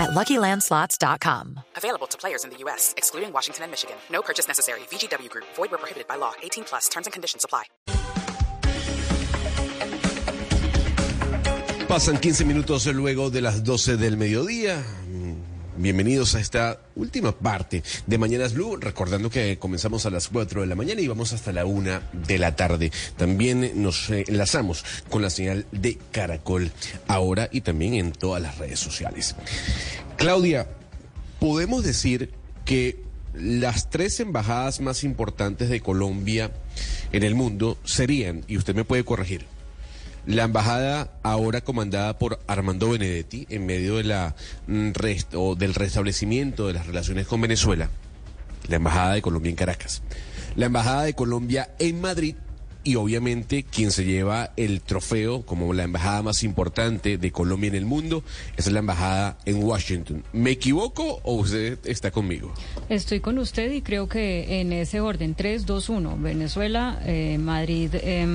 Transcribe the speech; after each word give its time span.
at 0.00 0.10
LuckyLandSlots.com. 0.10 1.60
Available 1.76 2.06
to 2.08 2.18
players 2.18 2.44
in 2.44 2.50
the 2.50 2.56
U.S., 2.64 2.94
excluding 2.96 3.32
Washington 3.32 3.64
and 3.64 3.70
Michigan. 3.70 3.96
No 4.10 4.22
purchase 4.22 4.48
necessary. 4.48 4.80
VGW 4.90 5.28
Group. 5.30 5.46
Void 5.54 5.70
where 5.70 5.78
prohibited 5.78 6.08
by 6.08 6.16
law. 6.16 6.32
18 6.42 6.64
plus. 6.64 6.88
Terms 6.88 7.06
and 7.06 7.12
conditions 7.12 7.44
apply. 7.44 7.64
Pasan 11.90 12.18
15 12.18 12.46
minutos 12.46 12.86
luego 12.86 13.30
de 13.30 13.40
las 13.40 13.64
12 13.64 13.96
del 13.96 14.16
mediodía. 14.16 14.84
Bienvenidos 15.80 16.34
a 16.34 16.40
esta 16.40 16.78
última 16.94 17.32
parte 17.32 17.82
de 18.06 18.18
Mañanas 18.18 18.52
Blue, 18.52 18.76
recordando 18.76 19.30
que 19.30 19.58
comenzamos 19.58 20.04
a 20.04 20.10
las 20.10 20.28
4 20.28 20.60
de 20.60 20.66
la 20.66 20.74
mañana 20.74 21.00
y 21.00 21.08
vamos 21.08 21.32
hasta 21.32 21.54
la 21.54 21.64
1 21.64 22.00
de 22.12 22.38
la 22.38 22.54
tarde. 22.54 22.92
También 23.16 23.82
nos 23.82 24.10
enlazamos 24.10 24.84
con 25.08 25.22
la 25.22 25.30
señal 25.30 25.64
de 25.72 25.96
Caracol 26.12 26.70
ahora 27.08 27.48
y 27.50 27.62
también 27.62 27.94
en 27.94 28.12
todas 28.12 28.42
las 28.42 28.58
redes 28.58 28.78
sociales. 28.78 29.36
Claudia, 30.18 30.68
podemos 31.38 31.82
decir 31.82 32.30
que 32.66 33.02
las 33.32 33.88
tres 33.88 34.20
embajadas 34.20 34.82
más 34.82 35.02
importantes 35.02 35.70
de 35.70 35.80
Colombia 35.80 36.50
en 37.10 37.22
el 37.22 37.34
mundo 37.34 37.78
serían, 37.84 38.44
y 38.48 38.58
usted 38.58 38.74
me 38.74 38.84
puede 38.84 39.04
corregir, 39.04 39.46
la 40.26 40.44
embajada 40.44 41.12
ahora 41.22 41.60
comandada 41.60 42.18
por 42.18 42.40
Armando 42.46 42.90
Benedetti 42.90 43.46
en 43.50 43.66
medio 43.66 43.96
de 43.96 44.04
la 44.04 44.34
mm, 44.66 44.90
rest 44.92 45.34
o 45.34 45.54
del 45.54 45.74
restablecimiento 45.74 46.66
de 46.66 46.74
las 46.74 46.86
relaciones 46.86 47.26
con 47.26 47.40
Venezuela, 47.40 47.90
la 48.68 48.76
embajada 48.76 49.14
de 49.14 49.22
Colombia 49.22 49.50
en 49.50 49.56
Caracas, 49.56 50.02
la 50.56 50.66
embajada 50.66 51.04
de 51.04 51.14
Colombia 51.14 51.70
en 51.78 52.00
Madrid 52.00 52.36
y 52.84 52.96
obviamente 52.96 53.64
quien 53.64 53.90
se 53.90 54.04
lleva 54.04 54.52
el 54.56 54.80
trofeo 54.80 55.42
como 55.42 55.72
la 55.72 55.84
embajada 55.84 56.22
más 56.22 56.42
importante 56.42 57.18
de 57.18 57.32
Colombia 57.32 57.68
en 57.68 57.74
el 57.74 57.84
mundo 57.84 58.24
es 58.56 58.70
la 58.70 58.78
embajada 58.78 59.38
en 59.44 59.62
Washington. 59.62 60.24
¿Me 60.32 60.50
equivoco 60.52 61.20
o 61.22 61.34
usted 61.34 61.78
está 61.84 62.10
conmigo? 62.10 62.52
Estoy 62.88 63.20
con 63.20 63.38
usted 63.38 63.72
y 63.72 63.82
creo 63.82 64.08
que 64.08 64.60
en 64.60 64.72
ese 64.72 65.00
orden 65.00 65.34
3, 65.34 65.66
2, 65.66 65.88
1, 65.88 66.18
Venezuela, 66.20 67.00
eh, 67.04 67.38
Madrid, 67.38 67.90
eh, 67.94 68.26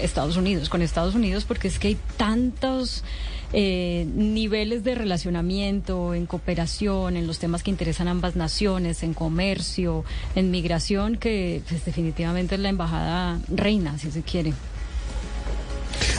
Estados 0.00 0.36
Unidos, 0.36 0.68
con 0.68 0.82
Estados 0.82 1.14
Unidos 1.14 1.44
porque 1.44 1.68
es 1.68 1.78
que 1.78 1.88
hay 1.88 1.98
tantos 2.16 3.04
eh, 3.52 4.06
niveles 4.14 4.84
de 4.84 4.94
relacionamiento, 4.94 6.14
en 6.14 6.26
cooperación, 6.26 7.16
en 7.16 7.26
los 7.26 7.38
temas 7.38 7.62
que 7.62 7.70
interesan 7.70 8.08
ambas 8.08 8.36
naciones, 8.36 9.02
en 9.02 9.14
comercio, 9.14 10.04
en 10.34 10.50
migración, 10.50 11.16
que 11.16 11.62
pues, 11.68 11.84
definitivamente 11.84 12.56
es 12.56 12.60
la 12.60 12.68
embajada 12.68 13.40
reina, 13.48 13.98
si 13.98 14.10
se 14.10 14.22
quiere. 14.22 14.52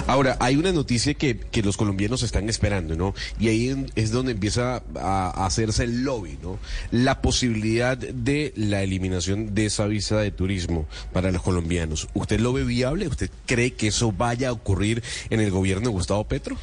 Ahora, 0.08 0.38
hay 0.40 0.56
una 0.56 0.72
noticia 0.72 1.14
que, 1.14 1.38
que, 1.38 1.62
los 1.62 1.78
colombianos 1.78 2.24
están 2.24 2.50
esperando, 2.50 2.96
¿no? 2.96 3.14
Y 3.40 3.50
ahí 3.50 3.86
es 3.96 4.12
donde 4.12 4.32
empieza 4.32 4.82
a, 4.96 5.46
hacerse 5.46 5.84
el 5.84 6.04
lobby, 6.04 6.38
¿no? 6.42 6.58
La 6.90 7.22
posibilidad 7.22 7.96
de 7.96 8.52
la 8.56 8.82
eliminación 8.82 9.54
de 9.54 9.68
esa 9.68 9.86
visa 9.86 10.18
de 10.18 10.32
turismo 10.32 10.88
para 11.14 11.32
los 11.32 11.42
colombianos. 11.44 12.08
¿Usted 12.16 12.40
lo 12.40 12.54
ve 12.54 12.64
viable? 12.64 13.08
¿Usted 13.08 13.30
cree 13.46 13.74
que 13.74 13.88
eso 13.88 14.12
vaya 14.12 14.50
a 14.50 14.54
ocurrir 14.54 15.04
en 15.30 15.42
el 15.42 15.52
gobierno 15.52 15.90
de 15.90 15.94
Gustavo 15.94 16.24
Petro? 16.24 16.58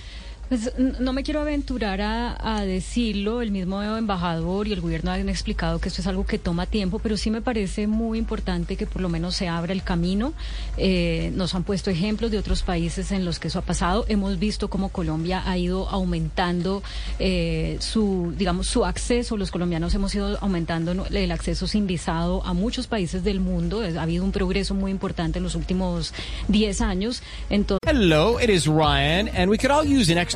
Pues 0.49 0.73
no 0.79 1.13
me 1.13 1.25
quiero 1.25 1.41
aventurar 1.41 2.01
a, 2.01 2.65
decirlo, 2.65 3.43
el 3.43 3.51
mismo 3.51 3.83
embajador 3.83 4.69
y 4.69 4.73
el 4.73 4.81
gobierno 4.81 5.11
han 5.11 5.29
explicado 5.29 5.81
que 5.81 5.89
esto 5.89 6.01
es 6.01 6.07
algo 6.07 6.25
que 6.25 6.39
toma 6.39 6.67
tiempo, 6.67 7.01
pero 7.01 7.17
sí 7.17 7.33
me 7.33 7.43
parece 7.43 7.89
muy 7.89 8.19
importante 8.19 8.77
que 8.77 8.87
por 8.87 9.03
lo 9.03 9.09
menos 9.09 9.35
se 9.35 9.49
abra 9.49 9.73
el 9.73 9.83
camino. 9.83 10.35
Eh, 10.77 11.33
nos 11.35 11.57
han 11.57 11.65
puesto 11.65 11.91
ejemplos 11.91 12.31
de 12.31 12.39
otros 12.39 12.63
países 12.63 13.11
en 13.11 13.25
los 13.25 13.41
que 13.41 13.49
eso 13.49 13.59
ha 13.59 13.63
pasado. 13.63 14.05
Hemos 14.09 14.39
visto 14.39 14.69
cómo 14.69 14.91
Colombia 14.91 15.43
ha 15.45 15.59
ido 15.59 15.89
aumentando 15.89 16.81
eh, 17.19 17.77
su, 17.81 18.33
digamos, 18.39 18.69
su 18.69 18.85
acceso. 18.85 19.37
Los 19.37 19.51
colombianos 19.51 19.95
hemos 19.95 20.15
ido 20.15 20.39
aumentando 20.41 21.07
el 21.11 21.33
acceso 21.33 21.67
sin 21.67 21.89
visado 21.89 22.45
a 22.45 22.53
muchos 22.53 22.87
países 22.87 23.25
del 23.25 23.41
mundo. 23.41 23.83
Ha 23.83 24.03
habido 24.03 24.23
un 24.23 24.31
progreso 24.31 24.75
muy 24.75 24.93
importante 24.93 25.39
en 25.39 25.43
los 25.43 25.57
últimos 25.57 26.15
10 26.47 26.81
años. 26.83 27.23
Entonces... 27.51 27.81
Hello, 27.85 28.39
it 28.41 28.49
is 28.49 28.69
Ryan, 28.69 29.29
and 29.29 29.51
we 29.51 29.59
could 29.59 29.73
all 29.73 29.85
use 29.85 30.13
an 30.13 30.19
extra 30.19 30.36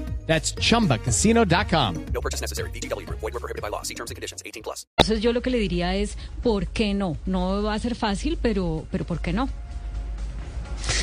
That's 0.31 0.55
chumbacasino.com. 0.55 2.05
No 2.13 2.21
purchase 2.21 2.39
necessary. 2.39 2.69
BGW. 2.71 3.05
Void 3.09 3.33
were 3.33 3.41
prohibited 3.41 3.61
by 3.61 3.67
law. 3.67 3.81
See 3.81 3.95
terms 3.95 4.11
and 4.11 4.15
conditions 4.15 4.41
18 4.45 4.63
plus. 4.63 4.85
Entonces 4.97 5.21
yo 5.21 5.33
lo 5.33 5.41
que 5.41 5.49
le 5.49 5.59
diría 5.59 5.93
es, 5.95 6.15
¿por 6.41 6.67
qué 6.67 6.93
no? 6.93 7.17
No 7.25 7.61
va 7.61 7.73
a 7.73 7.79
ser 7.79 7.95
fácil, 7.95 8.37
pero, 8.41 8.85
pero 8.91 9.03
¿por 9.03 9.19
qué 9.19 9.33
no? 9.33 9.49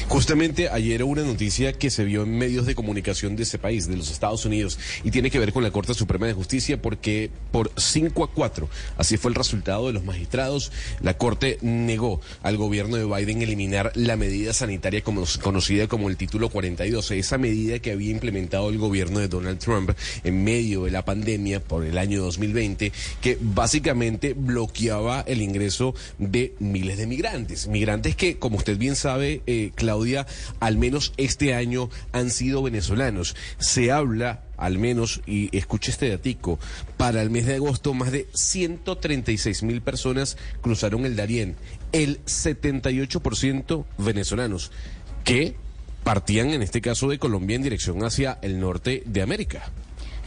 Justamente 0.09 0.71
ayer 0.71 1.03
hubo 1.03 1.13
una 1.13 1.23
noticia 1.23 1.75
que 1.75 1.91
se 1.91 2.03
vio 2.03 2.23
en 2.23 2.39
medios 2.39 2.65
de 2.65 2.75
comunicación 2.75 3.37
de 3.37 3.43
ese 3.43 3.59
país, 3.59 3.87
de 3.87 3.97
los 3.97 4.11
Estados 4.11 4.47
Unidos, 4.47 4.79
y 5.05 5.11
tiene 5.11 5.31
que 5.31 5.39
ver 5.39 5.53
con 5.53 5.63
la 5.63 5.71
Corte 5.71 5.93
Suprema 5.93 6.27
de 6.27 6.33
Justicia 6.33 6.81
porque 6.81 7.31
por 7.53 7.71
5 7.77 8.25
a 8.25 8.33
4, 8.33 8.71
así 8.97 9.19
fue 9.19 9.31
el 9.31 9.35
resultado 9.35 9.87
de 9.87 9.93
los 9.93 10.05
magistrados, 10.05 10.73
la 11.03 11.19
Corte 11.19 11.59
negó 11.61 12.23
al 12.43 12.57
gobierno 12.57 12.97
de 12.97 13.05
Biden 13.05 13.43
eliminar 13.43 13.93
la 13.95 14.17
medida 14.17 14.55
sanitaria 14.55 15.03
como, 15.03 15.25
conocida 15.43 15.89
como 15.89 16.09
el 16.09 16.17
título 16.17 16.49
42, 16.49 17.11
esa 17.11 17.37
medida 17.37 17.79
que 17.79 17.93
había 17.93 18.11
implementado 18.11 18.71
el 18.71 18.79
gobierno 18.79 19.19
de 19.19 19.29
Donald 19.29 19.59
Trump 19.59 19.91
en 20.25 20.43
medio 20.43 20.85
de 20.85 20.91
la 20.91 21.05
pandemia 21.05 21.61
por 21.61 21.85
el 21.85 21.99
año 21.99 22.23
2020, 22.23 22.93
que 23.21 23.37
básicamente 23.43 24.33
bloqueaba 24.33 25.21
el 25.21 25.43
ingreso 25.43 25.95
de 26.19 26.55
miles 26.61 26.97
de 26.97 27.07
migrantes, 27.07 27.69
migrantes 27.69 28.17
que, 28.17 28.39
como 28.39 28.57
usted 28.57 28.79
bien 28.79 28.97
sabe, 28.97 29.43
eh, 29.47 29.71
Al 30.61 30.77
menos 30.77 31.13
este 31.17 31.55
año 31.55 31.91
han 32.13 32.31
sido 32.31 32.63
venezolanos. 32.63 33.37
Se 33.59 33.91
habla 33.93 34.45
al 34.57 34.79
menos, 34.79 35.23
y 35.25 35.57
escuche 35.57 35.93
este 35.93 36.11
datico, 36.11 36.59
para 36.97 37.23
el 37.23 37.31
mes 37.31 37.47
de 37.47 37.55
agosto 37.55 37.95
más 37.95 38.11
de 38.11 38.27
136 38.35 39.63
mil 39.63 39.81
personas 39.83 40.37
cruzaron 40.61 41.07
el 41.07 41.15
Darién, 41.15 41.57
el 41.93 42.23
78% 42.25 43.85
venezolanos, 43.99 44.73
que 45.25 45.55
partían 46.03 46.51
en 46.51 46.63
este 46.63 46.81
caso 46.81 47.09
de 47.09 47.19
Colombia 47.19 47.55
en 47.55 47.63
dirección 47.63 48.05
hacia 48.05 48.39
el 48.43 48.59
norte 48.59 49.03
de 49.07 49.23
América. 49.23 49.71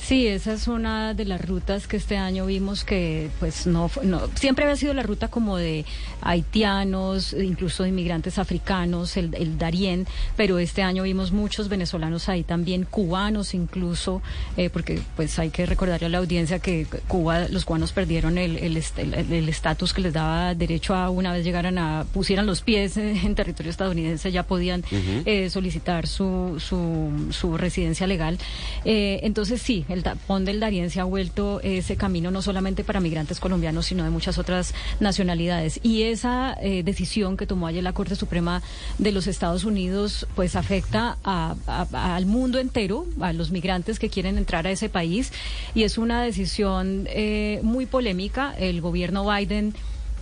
Sí, 0.02 0.28
esa 0.28 0.54
es 0.54 0.68
una 0.68 1.14
de 1.14 1.26
las 1.26 1.40
rutas 1.46 1.88
que 1.88 1.96
este 1.96 2.18
año 2.18 2.48
vimos 2.48 2.84
que 2.84 3.30
pues 3.40 3.68
no, 3.68 3.90
no 4.04 4.22
siempre 4.34 4.66
había 4.66 4.76
sido 4.76 4.94
la 4.94 5.04
ruta 5.04 5.28
como 5.28 5.58
de 5.58 5.86
haitianos, 6.22 7.34
incluso 7.34 7.84
de 7.84 7.90
inmigrantes 7.90 8.40
africanos, 8.40 9.16
el, 9.16 9.34
el 9.36 9.58
Darién, 9.58 10.08
pero 10.36 10.58
este 10.60 10.82
año 10.82 11.04
vimos 11.04 11.32
muchos 11.32 11.70
venezolanos 11.70 12.30
ahí 12.30 12.44
también, 12.44 12.84
cubanos 12.84 13.54
incluso, 13.54 14.22
eh, 14.58 14.70
porque 14.70 15.00
pues 15.16 15.38
hay 15.40 15.52
que 15.52 15.66
recordarle 15.66 16.08
a 16.08 16.10
la 16.10 16.18
audiencia 16.18 16.60
que 16.60 16.88
Cuba, 17.08 17.48
los 17.50 17.64
cubanos 17.64 17.92
perdieron 17.92 18.38
el 18.38 18.78
estatus 18.78 19.92
el, 19.92 19.96
que 19.96 20.02
les 20.02 20.14
daba 20.14 20.56
derecho 20.56 20.96
a 20.96 21.10
una 21.10 21.32
vez 21.32 21.46
llegaran 21.46 21.78
a, 21.78 22.06
pusieran 22.12 22.48
los 22.48 22.62
pies 22.62 22.98
en 22.98 23.36
territorio 23.36 23.70
estadounidense, 23.70 24.32
ya 24.32 24.44
podían 24.44 24.84
eh, 25.26 25.50
solicitar 25.50 26.08
su, 26.08 26.58
su, 26.60 27.30
su, 27.32 27.58
residencia 27.58 28.08
legal. 28.08 28.40
Eh, 28.84 29.20
entonces 29.24 29.62
sí, 29.62 29.86
el 29.92 30.04
tapón 30.04 30.46
del 30.46 30.60
Darién 30.60 30.90
se 30.90 31.00
ha 31.00 31.04
vuelto 31.04 31.60
ese 31.62 31.96
camino 31.96 32.32
no 32.32 32.42
solamente 32.42 32.84
para 32.84 33.00
migrantes 33.00 33.40
colombianos, 33.40 33.86
sino 33.86 34.04
de 34.04 34.10
muchas 34.10 34.38
otras 34.38 34.74
nacionalidades. 35.00 35.80
Y 35.84 36.04
esa 36.04 36.58
eh, 36.62 36.84
decisión 36.84 37.38
que 37.38 37.48
tomó 37.48 37.68
ayer 37.68 37.84
la 37.84 37.94
Corte 37.94 38.16
Suprema 38.16 38.62
de 38.98 39.12
los 39.12 39.28
Estados 39.28 39.64
Unidos, 39.64 40.28
pues 40.36 40.56
afecta 40.56 41.18
al 41.24 42.26
mundo 42.26 42.60
entero, 42.60 43.06
a 43.20 43.34
los 43.34 43.52
migrantes 43.52 44.00
que 44.00 44.10
quieren 44.10 44.38
entrar 44.38 44.68
a 44.68 44.72
ese 44.72 44.90
país. 44.90 45.32
Y 45.76 45.84
es 45.84 45.98
una 45.98 46.22
decisión 46.22 47.08
eh, 47.10 47.60
muy 47.64 47.86
polémica. 47.86 48.54
El 48.58 48.82
gobierno 48.82 49.30
Biden 49.30 49.74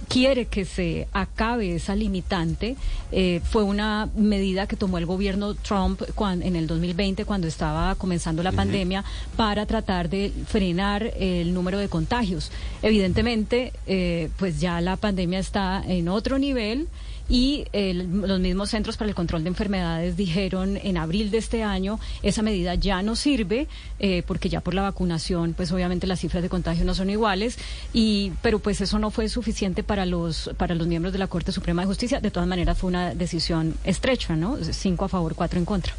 quiere 0.09 0.47
que 0.47 0.65
se 0.65 1.07
acabe 1.13 1.75
esa 1.75 1.95
limitante. 1.95 2.75
Eh, 3.11 3.39
fue 3.43 3.63
una 3.63 4.09
medida 4.15 4.67
que 4.67 4.75
tomó 4.75 4.97
el 4.97 5.05
gobierno 5.05 5.53
Trump 5.53 6.01
en 6.19 6.55
el 6.55 6.67
2020, 6.67 7.23
cuando 7.23 7.47
estaba 7.47 7.95
comenzando 7.95 8.43
la 8.43 8.51
pandemia, 8.51 9.05
para 9.37 9.65
tratar 9.65 10.09
de 10.09 10.33
frenar 10.47 11.13
el 11.17 11.53
número 11.53 11.77
de 11.77 11.87
contagios. 11.87 12.51
Evidentemente, 12.81 13.71
eh, 13.87 14.29
pues 14.37 14.59
ya 14.59 14.81
la 14.81 14.97
pandemia 14.97 15.39
está 15.39 15.81
en 15.87 16.09
otro 16.09 16.39
nivel 16.39 16.87
y 17.29 17.65
los 17.73 18.39
mismos 18.39 18.71
Centros 18.71 18.97
para 18.97 19.09
el 19.09 19.15
Control 19.15 19.43
de 19.43 19.49
Enfermedades 19.49 20.17
dijeron 20.17 20.77
en 20.77 20.97
abril 20.97 21.29
de 21.31 21.37
este 21.37 21.63
año 21.63 21.99
esa 22.23 22.41
medida 22.41 22.75
ya 22.75 23.01
no 23.03 23.15
sirve 23.15 23.67
eh, 23.99 24.23
porque 24.25 24.49
ya 24.49 24.61
por 24.61 24.73
la 24.73 24.81
vacunación 24.81 25.53
pues 25.53 25.71
obviamente 25.71 26.07
las 26.07 26.19
cifras 26.19 26.41
de 26.41 26.49
contagio 26.49 26.85
no 26.85 26.95
son 26.95 27.09
iguales 27.09 27.57
y 27.93 28.31
pero 28.41 28.59
pues 28.59 28.81
eso 28.81 28.97
no 28.99 29.11
fue 29.11 29.29
suficiente 29.29 29.83
para 29.83 30.05
los 30.05 30.49
para 30.57 30.75
los 30.75 30.87
miembros 30.87 31.13
de 31.13 31.19
la 31.19 31.27
Corte 31.27 31.51
Suprema 31.51 31.83
de 31.83 31.87
Justicia. 31.87 32.19
De 32.19 32.31
todas 32.31 32.49
maneras 32.49 32.77
fue 32.77 32.87
una 32.89 33.13
decisión 33.13 33.75
estrecha 33.83 34.35
no 34.35 34.57
cinco 34.63 35.05
a 35.05 35.09
favor 35.09 35.35
cuatro 35.35 35.59
en 35.59 35.65
contra. 35.65 35.93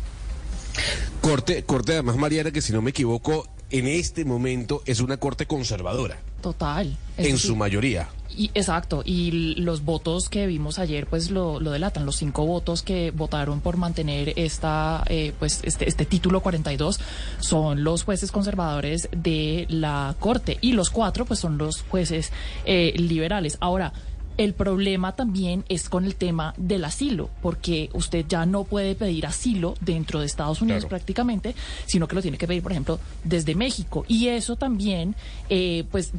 Corte, 1.20 1.62
corte 1.64 1.92
además, 1.92 2.16
Mariana, 2.16 2.50
que 2.50 2.62
si 2.62 2.72
no 2.72 2.82
me 2.82 2.90
equivoco, 2.90 3.46
en 3.70 3.86
este 3.86 4.24
momento 4.24 4.82
es 4.86 5.00
una 5.00 5.16
corte 5.18 5.46
conservadora. 5.46 6.18
Total. 6.40 6.96
En 7.16 7.38
su 7.38 7.56
mayoría. 7.56 8.08
Y, 8.36 8.50
exacto, 8.54 9.02
y 9.04 9.54
los 9.56 9.84
votos 9.84 10.28
que 10.28 10.46
vimos 10.46 10.78
ayer 10.78 11.06
pues 11.06 11.30
lo, 11.30 11.58
lo 11.58 11.72
delatan, 11.72 12.06
los 12.06 12.16
cinco 12.16 12.46
votos 12.46 12.82
que 12.82 13.10
votaron 13.10 13.60
por 13.60 13.76
mantener 13.76 14.32
esta, 14.36 15.02
eh, 15.08 15.32
pues 15.38 15.60
este, 15.64 15.88
este 15.88 16.06
título 16.06 16.40
42 16.40 17.00
son 17.40 17.82
los 17.82 18.04
jueces 18.04 18.30
conservadores 18.30 19.08
de 19.10 19.66
la 19.68 20.14
Corte 20.20 20.58
y 20.60 20.72
los 20.72 20.90
cuatro 20.90 21.24
pues 21.24 21.40
son 21.40 21.58
los 21.58 21.82
jueces 21.82 22.32
eh, 22.64 22.94
liberales. 22.96 23.58
Ahora, 23.60 23.92
el 24.40 24.54
problema 24.54 25.14
también 25.14 25.64
es 25.68 25.90
con 25.90 26.06
el 26.06 26.14
tema 26.14 26.54
del 26.56 26.86
asilo, 26.86 27.28
porque 27.42 27.90
usted 27.92 28.24
ya 28.26 28.46
no 28.46 28.64
puede 28.64 28.94
pedir 28.94 29.26
asilo 29.26 29.74
dentro 29.82 30.18
de 30.18 30.24
Estados 30.24 30.62
Unidos 30.62 30.86
prácticamente, 30.86 31.54
sino 31.84 32.08
que 32.08 32.14
lo 32.14 32.22
tiene 32.22 32.38
que 32.38 32.46
pedir, 32.46 32.62
por 32.62 32.72
ejemplo, 32.72 32.98
desde 33.22 33.54
México. 33.54 34.06
Y 34.08 34.28
eso 34.28 34.56
también, 34.56 35.14
eh, 35.50 35.84
pues 35.90 36.12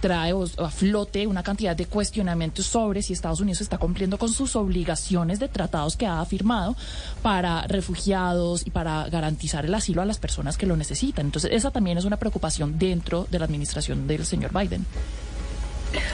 trae 0.00 0.32
a 0.32 0.70
flote 0.70 1.26
una 1.26 1.42
cantidad 1.42 1.76
de 1.76 1.84
cuestionamientos 1.84 2.64
sobre 2.64 3.02
si 3.02 3.12
Estados 3.12 3.40
Unidos 3.40 3.60
está 3.60 3.76
cumpliendo 3.76 4.16
con 4.16 4.30
sus 4.30 4.56
obligaciones 4.56 5.38
de 5.38 5.48
tratados 5.48 5.94
que 5.94 6.06
ha 6.06 6.24
firmado 6.24 6.74
para 7.20 7.66
refugiados 7.66 8.66
y 8.66 8.70
para 8.70 9.10
garantizar 9.10 9.66
el 9.66 9.74
asilo 9.74 10.00
a 10.00 10.06
las 10.06 10.18
personas 10.18 10.56
que 10.56 10.64
lo 10.64 10.74
necesitan. 10.74 11.26
Entonces, 11.26 11.50
esa 11.52 11.70
también 11.70 11.98
es 11.98 12.06
una 12.06 12.16
preocupación 12.16 12.78
dentro 12.78 13.26
de 13.30 13.38
la 13.38 13.44
administración 13.44 14.06
del 14.06 14.24
señor 14.24 14.58
Biden. 14.58 14.86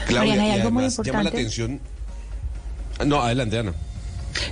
Claudia, 0.07 0.33
hay 0.33 0.51
algo 0.51 0.71
muy 0.71 0.85
importante. 0.85 1.11
Llama 1.11 1.23
la 1.23 1.29
atención. 1.29 1.79
No, 3.05 3.21
adelante, 3.21 3.59
Ana. 3.59 3.73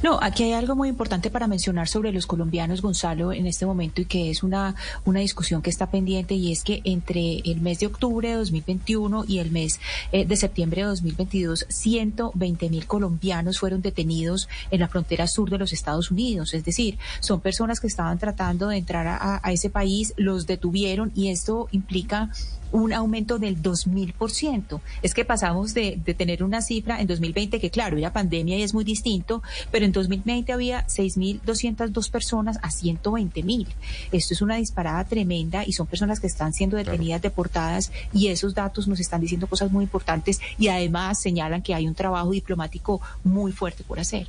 No, 0.01 0.19
aquí 0.21 0.43
hay 0.43 0.53
algo 0.53 0.75
muy 0.75 0.89
importante 0.89 1.29
para 1.29 1.47
mencionar 1.47 1.87
sobre 1.87 2.11
los 2.11 2.25
colombianos, 2.25 2.81
Gonzalo, 2.81 3.33
en 3.33 3.47
este 3.47 3.65
momento 3.65 4.01
y 4.01 4.05
que 4.05 4.29
es 4.29 4.43
una, 4.43 4.75
una 5.05 5.19
discusión 5.19 5.61
que 5.61 5.69
está 5.69 5.89
pendiente 5.91 6.35
y 6.35 6.51
es 6.51 6.63
que 6.63 6.81
entre 6.83 7.39
el 7.39 7.61
mes 7.61 7.79
de 7.79 7.87
octubre 7.87 8.29
de 8.29 8.35
2021 8.35 9.25
y 9.27 9.39
el 9.39 9.51
mes 9.51 9.79
eh, 10.11 10.25
de 10.25 10.35
septiembre 10.35 10.81
de 10.81 10.87
2022, 10.87 11.65
120 11.69 12.69
mil 12.69 12.87
colombianos 12.87 13.59
fueron 13.59 13.81
detenidos 13.81 14.47
en 14.71 14.79
la 14.79 14.87
frontera 14.87 15.27
sur 15.27 15.49
de 15.49 15.57
los 15.57 15.73
Estados 15.73 16.11
Unidos. 16.11 16.53
Es 16.53 16.65
decir, 16.65 16.97
son 17.19 17.41
personas 17.41 17.79
que 17.79 17.87
estaban 17.87 18.19
tratando 18.19 18.69
de 18.69 18.77
entrar 18.77 19.07
a, 19.07 19.41
a 19.43 19.51
ese 19.51 19.69
país, 19.69 20.13
los 20.17 20.47
detuvieron 20.47 21.11
y 21.15 21.29
esto 21.29 21.67
implica 21.71 22.29
un 22.73 22.91
aumento 22.91 23.39
del 23.39 23.61
2000%. 23.61 24.81
Es 25.01 25.13
que 25.13 25.23
pasamos 25.23 25.73
de, 25.73 25.99
de, 26.03 26.13
tener 26.13 26.43
una 26.43 26.61
cifra 26.61 26.99
en 26.99 27.07
2020 27.07 27.59
que, 27.59 27.69
claro, 27.69 27.97
era 27.97 28.11
pandemia 28.11 28.57
y 28.57 28.63
es 28.63 28.73
muy 28.73 28.83
distinto, 28.83 29.41
pero 29.71 29.85
en 29.85 29.91
2020 29.91 30.51
había 30.51 30.85
6.202 30.87 32.11
personas 32.11 32.57
a 32.61 32.69
120.000. 32.69 33.67
Esto 34.11 34.33
es 34.33 34.41
una 34.41 34.57
disparada 34.57 35.05
tremenda 35.05 35.63
y 35.65 35.73
son 35.73 35.87
personas 35.87 36.19
que 36.19 36.27
están 36.27 36.51
siendo 36.51 36.75
detenidas, 36.75 37.21
deportadas 37.21 37.91
y 38.11 38.27
esos 38.27 38.55
datos 38.55 38.87
nos 38.87 38.99
están 38.99 39.21
diciendo 39.21 39.47
cosas 39.47 39.71
muy 39.71 39.83
importantes 39.83 40.41
y 40.57 40.67
además 40.67 41.21
señalan 41.21 41.61
que 41.61 41.75
hay 41.75 41.87
un 41.87 41.95
trabajo 41.95 42.31
diplomático 42.31 43.01
muy 43.23 43.51
fuerte 43.51 43.83
por 43.83 43.99
hacer. 43.99 44.27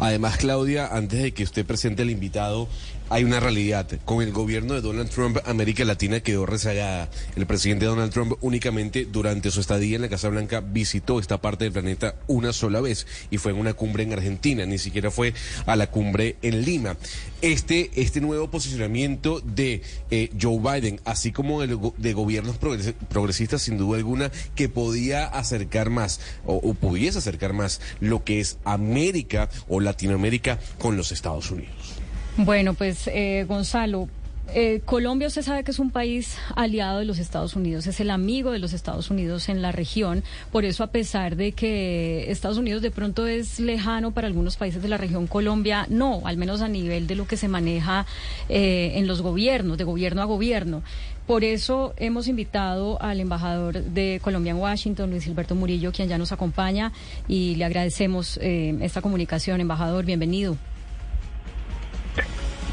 Además, 0.00 0.36
Claudia, 0.38 0.88
antes 0.88 1.22
de 1.22 1.32
que 1.32 1.42
usted 1.42 1.66
presente 1.66 2.02
al 2.02 2.10
invitado, 2.10 2.68
hay 3.10 3.24
una 3.24 3.40
realidad. 3.40 3.86
Con 4.04 4.22
el 4.22 4.32
gobierno 4.32 4.74
de 4.74 4.80
Donald 4.80 5.10
Trump, 5.10 5.38
América 5.44 5.84
Latina 5.84 6.20
quedó 6.20 6.46
rezagada. 6.46 7.10
El 7.36 7.46
presidente 7.46 7.86
Donald 7.86 8.12
Trump 8.12 8.34
únicamente 8.40 9.06
durante 9.10 9.50
su 9.50 9.60
estadía 9.60 9.96
en 9.96 10.02
la 10.02 10.08
Casa 10.08 10.28
Blanca 10.28 10.60
visitó 10.60 11.18
esta 11.18 11.40
parte 11.40 11.64
del 11.64 11.72
planeta 11.72 12.16
una 12.26 12.52
sola 12.52 12.80
vez 12.80 13.06
y 13.30 13.38
fue 13.38 13.52
en 13.52 13.58
una 13.58 13.74
cumbre 13.74 14.02
en 14.02 14.12
Argentina, 14.12 14.66
ni 14.66 14.78
siquiera 14.78 15.10
fue 15.10 15.34
a 15.66 15.76
la 15.76 15.90
cumbre 15.90 16.36
en 16.42 16.62
Lima. 16.62 16.96
Este, 17.40 17.90
este 17.94 18.20
nuevo 18.20 18.50
posicionamiento 18.50 19.40
de 19.40 19.82
eh, 20.10 20.30
Joe 20.40 20.58
Biden, 20.58 21.00
así 21.04 21.32
como 21.32 21.66
de 21.66 22.12
gobiernos 22.12 22.56
progresistas, 22.56 23.62
sin 23.62 23.78
duda 23.78 23.98
alguna, 23.98 24.30
que 24.54 24.68
podía 24.68 25.26
acercar 25.26 25.90
más 25.90 26.20
o, 26.44 26.56
o 26.56 26.74
pudiese 26.74 27.18
acercar 27.18 27.52
más 27.52 27.80
lo 28.00 28.24
que 28.24 28.40
es 28.40 28.58
América 28.64 29.48
o 29.68 29.80
Latinoamérica 29.80 30.58
con 30.78 30.96
los 30.96 31.12
Estados 31.12 31.50
Unidos. 31.50 31.97
Bueno, 32.40 32.74
pues 32.74 33.08
eh, 33.08 33.44
Gonzalo, 33.48 34.08
eh, 34.54 34.80
Colombia 34.84 35.26
usted 35.26 35.42
sabe 35.42 35.64
que 35.64 35.72
es 35.72 35.80
un 35.80 35.90
país 35.90 36.38
aliado 36.54 37.00
de 37.00 37.04
los 37.04 37.18
Estados 37.18 37.56
Unidos, 37.56 37.88
es 37.88 37.98
el 37.98 38.10
amigo 38.10 38.52
de 38.52 38.60
los 38.60 38.72
Estados 38.72 39.10
Unidos 39.10 39.48
en 39.48 39.60
la 39.60 39.72
región, 39.72 40.22
por 40.52 40.64
eso 40.64 40.84
a 40.84 40.86
pesar 40.86 41.34
de 41.34 41.50
que 41.50 42.30
Estados 42.30 42.56
Unidos 42.56 42.80
de 42.80 42.92
pronto 42.92 43.26
es 43.26 43.58
lejano 43.58 44.12
para 44.12 44.28
algunos 44.28 44.56
países 44.56 44.80
de 44.80 44.88
la 44.88 44.98
región, 44.98 45.26
Colombia 45.26 45.86
no, 45.90 46.22
al 46.26 46.36
menos 46.36 46.62
a 46.62 46.68
nivel 46.68 47.08
de 47.08 47.16
lo 47.16 47.26
que 47.26 47.36
se 47.36 47.48
maneja 47.48 48.06
eh, 48.48 48.92
en 48.94 49.08
los 49.08 49.20
gobiernos, 49.20 49.76
de 49.76 49.82
gobierno 49.82 50.22
a 50.22 50.24
gobierno. 50.24 50.84
Por 51.26 51.42
eso 51.42 51.92
hemos 51.96 52.28
invitado 52.28 53.02
al 53.02 53.18
embajador 53.18 53.82
de 53.82 54.20
Colombia 54.22 54.52
en 54.52 54.58
Washington, 54.58 55.10
Luis 55.10 55.24
Gilberto 55.24 55.56
Murillo, 55.56 55.90
quien 55.90 56.08
ya 56.08 56.18
nos 56.18 56.30
acompaña 56.30 56.92
y 57.26 57.56
le 57.56 57.64
agradecemos 57.64 58.38
esta 58.40 59.02
comunicación. 59.02 59.60
Embajador, 59.60 60.06
bienvenido. 60.06 60.56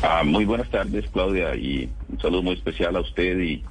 Ah, 0.01 0.23
muy 0.23 0.45
buenas 0.45 0.69
tardes, 0.69 1.05
Claudia, 1.11 1.55
y 1.55 1.89
un 2.09 2.19
saludo 2.19 2.43
muy 2.43 2.53
especial 2.53 2.95
a 2.95 3.01
usted 3.01 3.39
y, 3.39 3.63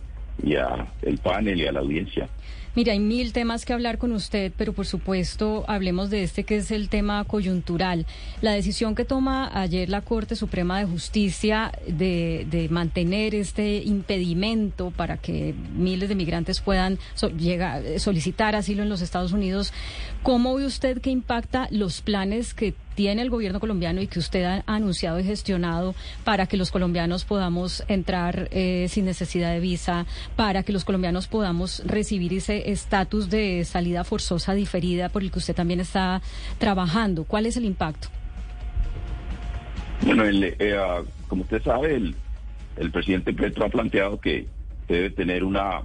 a 0.56 0.86
el 1.02 1.18
panel 1.18 1.60
y 1.60 1.66
a 1.66 1.72
la 1.72 1.80
audiencia. 1.80 2.28
Mira, 2.74 2.92
hay 2.92 2.98
mil 2.98 3.32
temas 3.32 3.64
que 3.64 3.72
hablar 3.72 3.98
con 3.98 4.10
usted, 4.10 4.50
pero 4.56 4.72
por 4.72 4.84
supuesto 4.84 5.64
hablemos 5.68 6.10
de 6.10 6.24
este 6.24 6.42
que 6.42 6.56
es 6.56 6.72
el 6.72 6.88
tema 6.88 7.22
coyuntural. 7.22 8.04
La 8.40 8.50
decisión 8.50 8.96
que 8.96 9.04
toma 9.04 9.48
ayer 9.54 9.88
la 9.88 10.00
Corte 10.00 10.34
Suprema 10.34 10.80
de 10.80 10.86
Justicia 10.86 11.70
de 11.86 12.66
mantener 12.72 13.36
este 13.36 13.76
impedimento 13.76 14.90
para 14.90 15.18
que 15.18 15.54
miles 15.76 16.08
de 16.08 16.16
migrantes 16.16 16.60
puedan 16.60 16.98
solicitar 17.14 18.56
asilo 18.56 18.82
en 18.82 18.88
los 18.88 19.02
Estados 19.02 19.30
Unidos, 19.30 19.72
¿cómo 20.24 20.56
ve 20.56 20.66
usted 20.66 21.00
que 21.00 21.10
impacta 21.10 21.68
los 21.70 22.00
planes 22.00 22.54
que 22.54 22.74
tiene 22.94 23.22
el 23.22 23.30
gobierno 23.30 23.60
colombiano 23.60 24.00
y 24.00 24.06
que 24.06 24.18
usted 24.18 24.44
ha 24.44 24.64
anunciado 24.66 25.20
y 25.20 25.24
gestionado 25.24 25.94
para 26.24 26.46
que 26.46 26.56
los 26.56 26.70
colombianos 26.70 27.24
podamos 27.24 27.84
entrar 27.88 28.48
eh, 28.50 28.86
sin 28.88 29.04
necesidad 29.04 29.52
de 29.52 29.60
visa, 29.60 30.06
para 30.36 30.62
que 30.62 30.72
los 30.72 30.84
colombianos 30.84 31.26
podamos 31.26 31.82
recibir 31.86 32.32
ese 32.34 32.70
estatus 32.70 33.30
de 33.30 33.64
salida 33.64 34.04
forzosa 34.04 34.54
diferida 34.54 35.08
por 35.08 35.22
el 35.22 35.30
que 35.30 35.38
usted 35.38 35.54
también 35.54 35.80
está 35.80 36.22
trabajando. 36.58 37.24
¿Cuál 37.24 37.46
es 37.46 37.56
el 37.56 37.64
impacto? 37.64 38.08
Bueno, 40.02 40.24
eh, 40.24 40.76
ah, 40.78 41.02
como 41.28 41.42
usted 41.42 41.62
sabe, 41.62 41.96
el, 41.96 42.14
el 42.76 42.90
presidente 42.90 43.32
Petro 43.32 43.64
ha 43.64 43.68
planteado 43.68 44.20
que 44.20 44.46
debe 44.88 45.10
tener 45.10 45.44
una 45.44 45.82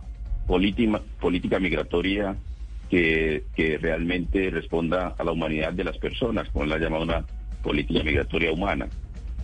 política, 0.48 1.02
política 1.20 1.60
migratoria 1.60 2.36
que, 2.90 3.44
que 3.56 3.78
realmente 3.78 4.50
responda 4.50 5.16
a 5.18 5.24
la 5.24 5.32
humanidad 5.32 5.74
de 5.74 5.84
las 5.84 5.98
personas, 5.98 6.50
como 6.50 6.66
la 6.66 6.76
ha 6.76 6.80
llamado 6.80 7.04
una 7.04 7.26
política 7.64 8.04
migratoria 8.04 8.52
humana. 8.52 8.88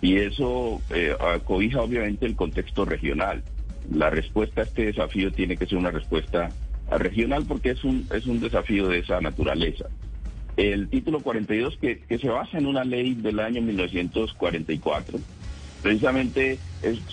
Y 0.02 0.18
eso 0.18 0.82
eh, 0.90 1.16
cobija 1.44 1.82
obviamente 1.82 2.26
el 2.26 2.36
contexto 2.36 2.86
regional. 2.86 3.44
La 3.92 4.10
respuesta 4.10 4.62
a 4.62 4.64
este 4.66 4.86
desafío 4.86 5.32
tiene 5.32 5.58
que 5.58 5.68
ser 5.68 5.78
una 5.78 5.92
respuesta 5.92 6.50
regional 6.92 7.46
porque 7.48 7.72
es 7.72 7.84
un, 7.84 8.08
es 8.14 8.26
un 8.26 8.40
desafío 8.40 8.88
de 8.88 9.00
esa 9.00 9.22
naturaleza. 9.22 9.86
El 10.58 10.88
título 10.90 11.20
42, 11.20 11.78
que, 11.78 12.00
que 12.00 12.18
se 12.18 12.30
basa 12.30 12.58
en 12.58 12.66
una 12.66 12.84
ley 12.84 13.14
del 13.14 13.40
año 13.40 13.62
1944, 13.62 15.20
precisamente 15.86 16.58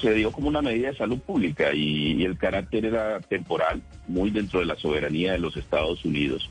se 0.00 0.14
dio 0.14 0.32
como 0.32 0.48
una 0.48 0.62
medida 0.62 0.88
de 0.88 0.96
salud 0.96 1.18
pública 1.18 1.74
y, 1.74 2.24
el 2.24 2.38
carácter 2.38 2.86
era 2.86 3.20
temporal, 3.20 3.82
muy 4.08 4.30
dentro 4.30 4.60
de 4.60 4.64
la 4.64 4.76
soberanía 4.76 5.32
de 5.32 5.38
los 5.38 5.58
Estados 5.58 6.02
Unidos. 6.06 6.48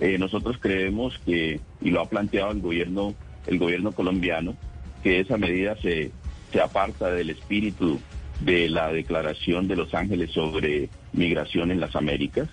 Eh, 0.00 0.16
nosotros 0.16 0.56
creemos 0.58 1.18
que, 1.26 1.60
y 1.82 1.90
lo 1.90 2.00
ha 2.00 2.08
planteado 2.08 2.52
el 2.52 2.62
gobierno, 2.62 3.12
el 3.46 3.58
gobierno 3.58 3.92
colombiano, 3.92 4.56
que 5.02 5.20
esa 5.20 5.36
medida 5.36 5.76
se, 5.76 6.10
se 6.50 6.60
aparta 6.62 7.10
del 7.10 7.28
espíritu 7.28 8.00
de 8.40 8.70
la 8.70 8.90
Declaración 8.90 9.68
de 9.68 9.76
Los 9.76 9.92
Ángeles 9.92 10.30
sobre 10.30 10.88
migración 11.12 11.70
en 11.70 11.80
las 11.80 11.94
Américas 11.96 12.48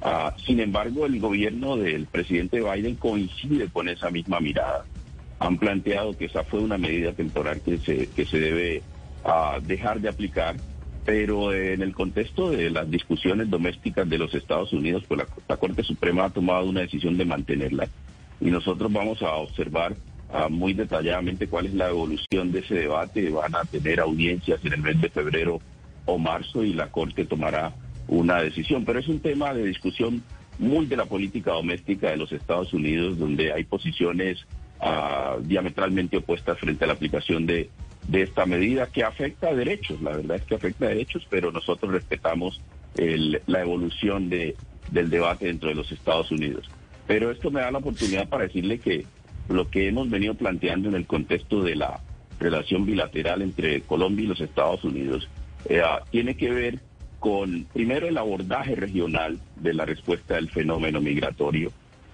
Ah, 0.00 0.32
sin 0.46 0.60
embargo, 0.60 1.06
el 1.06 1.18
gobierno 1.18 1.76
del 1.76 2.06
presidente 2.06 2.60
Biden 2.60 2.94
coincide 2.94 3.68
con 3.68 3.88
esa 3.88 4.10
misma 4.10 4.38
mirada. 4.38 4.84
Han 5.38 5.58
planteado 5.58 6.16
que 6.16 6.26
esa 6.26 6.44
fue 6.44 6.60
una 6.60 6.78
medida 6.78 7.12
temporal 7.12 7.60
que 7.60 7.78
se, 7.78 8.08
que 8.08 8.24
se 8.24 8.38
debe 8.38 8.82
ah, 9.24 9.58
dejar 9.62 10.00
de 10.00 10.08
aplicar, 10.08 10.56
pero 11.04 11.54
en 11.54 11.82
el 11.82 11.94
contexto 11.94 12.50
de 12.50 12.70
las 12.70 12.90
discusiones 12.90 13.48
domésticas 13.48 14.08
de 14.08 14.18
los 14.18 14.34
Estados 14.34 14.72
Unidos, 14.72 15.04
pues 15.06 15.22
la, 15.48 15.56
Corte 15.56 15.82
Suprema 15.82 16.24
ha 16.24 16.30
tomado 16.30 16.68
una 16.68 16.80
decisión 16.80 17.16
de 17.16 17.24
mantenerla 17.24 17.88
y 18.40 18.50
nosotros 18.50 18.92
vamos 18.92 19.22
a 19.22 19.34
observar 19.36 19.96
ah, 20.32 20.48
muy 20.50 20.74
detalladamente 20.74 21.48
cuál 21.48 21.66
es 21.66 21.74
la 21.74 21.88
evolución 21.88 22.52
de 22.52 22.60
ese 22.60 22.74
debate. 22.74 23.30
Van 23.30 23.54
a 23.54 23.64
tener 23.64 24.00
audiencias 24.00 24.64
en 24.64 24.74
el 24.74 24.82
mes 24.82 25.00
de 25.00 25.08
febrero 25.08 25.60
o 26.04 26.18
marzo 26.18 26.64
y 26.64 26.72
la 26.72 26.90
Corte 26.90 27.24
tomará 27.24 27.72
una 28.08 28.42
decisión. 28.42 28.84
Pero 28.84 28.98
es 28.98 29.08
un 29.08 29.20
tema 29.20 29.54
de 29.54 29.64
discusión 29.64 30.22
muy 30.58 30.86
de 30.86 30.96
la 30.96 31.04
política 31.04 31.52
doméstica 31.52 32.10
de 32.10 32.16
los 32.16 32.32
Estados 32.32 32.72
Unidos, 32.72 33.18
donde 33.18 33.52
hay 33.52 33.64
posiciones 33.64 34.44
ah, 34.80 35.36
diametralmente 35.42 36.18
opuestas 36.18 36.58
frente 36.58 36.84
a 36.84 36.86
la 36.88 36.94
aplicación 36.94 37.46
de, 37.46 37.70
de 38.06 38.22
esta 38.22 38.46
medida 38.46 38.86
que 38.86 39.04
afecta 39.04 39.48
a 39.48 39.54
derechos. 39.54 40.00
La 40.02 40.16
verdad 40.16 40.36
es 40.36 40.42
que 40.44 40.54
afecta 40.54 40.86
a 40.86 40.88
derechos, 40.88 41.26
pero 41.28 41.52
nosotros 41.52 41.92
respetamos 41.92 42.60
la 43.46 43.60
evolución 43.60 44.28
de, 44.28 44.56
del 44.90 45.10
debate 45.10 45.46
dentro 45.46 45.68
de 45.68 45.76
los 45.76 45.92
Estados 45.92 46.30
Unidos. 46.30 46.68
Pero 47.06 47.30
esto 47.30 47.50
me 47.50 47.60
da 47.60 47.70
la 47.70 47.78
oportunidad 47.78 48.28
para 48.28 48.44
decirle 48.44 48.78
que 48.78 49.04
lo 49.48 49.70
que 49.70 49.88
hemos 49.88 50.10
venido 50.10 50.34
planteando 50.34 50.88
en 50.88 50.94
el 50.94 51.06
contexto 51.06 51.62
de 51.62 51.76
la 51.76 52.00
relación 52.38 52.84
bilateral 52.84 53.42
entre 53.42 53.80
Colombia 53.82 54.24
y 54.24 54.28
los 54.28 54.40
Estados 54.40 54.84
Unidos 54.84 55.28
eh, 55.68 55.82
tiene 56.10 56.36
que 56.36 56.50
ver 56.50 56.80
con, 57.18 57.66
primero, 57.72 58.06
el 58.06 58.16
abordaje 58.16 58.76
regional 58.76 59.38
de 59.56 59.74
la 59.74 59.84
respuesta 59.84 60.34
del 60.34 60.50
fenómeno 60.50 61.00
migratorio, 61.00 61.72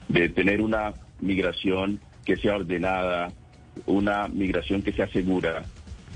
de 0.09 0.29
tener 0.29 0.63
una 0.63 0.95
migración 1.21 2.01
que 2.25 2.37
sea 2.37 2.57
ordenada, 2.57 3.33
una 3.87 4.29
migración 4.29 4.83
que 4.83 4.93
sea 4.93 5.09
segura 5.09 5.65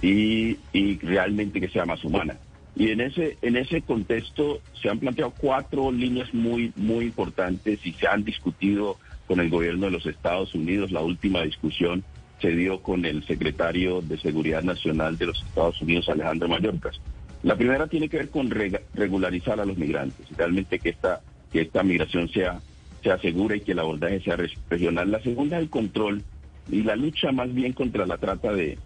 y, 0.02 0.56
realmente 1.02 1.60
que 1.60 1.68
sea 1.68 1.84
más 1.84 2.04
humana. 2.04 2.38
Y 2.76 2.90
en 2.90 3.00
ese, 3.00 3.36
en 3.42 3.56
ese 3.56 3.82
contexto 3.82 4.60
se 4.80 4.88
han 4.88 5.00
planteado 5.00 5.32
cuatro 5.36 5.90
líneas 5.90 6.32
muy, 6.32 6.72
muy 6.76 7.06
importantes 7.06 7.84
y 7.84 7.92
se 7.92 8.06
han 8.06 8.24
discutido 8.24 8.98
con 9.26 9.40
el 9.40 9.50
gobierno 9.50 9.86
de 9.86 9.92
los 9.92 10.06
Estados 10.06 10.54
Unidos. 10.54 10.92
La 10.92 11.00
última 11.00 11.42
discusión 11.42 12.04
se 12.40 12.50
dio 12.50 12.80
con 12.80 13.04
el 13.04 13.24
secretario 13.26 14.00
de 14.00 14.18
Seguridad 14.18 14.62
Nacional 14.62 15.18
de 15.18 15.26
los 15.26 15.42
Estados 15.42 15.80
Unidos, 15.82 16.08
Alejandro 16.08 16.48
Mayorkas. 16.48 17.00
La 17.42 17.56
primera 17.56 17.86
tiene 17.86 18.08
que 18.08 18.18
ver 18.18 18.30
con 18.30 18.50
regularizar 18.50 19.60
a 19.60 19.64
los 19.64 19.76
migrantes, 19.76 20.26
realmente 20.36 20.78
que 20.78 20.90
esta, 20.90 21.20
que 21.52 21.62
esta 21.62 21.82
migración 21.82 22.28
sea, 22.28 22.60
sea 23.02 23.18
segura 23.18 23.56
y 23.56 23.60
que 23.60 23.72
el 23.72 23.78
abordaje 23.78 24.20
sea 24.20 24.36
regional. 24.68 25.10
La 25.10 25.22
segunda, 25.22 25.58
el 25.58 25.70
control 25.70 26.22
y 26.70 26.82
la 26.82 26.96
lucha 26.96 27.32
más 27.32 27.52
bien 27.52 27.72
contra 27.72 28.06
la 28.06 28.18
trata 28.18 28.52
de, 28.52 28.78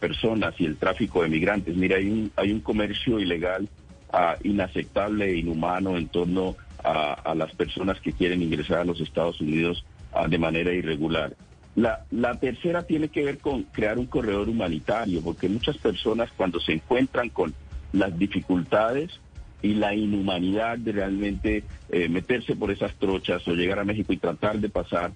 personas 0.00 0.54
y 0.58 0.66
el 0.66 0.76
tráfico 0.76 1.22
de 1.22 1.28
migrantes. 1.28 1.76
Mira, 1.76 1.96
hay 1.96 2.08
un, 2.08 2.32
hay 2.36 2.52
un 2.52 2.60
comercio 2.60 3.18
ilegal 3.18 3.68
uh, 4.12 4.46
inaceptable 4.46 5.26
e 5.26 5.38
inhumano 5.38 5.96
en 5.96 6.08
torno 6.08 6.56
a, 6.84 7.34
las 7.34 7.52
personas 7.54 7.98
que 8.00 8.12
quieren 8.12 8.42
ingresar 8.42 8.80
a 8.80 8.84
los 8.84 9.00
Estados 9.00 9.40
Unidos 9.40 9.84
ah, 10.12 10.28
de 10.28 10.38
manera 10.38 10.72
irregular. 10.72 11.34
La, 11.74 12.04
la 12.10 12.38
tercera 12.38 12.82
tiene 12.82 13.08
que 13.08 13.24
ver 13.24 13.38
con 13.38 13.62
crear 13.64 13.98
un 13.98 14.06
corredor 14.06 14.48
humanitario, 14.48 15.22
porque 15.22 15.48
muchas 15.48 15.78
personas 15.78 16.30
cuando 16.36 16.60
se 16.60 16.72
encuentran 16.72 17.30
con 17.30 17.54
las 17.92 18.16
dificultades 18.18 19.18
y 19.64 19.72
la 19.72 19.94
inhumanidad 19.94 20.76
de 20.76 20.92
realmente 20.92 21.64
eh, 21.90 22.08
meterse 22.10 22.54
por 22.54 22.70
esas 22.70 22.94
trochas 22.96 23.48
o 23.48 23.54
llegar 23.54 23.78
a 23.78 23.84
México 23.84 24.12
y 24.12 24.18
tratar 24.18 24.58
de 24.58 24.68
pasar 24.68 25.12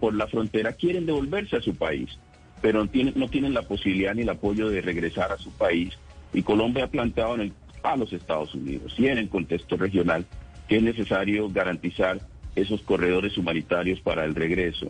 por 0.00 0.14
la 0.14 0.26
frontera, 0.26 0.72
quieren 0.72 1.06
devolverse 1.06 1.56
a 1.56 1.60
su 1.60 1.74
país, 1.74 2.18
pero 2.60 2.80
no 2.80 2.90
tienen, 2.90 3.14
no 3.16 3.28
tienen 3.28 3.54
la 3.54 3.62
posibilidad 3.62 4.14
ni 4.14 4.22
el 4.22 4.28
apoyo 4.28 4.68
de 4.68 4.80
regresar 4.80 5.32
a 5.32 5.38
su 5.38 5.50
país. 5.52 5.94
Y 6.32 6.42
Colombia 6.42 6.84
ha 6.84 6.88
planteado 6.88 7.36
en 7.36 7.40
el, 7.40 7.52
a 7.82 7.96
los 7.96 8.12
Estados 8.12 8.54
Unidos 8.54 8.94
y 8.98 9.06
en 9.06 9.18
el 9.18 9.28
contexto 9.28 9.76
regional 9.76 10.26
que 10.68 10.76
es 10.76 10.82
necesario 10.82 11.48
garantizar 11.50 12.20
esos 12.56 12.82
corredores 12.82 13.38
humanitarios 13.38 14.00
para 14.00 14.24
el 14.24 14.34
regreso. 14.34 14.88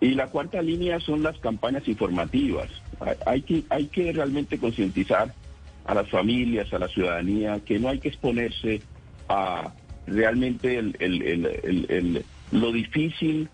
Y 0.00 0.14
la 0.14 0.26
cuarta 0.28 0.60
línea 0.62 0.98
son 0.98 1.22
las 1.22 1.38
campañas 1.38 1.86
informativas. 1.86 2.68
Hay 3.26 3.42
que, 3.42 3.64
hay 3.68 3.86
que 3.86 4.12
realmente 4.12 4.58
concientizar 4.58 5.34
a 5.84 5.94
las 5.94 6.08
familias, 6.08 6.72
a 6.72 6.78
la 6.78 6.88
ciudadanía, 6.88 7.60
que 7.64 7.78
no 7.78 7.88
hay 7.88 7.98
que 7.98 8.08
exponerse 8.08 8.82
a 9.28 9.72
realmente 10.06 10.78
el, 10.78 12.24
lo 12.52 12.72
difícil, 12.72 13.48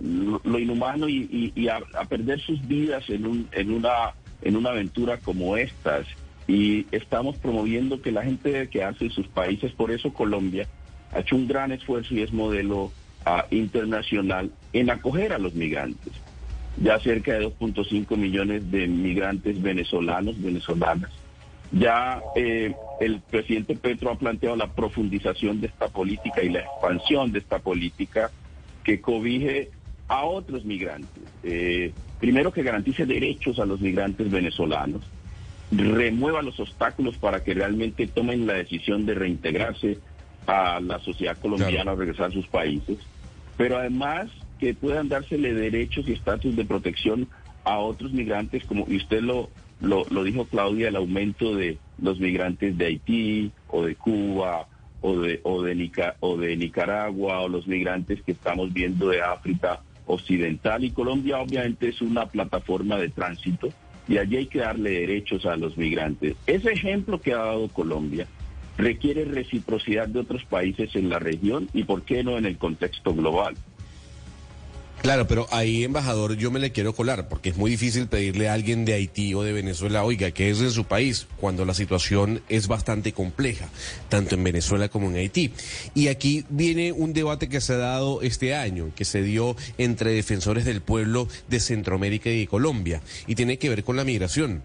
lo, 0.00 0.58
inhumano 0.58 1.08
y, 1.08 1.68
a, 1.68 2.04
perder 2.04 2.40
sus 2.40 2.66
vidas 2.66 3.08
en, 3.08 3.26
un, 3.26 3.48
en, 3.52 3.72
una, 3.72 4.14
en 4.42 4.56
una 4.56 4.70
aventura 4.70 5.18
como 5.18 5.56
estas. 5.56 6.06
Y 6.46 6.86
estamos 6.90 7.38
promoviendo 7.38 8.02
que 8.02 8.10
la 8.10 8.24
gente 8.24 8.68
quedarse 8.68 9.04
en 9.04 9.10
sus 9.12 9.28
países. 9.28 9.72
Por 9.72 9.90
eso 9.90 10.12
Colombia 10.12 10.66
ha 11.12 11.20
hecho 11.20 11.36
un 11.36 11.46
gran 11.46 11.70
esfuerzo 11.70 12.14
y 12.14 12.22
es 12.22 12.32
modelo 12.32 12.90
ah, 13.24 13.46
internacional 13.50 14.50
en 14.72 14.90
acoger 14.90 15.32
a 15.32 15.38
los 15.38 15.54
migrantes. 15.54 16.12
Ya 16.82 16.98
cerca 16.98 17.34
de 17.34 17.46
2.5 17.46 18.16
millones 18.16 18.70
de 18.70 18.86
migrantes 18.88 19.60
venezolanos, 19.60 20.40
venezolanas 20.42 21.10
ya 21.72 22.22
eh, 22.34 22.74
el 23.00 23.20
presidente 23.20 23.76
Petro 23.76 24.10
ha 24.10 24.18
planteado 24.18 24.56
la 24.56 24.68
profundización 24.72 25.60
de 25.60 25.68
esta 25.68 25.88
política 25.88 26.42
y 26.42 26.48
la 26.48 26.60
expansión 26.60 27.32
de 27.32 27.38
esta 27.38 27.60
política 27.60 28.30
que 28.82 29.00
cobije 29.00 29.70
a 30.08 30.24
otros 30.24 30.64
migrantes. 30.64 31.22
Eh, 31.44 31.92
primero 32.18 32.52
que 32.52 32.62
garantice 32.62 33.06
derechos 33.06 33.58
a 33.60 33.64
los 33.64 33.80
migrantes 33.80 34.30
venezolanos, 34.30 35.02
remueva 35.70 36.42
los 36.42 36.58
obstáculos 36.58 37.16
para 37.16 37.44
que 37.44 37.54
realmente 37.54 38.08
tomen 38.08 38.46
la 38.46 38.54
decisión 38.54 39.06
de 39.06 39.14
reintegrarse 39.14 39.98
a 40.46 40.80
la 40.80 40.98
sociedad 40.98 41.38
colombiana, 41.38 41.92
a 41.92 41.94
regresar 41.94 42.26
a 42.26 42.32
sus 42.32 42.48
países, 42.48 42.98
pero 43.56 43.78
además 43.78 44.30
que 44.58 44.74
puedan 44.74 45.08
dársele 45.08 45.54
derechos 45.54 46.08
y 46.08 46.12
estatus 46.12 46.56
de 46.56 46.64
protección 46.64 47.28
a 47.62 47.78
otros 47.78 48.12
migrantes, 48.12 48.64
como 48.64 48.84
usted 48.84 49.20
lo 49.22 49.48
lo, 49.80 50.04
dijo 50.24 50.44
Claudia, 50.44 50.88
el 50.88 50.96
aumento 50.96 51.54
de 51.54 51.78
los 52.00 52.20
migrantes 52.20 52.76
de 52.76 52.86
Haití 52.86 53.52
o 53.68 53.84
de 53.84 53.94
Cuba 53.94 54.66
o 55.00 55.18
de, 55.18 55.40
o 55.42 55.62
de, 55.62 55.92
o 56.20 56.36
de 56.36 56.56
Nicaragua 56.56 57.40
o 57.40 57.48
los 57.48 57.66
migrantes 57.66 58.22
que 58.22 58.32
estamos 58.32 58.72
viendo 58.72 59.08
de 59.08 59.22
África 59.22 59.80
Occidental. 60.06 60.84
Y 60.84 60.90
Colombia 60.90 61.38
obviamente 61.38 61.88
es 61.88 62.02
una 62.02 62.26
plataforma 62.26 62.96
de 62.98 63.08
tránsito 63.08 63.70
y 64.08 64.18
allí 64.18 64.36
hay 64.36 64.46
que 64.46 64.58
darle 64.58 64.90
derechos 65.00 65.46
a 65.46 65.56
los 65.56 65.76
migrantes. 65.78 66.36
Ese 66.46 66.72
ejemplo 66.72 67.20
que 67.20 67.32
ha 67.32 67.38
dado 67.38 67.68
Colombia 67.68 68.26
requiere 68.76 69.24
reciprocidad 69.24 70.08
de 70.08 70.20
otros 70.20 70.44
países 70.44 70.94
en 70.96 71.08
la 71.08 71.18
región 71.18 71.68
y, 71.72 71.84
¿por 71.84 72.02
qué 72.02 72.24
no, 72.24 72.36
en 72.36 72.46
el 72.46 72.56
contexto 72.56 73.14
global? 73.14 73.56
Claro, 75.02 75.26
pero 75.26 75.46
ahí, 75.50 75.82
embajador, 75.82 76.36
yo 76.36 76.50
me 76.50 76.60
le 76.60 76.72
quiero 76.72 76.94
colar, 76.94 77.26
porque 77.26 77.48
es 77.48 77.56
muy 77.56 77.70
difícil 77.70 78.06
pedirle 78.06 78.50
a 78.50 78.52
alguien 78.52 78.84
de 78.84 78.92
Haití 78.92 79.32
o 79.32 79.42
de 79.42 79.52
Venezuela, 79.52 80.04
oiga, 80.04 80.30
que 80.30 80.50
es 80.50 80.60
en 80.60 80.70
su 80.70 80.84
país, 80.84 81.26
cuando 81.38 81.64
la 81.64 81.72
situación 81.72 82.42
es 82.50 82.68
bastante 82.68 83.12
compleja, 83.12 83.70
tanto 84.10 84.34
en 84.34 84.44
Venezuela 84.44 84.90
como 84.90 85.08
en 85.08 85.16
Haití. 85.16 85.52
Y 85.94 86.08
aquí 86.08 86.44
viene 86.50 86.92
un 86.92 87.14
debate 87.14 87.48
que 87.48 87.62
se 87.62 87.72
ha 87.72 87.78
dado 87.78 88.20
este 88.20 88.54
año, 88.54 88.90
que 88.94 89.06
se 89.06 89.22
dio 89.22 89.56
entre 89.78 90.12
defensores 90.12 90.66
del 90.66 90.82
pueblo 90.82 91.28
de 91.48 91.60
Centroamérica 91.60 92.28
y 92.28 92.40
de 92.40 92.46
Colombia, 92.46 93.00
y 93.26 93.36
tiene 93.36 93.56
que 93.56 93.70
ver 93.70 93.84
con 93.84 93.96
la 93.96 94.04
migración. 94.04 94.62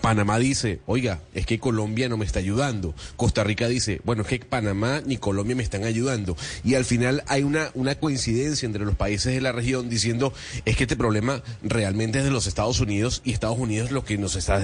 Panamá 0.00 0.38
dice, 0.38 0.80
oiga, 0.86 1.20
es 1.34 1.44
que 1.44 1.58
Colombia 1.58 2.08
no 2.08 2.16
me 2.16 2.24
está 2.24 2.38
ayudando. 2.38 2.94
Costa 3.16 3.44
Rica 3.44 3.68
dice, 3.68 4.00
bueno, 4.04 4.22
es 4.22 4.28
que 4.28 4.38
Panamá 4.38 5.02
ni 5.04 5.18
Colombia 5.18 5.54
me 5.54 5.62
están 5.62 5.84
ayudando. 5.84 6.36
Y 6.64 6.74
al 6.74 6.86
final 6.86 7.22
hay 7.26 7.42
una, 7.42 7.70
coincidencia 8.00 8.66
entre 8.66 8.84
los 8.84 8.94
países 8.94 9.34
de 9.34 9.40
la 9.40 9.52
región 9.52 9.90
diciendo, 9.90 10.32
es 10.64 10.76
que 10.76 10.84
este 10.84 10.96
problema 10.96 11.42
realmente 11.62 12.18
es 12.18 12.24
de 12.24 12.30
los 12.30 12.46
Estados 12.46 12.80
Unidos 12.80 13.20
y 13.24 13.32
Estados 13.32 13.58
Unidos 13.58 13.90
lo 13.90 14.04
que 14.04 14.16
nos 14.16 14.36
está 14.36 14.58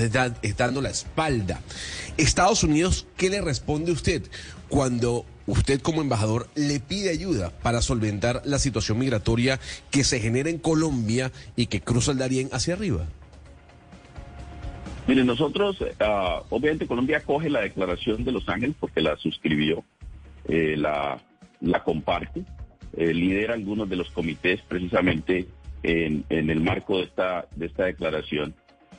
dando 0.56 0.80
la 0.80 0.90
espalda. 0.90 1.60
Estados 2.16 2.62
Unidos, 2.62 3.06
¿qué 3.16 3.28
le 3.28 3.42
responde 3.42 3.92
usted 3.92 4.22
cuando 4.68 5.26
usted 5.46 5.80
como 5.82 6.00
embajador 6.00 6.48
le 6.54 6.80
pide 6.80 7.10
ayuda 7.10 7.50
para 7.62 7.82
solventar 7.82 8.40
la 8.44 8.58
situación 8.58 8.98
migratoria 8.98 9.60
que 9.90 10.02
se 10.02 10.18
genera 10.18 10.48
en 10.48 10.58
Colombia 10.58 11.30
y 11.56 11.66
que 11.66 11.82
cruza 11.82 12.12
el 12.12 12.18
Darién 12.18 12.48
hacia 12.52 12.74
arriba? 12.74 13.06
Miren, 15.06 15.26
nosotros, 15.26 15.76
ah, 16.00 16.42
obviamente 16.50 16.88
Colombia 16.88 17.20
coge 17.20 17.48
la 17.48 17.60
declaración 17.60 18.24
de 18.24 18.32
Los 18.32 18.48
Ángeles 18.48 18.74
porque 18.80 19.00
la 19.00 19.16
suscribió, 19.16 19.84
eh, 20.48 20.76
la, 20.76 21.22
comparte, 21.84 22.42
eh, 22.96 23.14
lidera 23.14 23.54
algunos 23.54 23.88
de 23.88 23.94
los 23.94 24.10
comités 24.10 24.60
precisamente 24.62 25.46
en, 25.84 26.24
el 26.28 26.60
marco 26.60 26.98
de 26.98 27.04
esta, 27.04 27.46
de 27.54 27.66
esta 27.66 27.84
declaración 27.84 28.54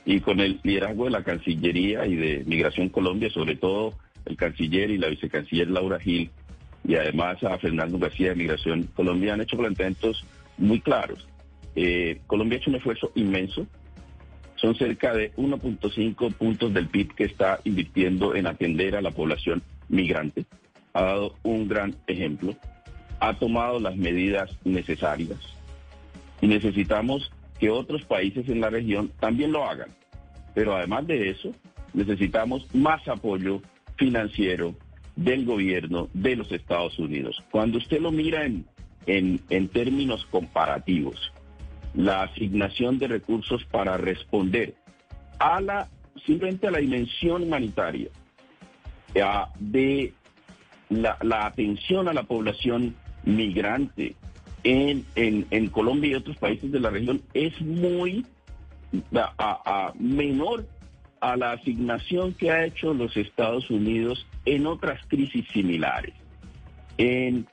y 0.06 0.20
con 0.20 0.40
el 0.40 0.60
liderazgo 0.62 1.04
de 1.04 1.10
la 1.10 1.22
Cancillería 1.22 2.06
y 2.06 2.16
de 2.16 2.42
Migración 2.46 2.88
Colombia, 2.88 3.28
sobre 3.28 3.56
todo 3.56 3.92
el 4.24 4.36
canciller 4.38 4.90
y 4.90 4.96
la 4.96 5.08
vicecanciller 5.08 5.68
Laura 5.68 6.00
Gil, 6.00 6.30
y 6.84 6.94
además 6.94 7.42
a 7.44 7.58
Fernando 7.58 7.98
García 7.98 8.30
de 8.30 8.36
Migración 8.36 8.88
Colombia 8.94 9.34
han 9.34 9.42
hecho 9.42 9.58
planteamientos 9.58 10.24
muy 10.56 10.80
claros. 10.80 11.28
Colombia 12.26 12.56
ha 12.56 12.60
hecho 12.60 12.70
un 12.70 12.76
esfuerzo 12.76 13.12
inmenso. 13.14 13.66
Son 14.60 14.74
cerca 14.74 15.14
de 15.14 15.32
1.5 15.34 16.34
puntos 16.34 16.74
del 16.74 16.88
PIB 16.88 17.14
que 17.14 17.24
está 17.24 17.60
invirtiendo 17.64 18.34
en 18.34 18.46
atender 18.46 18.96
a 18.96 19.02
la 19.02 19.10
población 19.10 19.62
migrante. 19.88 20.44
Ha 20.92 21.02
dado 21.02 21.34
un 21.42 21.68
gran 21.68 21.94
ejemplo. 22.06 22.54
Ha 23.20 23.34
tomado 23.38 23.78
las 23.80 23.96
medidas 23.96 24.50
necesarias. 24.64 25.38
Y 26.40 26.46
necesitamos 26.46 27.30
que 27.58 27.70
otros 27.70 28.04
países 28.04 28.48
en 28.48 28.60
la 28.60 28.70
región 28.70 29.10
también 29.20 29.52
lo 29.52 29.64
hagan. 29.64 29.90
Pero 30.54 30.76
además 30.76 31.06
de 31.06 31.30
eso, 31.30 31.52
necesitamos 31.94 32.66
más 32.74 33.06
apoyo 33.08 33.62
financiero 33.96 34.74
del 35.16 35.44
gobierno 35.44 36.08
de 36.14 36.36
los 36.36 36.50
Estados 36.52 36.98
Unidos. 36.98 37.42
Cuando 37.50 37.78
usted 37.78 38.00
lo 38.00 38.12
mira 38.12 38.44
en, 38.44 38.66
en, 39.06 39.68
términos 39.68 40.26
comparativos, 40.30 41.32
la 41.98 42.22
asignación 42.22 43.00
de 43.00 43.08
recursos 43.08 43.64
para 43.64 43.96
responder 43.96 44.76
a 45.40 45.60
la 45.60 45.88
simplemente 46.24 46.68
a 46.68 46.70
la 46.70 46.78
dimensión 46.78 47.42
humanitaria 47.42 48.08
de 49.58 50.12
la, 50.90 51.18
atención 51.44 52.06
a 52.06 52.12
la 52.12 52.22
población 52.22 52.94
migrante 53.24 54.14
en, 54.62 55.04
en, 55.16 55.46
en, 55.50 55.68
Colombia 55.70 56.12
y 56.12 56.14
otros 56.14 56.36
países 56.36 56.70
de 56.70 56.78
la 56.78 56.90
región 56.90 57.20
es 57.34 57.60
muy 57.60 58.24
a, 59.12 59.92
menor 59.98 60.68
a 61.20 61.36
la 61.36 61.52
asignación 61.52 62.32
que 62.32 62.52
ha 62.52 62.64
hecho 62.64 62.94
los 62.94 63.16
Estados 63.16 63.70
Unidos 63.70 64.24
en 64.44 64.68
otras 64.68 65.00
crisis 65.08 65.46
similares. 65.52 66.14
En, 66.96 67.46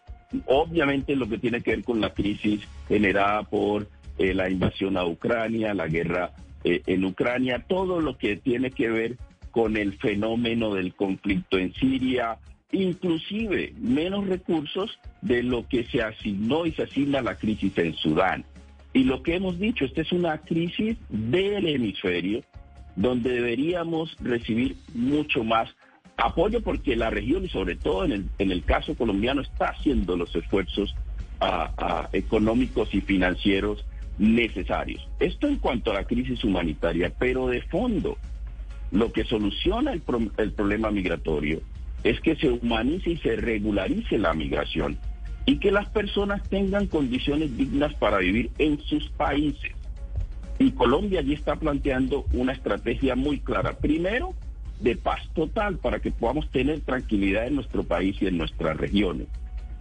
obviamente 0.46 1.16
lo 1.16 1.28
que 1.28 1.40
tiene 1.40 1.62
que 1.62 1.72
ver 1.72 1.84
con 1.84 2.00
la 2.00 2.14
crisis 2.14 2.62
generada 2.88 3.42
por 3.44 3.88
eh, 4.18 4.34
la 4.34 4.50
invasión 4.50 4.98
a 4.98 5.06
Ucrania, 5.06 5.74
la 5.74 5.88
guerra 5.88 6.32
eh, 6.64 6.82
en 6.88 7.06
Ucrania, 7.06 7.64
todo 7.68 8.00
lo 8.00 8.18
que 8.18 8.38
tiene 8.38 8.72
que 8.72 8.90
ver 8.90 9.18
con 9.52 9.78
el 9.78 9.98
fenómeno 9.98 10.74
del 10.74 10.94
conflicto 10.94 11.58
en 11.58 11.74
Siria, 11.74 12.38
inclusive 12.72 13.74
menos 13.78 14.28
recursos 14.28 15.00
de 15.22 15.44
lo 15.44 15.68
que 15.68 15.86
se 15.86 16.02
asignó 16.02 16.66
y 16.66 16.72
se 16.72 16.84
asigna 16.84 17.22
la 17.22 17.36
crisis 17.36 17.78
en 17.78 17.94
Sudán. 17.94 18.46
Y 18.94 19.04
lo 19.04 19.24
que 19.24 19.36
hemos 19.36 19.60
dicho, 19.60 19.86
esta 19.86 20.02
es 20.02 20.12
una 20.12 20.38
crisis 20.40 20.98
del 21.10 21.68
hemisferio 21.68 22.42
donde 22.96 23.32
deberíamos 23.32 24.16
recibir 24.22 24.78
mucho 24.94 25.44
más 25.44 25.70
apoyo 26.18 26.62
porque 26.62 26.96
la 26.96 27.10
región 27.10 27.44
y 27.44 27.50
sobre 27.50 27.76
todo 27.76 28.06
en 28.06 28.12
el, 28.14 28.26
en 28.40 28.52
el 28.52 28.64
caso 28.64 28.96
colombiano 28.96 29.42
está 29.42 29.68
haciendo 29.68 30.16
los 30.16 30.34
esfuerzos 30.36 30.96
económicos 32.14 32.94
y 32.94 33.02
financieros 33.02 33.86
necesarios. 34.18 35.08
Esto 35.20 35.48
en 35.48 35.58
cuanto 35.58 35.92
a 35.92 35.96
la 35.96 36.04
crisis 36.06 36.44
humanitaria, 36.44 37.12
pero 37.18 37.48
de 37.48 37.62
fondo 37.64 38.18
lo 38.92 39.12
que 39.12 39.26
soluciona 39.26 39.94
el, 39.94 40.02
el 40.38 40.52
problema 40.54 40.92
migratorio 40.92 41.62
es 42.04 42.20
que 42.22 42.36
se 42.36 42.50
humanice 42.50 43.12
y 43.12 43.18
se 43.18 43.36
regularice 43.36 44.18
la 44.18 44.34
migración 44.34 44.98
y 45.46 45.58
que 45.58 45.72
las 45.72 45.90
personas 45.90 46.48
tengan 46.50 46.88
condiciones 46.88 47.56
dignas 47.58 47.94
para 47.96 48.18
vivir 48.18 48.52
en 48.58 48.80
sus 48.80 49.10
países. 49.10 49.72
Y 50.58 50.72
Colombia 50.72 51.20
allí 51.20 51.34
está 51.34 51.56
planteando 51.56 52.26
una 52.34 52.54
estrategia 52.54 53.16
muy 53.16 53.40
clara. 53.40 53.78
Primero, 53.78 54.34
de 54.80 54.96
paz 54.96 55.22
total 55.34 55.78
para 55.78 56.00
que 56.00 56.12
podamos 56.12 56.50
tener 56.50 56.82
tranquilidad 56.82 57.48
en 57.48 57.56
nuestro 57.56 57.84
país 57.84 58.16
y 58.22 58.28
en 58.28 58.38
nuestras 58.38 58.78
regiones. 58.78 59.28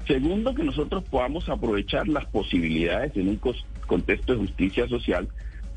Segundo, 0.06 0.54
que 0.54 0.64
nosotros 0.64 1.04
podamos 1.04 1.48
aprovechar 1.48 2.08
las 2.08 2.26
posibilidades 2.26 3.16
en 3.16 3.28
un 3.28 3.36
contexto 3.86 4.32
de 4.32 4.38
justicia 4.40 4.88
social 4.88 5.28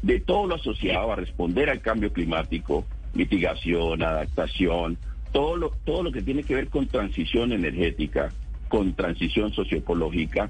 de 0.01 0.19
todo 0.19 0.47
lo 0.47 0.55
asociado 0.55 1.11
a 1.11 1.15
responder 1.15 1.69
al 1.69 1.81
cambio 1.81 2.13
climático, 2.13 2.85
mitigación, 3.13 4.03
adaptación, 4.03 4.97
todo 5.31 5.57
lo, 5.57 5.69
todo 5.85 6.03
lo 6.03 6.11
que 6.11 6.21
tiene 6.21 6.43
que 6.43 6.55
ver 6.55 6.69
con 6.69 6.87
transición 6.87 7.51
energética, 7.51 8.31
con 8.67 8.93
transición 8.93 9.51
socioecológica. 9.53 10.49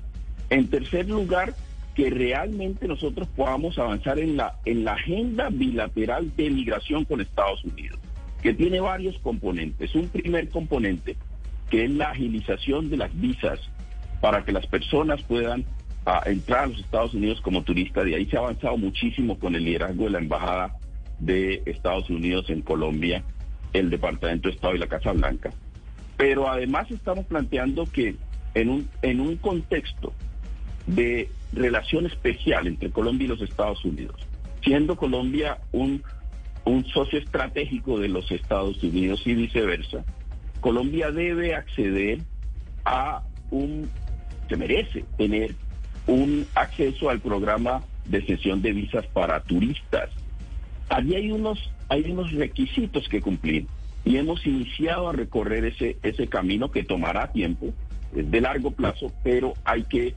En 0.50 0.70
tercer 0.70 1.10
lugar, 1.10 1.54
que 1.96 2.10
realmente 2.10 2.88
nosotros 2.88 3.28
podamos 3.36 3.80
avanzar 3.80 4.20
en 4.20 4.38
la, 4.38 4.60
en 4.66 4.84
la 4.84 4.94
agenda 4.94 5.50
bilateral 5.50 6.32
de 6.36 6.50
migración 6.52 7.06
con 7.06 7.22
Estados 7.22 7.64
Unidos, 7.64 8.00
que 8.42 8.54
tiene 8.54 8.80
varios 8.80 9.18
componentes. 9.20 9.96
Un 9.96 10.08
primer 10.10 10.50
componente, 10.50 11.18
que 11.72 11.86
es 11.86 11.92
la 11.92 12.12
agilización 12.12 12.90
de 12.90 12.98
las 12.98 13.20
visas 13.20 13.60
para 14.22 14.46
que 14.46 14.52
las 14.52 14.68
personas 14.68 15.24
puedan 15.24 15.66
ah, 16.08 16.24
entrar 16.26 16.64
a 16.64 16.68
los 16.68 16.80
Estados 16.80 17.14
Unidos 17.14 17.42
como 17.42 17.64
turistas. 17.64 18.06
De 18.06 18.16
ahí 18.16 18.26
se 18.26 18.38
ha 18.38 18.40
avanzado 18.40 18.78
muchísimo 18.78 19.38
con 19.38 19.56
el 19.56 19.66
liderazgo 19.66 20.06
de 20.06 20.10
la 20.12 20.20
Embajada 20.20 20.76
de 21.20 21.62
Estados 21.66 22.10
Unidos 22.10 22.50
en 22.50 22.62
Colombia, 22.62 23.24
el 23.74 23.90
Departamento 23.90 24.48
de 24.48 24.56
Estado 24.56 24.76
y 24.76 24.80
la 24.80 24.88
Casa 24.88 25.12
Blanca. 25.12 25.52
Pero 26.16 26.50
además 26.50 26.90
estamos 26.90 27.26
planteando 27.26 27.86
que 27.86 28.16
en 28.54 28.70
un, 28.70 28.90
en 29.02 29.20
un 29.20 29.36
contexto 29.36 30.14
de 30.88 31.30
relación 31.54 32.06
especial 32.06 32.68
entre 32.68 32.90
Colombia 32.90 33.26
y 33.26 33.28
los 33.28 33.42
Estados 33.42 33.84
Unidos, 33.86 34.16
siendo 34.64 34.96
Colombia 34.96 35.60
un, 35.72 36.02
un 36.66 36.86
socio 36.86 37.20
estratégico 37.20 38.00
de 38.00 38.08
los 38.08 38.32
Estados 38.32 38.82
Unidos 38.82 39.22
y 39.26 39.34
viceversa, 39.36 40.04
Colombia 40.62 41.12
debe 41.12 41.54
acceder 41.54 42.20
a 42.86 43.22
un, 43.52 43.90
se 44.50 44.58
merece 44.58 45.06
tener 45.18 45.56
un 46.08 46.48
acceso 46.56 47.10
al 47.10 47.20
programa 47.20 47.84
de 48.06 48.26
sesión 48.26 48.62
de 48.62 48.72
visas 48.72 49.06
para 49.08 49.42
turistas. 49.42 50.10
Allí 50.90 51.16
hay 51.16 51.32
unos, 51.32 51.70
hay 51.90 52.10
unos 52.10 52.32
requisitos 52.32 53.08
que 53.10 53.22
cumplir 53.22 53.68
y 54.06 54.18
hemos 54.18 54.46
iniciado 54.46 55.10
a 55.10 55.14
recorrer 55.14 55.66
ese, 55.66 55.98
ese 56.02 56.28
camino 56.28 56.72
que 56.72 56.84
tomará 56.84 57.32
tiempo, 57.32 57.74
es 58.16 58.32
de 58.32 58.42
largo 58.42 58.72
plazo, 58.72 59.12
pero 59.24 59.54
hay 59.66 59.84
que 59.84 60.16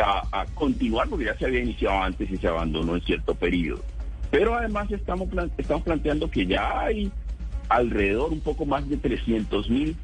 a, 0.00 0.46
continuar 0.54 1.08
porque 1.08 1.26
ya 1.26 1.36
se 1.36 1.46
había 1.46 1.60
iniciado 1.60 2.02
antes 2.02 2.30
y 2.30 2.36
se 2.36 2.46
abandonó 2.48 2.94
en 2.94 3.02
cierto 3.02 3.34
periodo. 3.34 3.82
Pero 4.30 4.54
además 4.54 4.90
estamos, 4.90 5.28
estamos 5.58 5.82
planteando 5.82 6.30
que 6.30 6.46
ya 6.46 6.80
hay 6.80 7.10
alrededor 7.68 8.32
un 8.32 8.40
poco 8.40 8.66
más 8.66 8.88
de 8.88 8.96
300 8.96 9.70
mil 9.70 9.96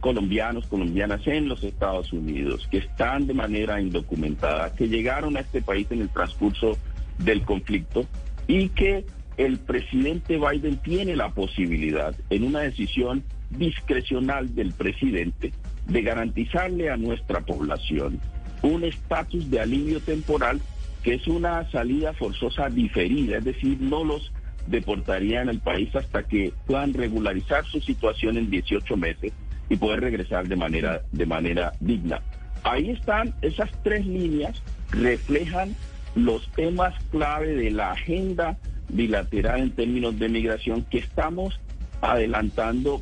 colombianos, 0.00 0.66
colombianas 0.66 1.26
en 1.26 1.48
los 1.48 1.62
Estados 1.62 2.12
Unidos, 2.12 2.66
que 2.70 2.78
están 2.78 3.26
de 3.26 3.34
manera 3.34 3.80
indocumentada, 3.80 4.74
que 4.74 4.88
llegaron 4.88 5.36
a 5.36 5.40
este 5.40 5.62
país 5.62 5.86
en 5.90 6.00
el 6.00 6.08
transcurso 6.08 6.76
del 7.18 7.42
conflicto 7.42 8.06
y 8.46 8.70
que 8.70 9.04
el 9.36 9.58
presidente 9.58 10.38
Biden 10.38 10.78
tiene 10.78 11.16
la 11.16 11.30
posibilidad, 11.30 12.14
en 12.30 12.44
una 12.44 12.60
decisión 12.60 13.22
discrecional 13.50 14.54
del 14.54 14.72
presidente, 14.72 15.52
de 15.86 16.02
garantizarle 16.02 16.90
a 16.90 16.96
nuestra 16.96 17.40
población 17.40 18.20
un 18.62 18.84
estatus 18.84 19.50
de 19.50 19.60
alivio 19.60 20.00
temporal 20.00 20.60
que 21.02 21.14
es 21.14 21.26
una 21.26 21.68
salida 21.70 22.12
forzosa 22.12 22.68
diferida, 22.68 23.38
es 23.38 23.44
decir, 23.44 23.78
no 23.80 24.04
los 24.04 24.30
deportarían 24.66 25.48
al 25.48 25.58
país 25.58 25.94
hasta 25.96 26.22
que 26.22 26.52
puedan 26.66 26.92
regularizar 26.92 27.64
su 27.64 27.80
situación 27.80 28.36
en 28.36 28.50
18 28.50 28.96
meses 28.98 29.32
y 29.70 29.76
poder 29.76 30.00
regresar 30.00 30.46
de 30.46 30.56
manera, 30.56 31.00
de 31.12 31.24
manera 31.24 31.72
digna. 31.80 32.20
Ahí 32.62 32.90
están 32.90 33.32
esas 33.40 33.70
tres 33.82 34.04
líneas, 34.04 34.62
reflejan 34.90 35.74
los 36.14 36.46
temas 36.52 36.92
clave 37.10 37.54
de 37.54 37.70
la 37.70 37.92
agenda 37.92 38.58
bilateral 38.88 39.60
en 39.60 39.70
términos 39.70 40.18
de 40.18 40.28
migración 40.28 40.84
que 40.90 40.98
estamos 40.98 41.58
adelantando 42.02 43.00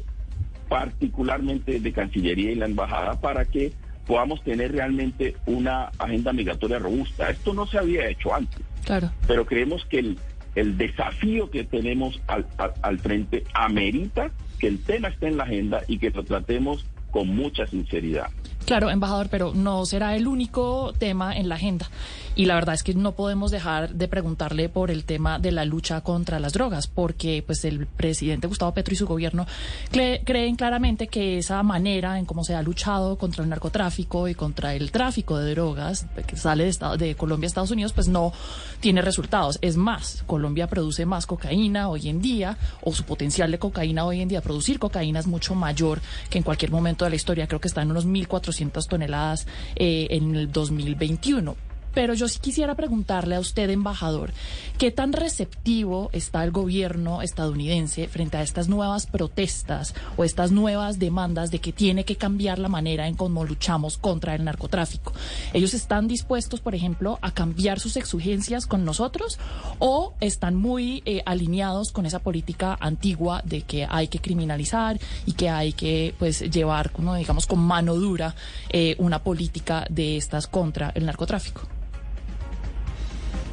particularmente 0.68 1.80
de 1.80 1.92
Cancillería 1.92 2.52
y 2.52 2.54
la 2.54 2.66
Embajada 2.66 3.18
para 3.20 3.46
que 3.46 3.72
podamos 4.06 4.42
tener 4.42 4.72
realmente 4.72 5.36
una 5.46 5.90
agenda 5.98 6.32
migratoria 6.32 6.78
robusta. 6.78 7.30
Esto 7.30 7.54
no 7.54 7.66
se 7.66 7.78
había 7.78 8.08
hecho 8.08 8.34
antes. 8.34 8.60
Claro. 8.84 9.10
Pero 9.26 9.46
creemos 9.46 9.84
que 9.86 9.98
el, 9.98 10.18
el 10.54 10.76
desafío 10.76 11.50
que 11.50 11.64
tenemos 11.64 12.20
al, 12.26 12.46
al, 12.82 12.98
frente 12.98 13.44
amerita 13.54 14.30
que 14.58 14.66
el 14.66 14.82
tema 14.82 15.08
esté 15.08 15.28
en 15.28 15.36
la 15.36 15.44
agenda 15.44 15.82
y 15.88 15.98
que 15.98 16.10
lo 16.10 16.24
tratemos 16.24 16.84
con 17.10 17.28
mucha 17.28 17.66
sinceridad. 17.66 18.30
Claro, 18.68 18.90
embajador, 18.90 19.28
pero 19.30 19.54
no 19.54 19.86
será 19.86 20.14
el 20.14 20.28
único 20.28 20.92
tema 20.98 21.34
en 21.34 21.48
la 21.48 21.54
agenda. 21.54 21.88
Y 22.36 22.44
la 22.44 22.54
verdad 22.54 22.74
es 22.74 22.82
que 22.82 22.92
no 22.92 23.12
podemos 23.12 23.50
dejar 23.50 23.94
de 23.94 24.08
preguntarle 24.08 24.68
por 24.68 24.90
el 24.90 25.04
tema 25.04 25.38
de 25.38 25.52
la 25.52 25.64
lucha 25.64 26.02
contra 26.02 26.38
las 26.38 26.52
drogas, 26.52 26.86
porque 26.86 27.42
pues 27.44 27.64
el 27.64 27.86
presidente 27.86 28.46
Gustavo 28.46 28.74
Petro 28.74 28.92
y 28.92 28.96
su 28.98 29.06
gobierno 29.06 29.46
creen 29.90 30.54
claramente 30.56 31.08
que 31.08 31.38
esa 31.38 31.62
manera 31.62 32.18
en 32.18 32.26
cómo 32.26 32.44
se 32.44 32.54
ha 32.54 32.60
luchado 32.60 33.16
contra 33.16 33.42
el 33.42 33.48
narcotráfico 33.48 34.28
y 34.28 34.34
contra 34.34 34.74
el 34.74 34.90
tráfico 34.92 35.38
de 35.38 35.52
drogas 35.52 36.04
que 36.26 36.36
sale 36.36 36.64
de, 36.64 36.96
de 36.98 37.14
Colombia 37.14 37.46
a 37.46 37.48
Estados 37.48 37.70
Unidos, 37.70 37.94
pues 37.94 38.06
no 38.06 38.34
tiene 38.80 39.00
resultados. 39.00 39.58
Es 39.62 39.78
más, 39.78 40.24
Colombia 40.26 40.66
produce 40.66 41.06
más 41.06 41.24
cocaína 41.24 41.88
hoy 41.88 42.10
en 42.10 42.20
día, 42.20 42.58
o 42.82 42.92
su 42.92 43.04
potencial 43.04 43.50
de 43.50 43.58
cocaína 43.58 44.04
hoy 44.04 44.20
en 44.20 44.28
día, 44.28 44.42
producir 44.42 44.78
cocaína 44.78 45.20
es 45.20 45.26
mucho 45.26 45.54
mayor 45.54 46.02
que 46.28 46.36
en 46.36 46.44
cualquier 46.44 46.70
momento 46.70 47.06
de 47.06 47.10
la 47.10 47.16
historia. 47.16 47.46
Creo 47.46 47.60
que 47.60 47.68
está 47.68 47.80
en 47.80 47.90
unos 47.90 48.06
1.400 48.06 48.57
400 48.58 48.88
toneladas 48.88 49.46
eh, 49.76 50.08
en 50.10 50.34
el 50.34 50.50
2021. 50.50 51.67
Pero 51.98 52.14
yo 52.14 52.28
sí 52.28 52.38
quisiera 52.38 52.76
preguntarle 52.76 53.34
a 53.34 53.40
usted, 53.40 53.68
embajador, 53.70 54.32
¿qué 54.78 54.92
tan 54.92 55.12
receptivo 55.12 56.10
está 56.12 56.44
el 56.44 56.52
gobierno 56.52 57.22
estadounidense 57.22 58.06
frente 58.06 58.36
a 58.36 58.42
estas 58.42 58.68
nuevas 58.68 59.06
protestas 59.08 59.96
o 60.16 60.22
estas 60.22 60.52
nuevas 60.52 61.00
demandas 61.00 61.50
de 61.50 61.58
que 61.58 61.72
tiene 61.72 62.04
que 62.04 62.14
cambiar 62.14 62.60
la 62.60 62.68
manera 62.68 63.08
en 63.08 63.16
cómo 63.16 63.44
luchamos 63.44 63.98
contra 63.98 64.36
el 64.36 64.44
narcotráfico? 64.44 65.12
¿Ellos 65.52 65.74
están 65.74 66.06
dispuestos, 66.06 66.60
por 66.60 66.76
ejemplo, 66.76 67.18
a 67.20 67.32
cambiar 67.32 67.80
sus 67.80 67.96
exigencias 67.96 68.66
con 68.66 68.84
nosotros 68.84 69.36
o 69.80 70.14
están 70.20 70.54
muy 70.54 71.02
eh, 71.04 71.22
alineados 71.26 71.90
con 71.90 72.06
esa 72.06 72.20
política 72.20 72.78
antigua 72.80 73.42
de 73.44 73.62
que 73.62 73.88
hay 73.90 74.06
que 74.06 74.20
criminalizar 74.20 75.00
y 75.26 75.32
que 75.32 75.50
hay 75.50 75.72
que 75.72 76.14
pues 76.16 76.48
llevar, 76.48 76.92
como 76.92 77.16
digamos, 77.16 77.46
con 77.46 77.58
mano 77.58 77.96
dura 77.96 78.36
eh, 78.68 78.94
una 79.00 79.24
política 79.24 79.84
de 79.90 80.16
estas 80.16 80.46
contra 80.46 80.92
el 80.94 81.04
narcotráfico? 81.04 81.62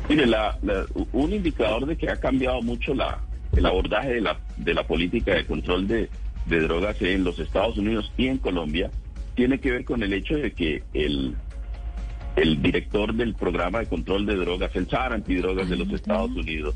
Mire, 0.07 0.27
la, 0.27 0.57
un 1.13 1.33
indicador 1.33 1.85
de 1.85 1.97
que 1.97 2.09
ha 2.09 2.17
cambiado 2.17 2.61
mucho 2.61 2.93
la, 2.93 3.19
el 3.55 3.65
abordaje 3.65 4.13
de 4.13 4.21
la, 4.21 4.37
de 4.57 4.73
la 4.73 4.83
política 4.83 5.33
de 5.33 5.45
control 5.45 5.87
de, 5.87 6.09
de 6.45 6.59
drogas 6.59 7.01
en 7.01 7.23
los 7.23 7.39
Estados 7.39 7.77
Unidos 7.77 8.11
y 8.17 8.27
en 8.27 8.37
Colombia 8.37 8.91
tiene 9.33 9.59
que 9.59 9.71
ver 9.71 9.83
con 9.85 10.03
el 10.03 10.13
hecho 10.13 10.35
de 10.35 10.51
que 10.51 10.83
el, 10.93 11.35
el 12.35 12.61
director 12.61 13.13
del 13.13 13.33
programa 13.33 13.79
de 13.79 13.87
control 13.87 14.25
de 14.25 14.35
drogas, 14.35 14.75
el 14.75 14.87
SAR 14.87 15.13
antidrogas 15.13 15.69
de 15.69 15.75
los 15.75 15.91
Estados 15.91 16.31
Unidos, 16.31 16.75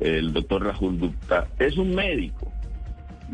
el 0.00 0.32
doctor 0.32 0.64
Rahul 0.64 0.98
Gupta, 0.98 1.48
es 1.58 1.76
un 1.76 1.94
médico. 1.94 2.50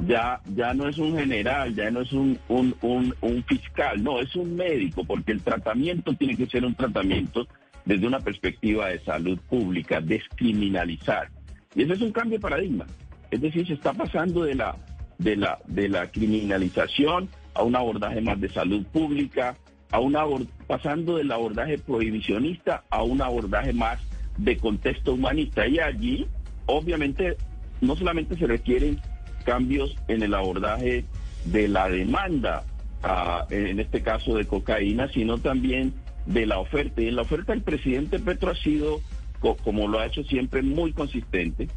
Ya, 0.07 0.41
ya 0.55 0.73
no 0.73 0.89
es 0.89 0.99
un 0.99 1.19
general, 1.19 1.75
ya 1.75 1.91
no 1.91 2.03
es 2.03 2.13
un, 2.13 2.39
un, 2.49 2.75
un, 2.81 3.15
un 3.21 3.43
fiscal, 3.45 4.03
no, 4.03 4.21
es 4.21 4.37
un 4.37 4.55
médico, 4.55 5.05
porque 5.05 5.33
el 5.33 5.43
tratamiento 5.43 6.13
tiene 6.15 6.37
que 6.37 6.47
ser 6.47 6.65
un 6.65 6.75
tratamiento 6.75 7.49
desde 7.85 8.07
una 8.07 8.21
perspectiva 8.21 8.89
de 8.89 9.01
salud 9.01 9.39
pública, 9.49 10.01
descriminalizar. 10.01 11.31
Y 11.75 11.83
ese 11.83 11.95
es 11.95 12.01
un 12.01 12.13
cambio 12.13 12.39
de 12.39 12.43
paradigma. 12.43 12.87
Es 13.31 13.41
decir, 13.41 13.67
se 13.67 13.75
está 13.75 13.93
pasando 13.93 14.45
de 14.45 14.55
la, 14.55 14.77
de 15.19 15.37
la, 15.37 15.59
de 15.67 15.89
la 15.89 16.11
criminalización 16.11 17.29
a 17.55 17.63
un 17.63 17.77
abordaje 17.77 18.21
más 18.21 18.41
de 18.41 18.49
salud 18.49 18.85
pública, 18.87 19.57
a 19.93 20.01
una, 20.01 20.25
pasando 20.67 21.17
del 21.17 21.33
abordaje 21.33 21.79
prohibicionista 21.79 22.85
a 22.91 23.03
un 23.03 23.23
abordaje 23.23 23.73
más 23.73 24.01
de 24.37 24.57
contexto 24.57 25.15
humanista. 25.15 25.67
Y 25.67 25.79
allí, 25.79 26.27
obviamente, 26.67 27.37
no 27.81 27.97
solamente 27.97 28.37
se 28.37 28.47
requieren 28.47 29.01
cambios 29.45 29.97
en 30.09 30.23
el 30.23 30.35
abordaje 30.35 31.05
de 31.45 31.69
la 31.69 31.89
demanda, 31.89 32.65
ah, 33.03 33.47
en 33.51 33.81
este 33.81 34.03
caso 34.03 34.37
de 34.37 34.47
cocaína, 34.47 35.09
sino 35.09 35.39
también 35.39 35.93
de 36.27 36.47
la 36.47 36.59
oferta. 36.59 37.03
Y 37.03 37.09
en 37.09 37.17
la 37.17 37.23
oferta 37.23 37.53
el 37.53 37.63
presidente 37.63 38.19
Petro 38.19 38.51
ha 38.51 38.57
sido, 38.57 39.01
como 39.65 39.89
lo 39.89 39.99
ha 39.99 40.07
hecho 40.07 40.23
siempre, 40.25 40.63
muy 40.63 40.93
consistente, 40.93 41.69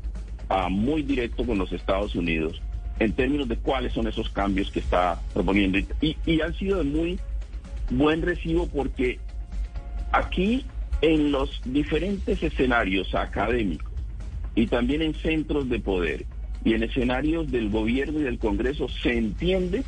ah, 0.49 0.69
muy 0.69 1.03
directo 1.03 1.45
con 1.45 1.58
los 1.58 1.71
Estados 1.71 2.15
Unidos 2.15 2.62
en 2.99 3.13
términos 3.13 3.47
de 3.47 3.58
cuáles 3.58 3.93
son 3.93 4.08
esos 4.08 4.29
cambios 4.29 4.71
que 4.71 4.79
está 4.79 5.19
proponiendo. 5.34 5.79
Y, 6.01 6.41
han 6.41 6.53
sido 6.56 6.77
de 6.77 6.84
muy 6.84 7.19
buen 7.89 8.21
recibo 8.21 8.67
porque 8.67 9.19
aquí 10.12 10.65
en 11.01 11.32
los 11.32 11.62
diferentes 11.65 12.41
escenarios 12.41 13.13
académicos 13.13 13.91
y 14.56 14.67
también 14.67 15.01
en 15.01 15.15
centros 15.15 15.67
de 15.69 15.79
poder 15.79 16.25
y 16.63 16.73
en 16.75 16.84
escenarios 16.84 17.51
del 17.51 17.69
gobierno 17.69 18.19
y 18.19 18.23
del 18.23 18.39
Congreso 18.39 18.88
se 18.88 19.17
entiende 19.17 19.84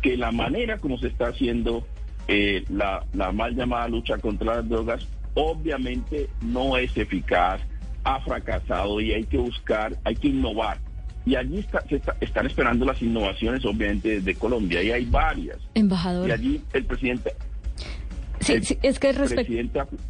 que 0.00 0.16
la 0.16 0.32
manera 0.32 0.78
como 0.78 0.98
se 0.98 1.08
está 1.08 1.28
haciendo 1.28 1.86
eh, 2.28 2.64
la, 2.68 3.04
la 3.12 3.32
mal 3.32 3.54
llamada 3.54 3.88
lucha 3.88 4.18
contra 4.18 4.56
las 4.56 4.68
drogas 4.68 5.06
obviamente 5.36 6.28
no 6.40 6.76
es 6.76 6.96
eficaz, 6.96 7.60
ha 8.04 8.20
fracasado 8.20 9.00
y 9.00 9.12
hay 9.12 9.24
que 9.24 9.38
buscar, 9.38 9.96
hay 10.02 10.16
que 10.16 10.28
innovar. 10.28 10.78
Y 11.24 11.36
allí 11.36 11.58
está, 11.58 11.84
están 12.20 12.46
esperando 12.46 12.86
las 12.86 13.02
innovaciones, 13.02 13.64
obviamente, 13.64 14.20
desde 14.20 14.34
Colombia, 14.36 14.82
y 14.82 14.92
hay 14.92 15.04
varias. 15.04 15.58
Embajador. 15.74 16.28
Y 16.28 16.32
allí 16.32 16.62
el 16.72 16.84
presidente 16.84 17.34
Sí, 18.46 18.78
es 18.82 18.98
que 18.98 19.12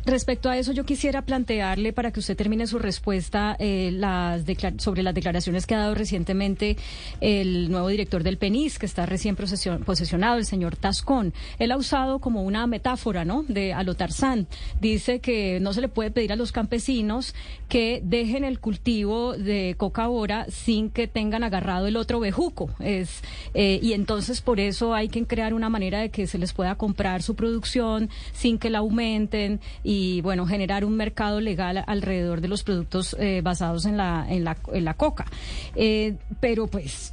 respecto 0.04 0.50
a 0.50 0.58
eso 0.58 0.72
yo 0.72 0.84
quisiera 0.84 1.22
plantearle 1.22 1.92
para 1.92 2.10
que 2.10 2.20
usted 2.20 2.36
termine 2.36 2.66
su 2.66 2.78
respuesta 2.78 3.56
eh, 3.58 3.90
las 3.92 4.44
sobre 4.78 5.02
las 5.02 5.14
declaraciones 5.14 5.66
que 5.66 5.74
ha 5.74 5.78
dado 5.78 5.94
recientemente 5.94 6.76
el 7.20 7.70
nuevo 7.70 7.88
director 7.88 8.22
del 8.22 8.36
PENIS, 8.36 8.78
que 8.78 8.86
está 8.86 9.06
recién 9.06 9.36
posesionado, 9.36 10.38
el 10.38 10.44
señor 10.44 10.76
Tascón. 10.76 11.32
Él 11.58 11.72
ha 11.72 11.76
usado 11.76 12.18
como 12.18 12.42
una 12.42 12.66
metáfora, 12.66 13.24
¿no? 13.24 13.44
De 13.48 13.72
Alotarzán. 13.72 14.46
Dice 14.80 15.20
que 15.20 15.58
no 15.60 15.72
se 15.72 15.80
le 15.80 15.88
puede 15.88 16.10
pedir 16.10 16.32
a 16.32 16.36
los 16.36 16.52
campesinos 16.52 17.34
que 17.68 18.00
dejen 18.04 18.44
el 18.44 18.60
cultivo 18.60 19.36
de 19.36 19.74
coca 19.76 20.06
bora 20.06 20.46
sin 20.50 20.90
que 20.90 21.08
tengan 21.08 21.42
agarrado 21.42 21.86
el 21.86 21.96
otro 21.96 22.20
bejuco. 22.20 22.70
Es, 22.80 23.22
eh, 23.54 23.80
y 23.82 23.92
entonces 23.92 24.40
por 24.40 24.60
eso 24.60 24.94
hay 24.94 25.08
que 25.08 25.24
crear 25.26 25.54
una 25.54 25.68
manera 25.68 26.00
de 26.00 26.10
que 26.10 26.26
se 26.26 26.38
les 26.38 26.52
pueda 26.52 26.76
comprar 26.76 27.22
su 27.22 27.34
producción 27.34 28.10
sin 28.32 28.58
que 28.58 28.70
la 28.70 28.78
aumenten 28.78 29.60
y, 29.82 30.20
bueno, 30.20 30.46
generar 30.46 30.84
un 30.84 30.96
mercado 30.96 31.40
legal 31.40 31.84
alrededor 31.86 32.40
de 32.40 32.48
los 32.48 32.62
productos 32.62 33.16
eh, 33.18 33.40
basados 33.42 33.86
en 33.86 33.96
la, 33.96 34.26
en 34.28 34.44
la, 34.44 34.56
en 34.72 34.84
la 34.84 34.94
coca. 34.94 35.26
Eh, 35.74 36.16
pero 36.40 36.66
pues 36.66 37.12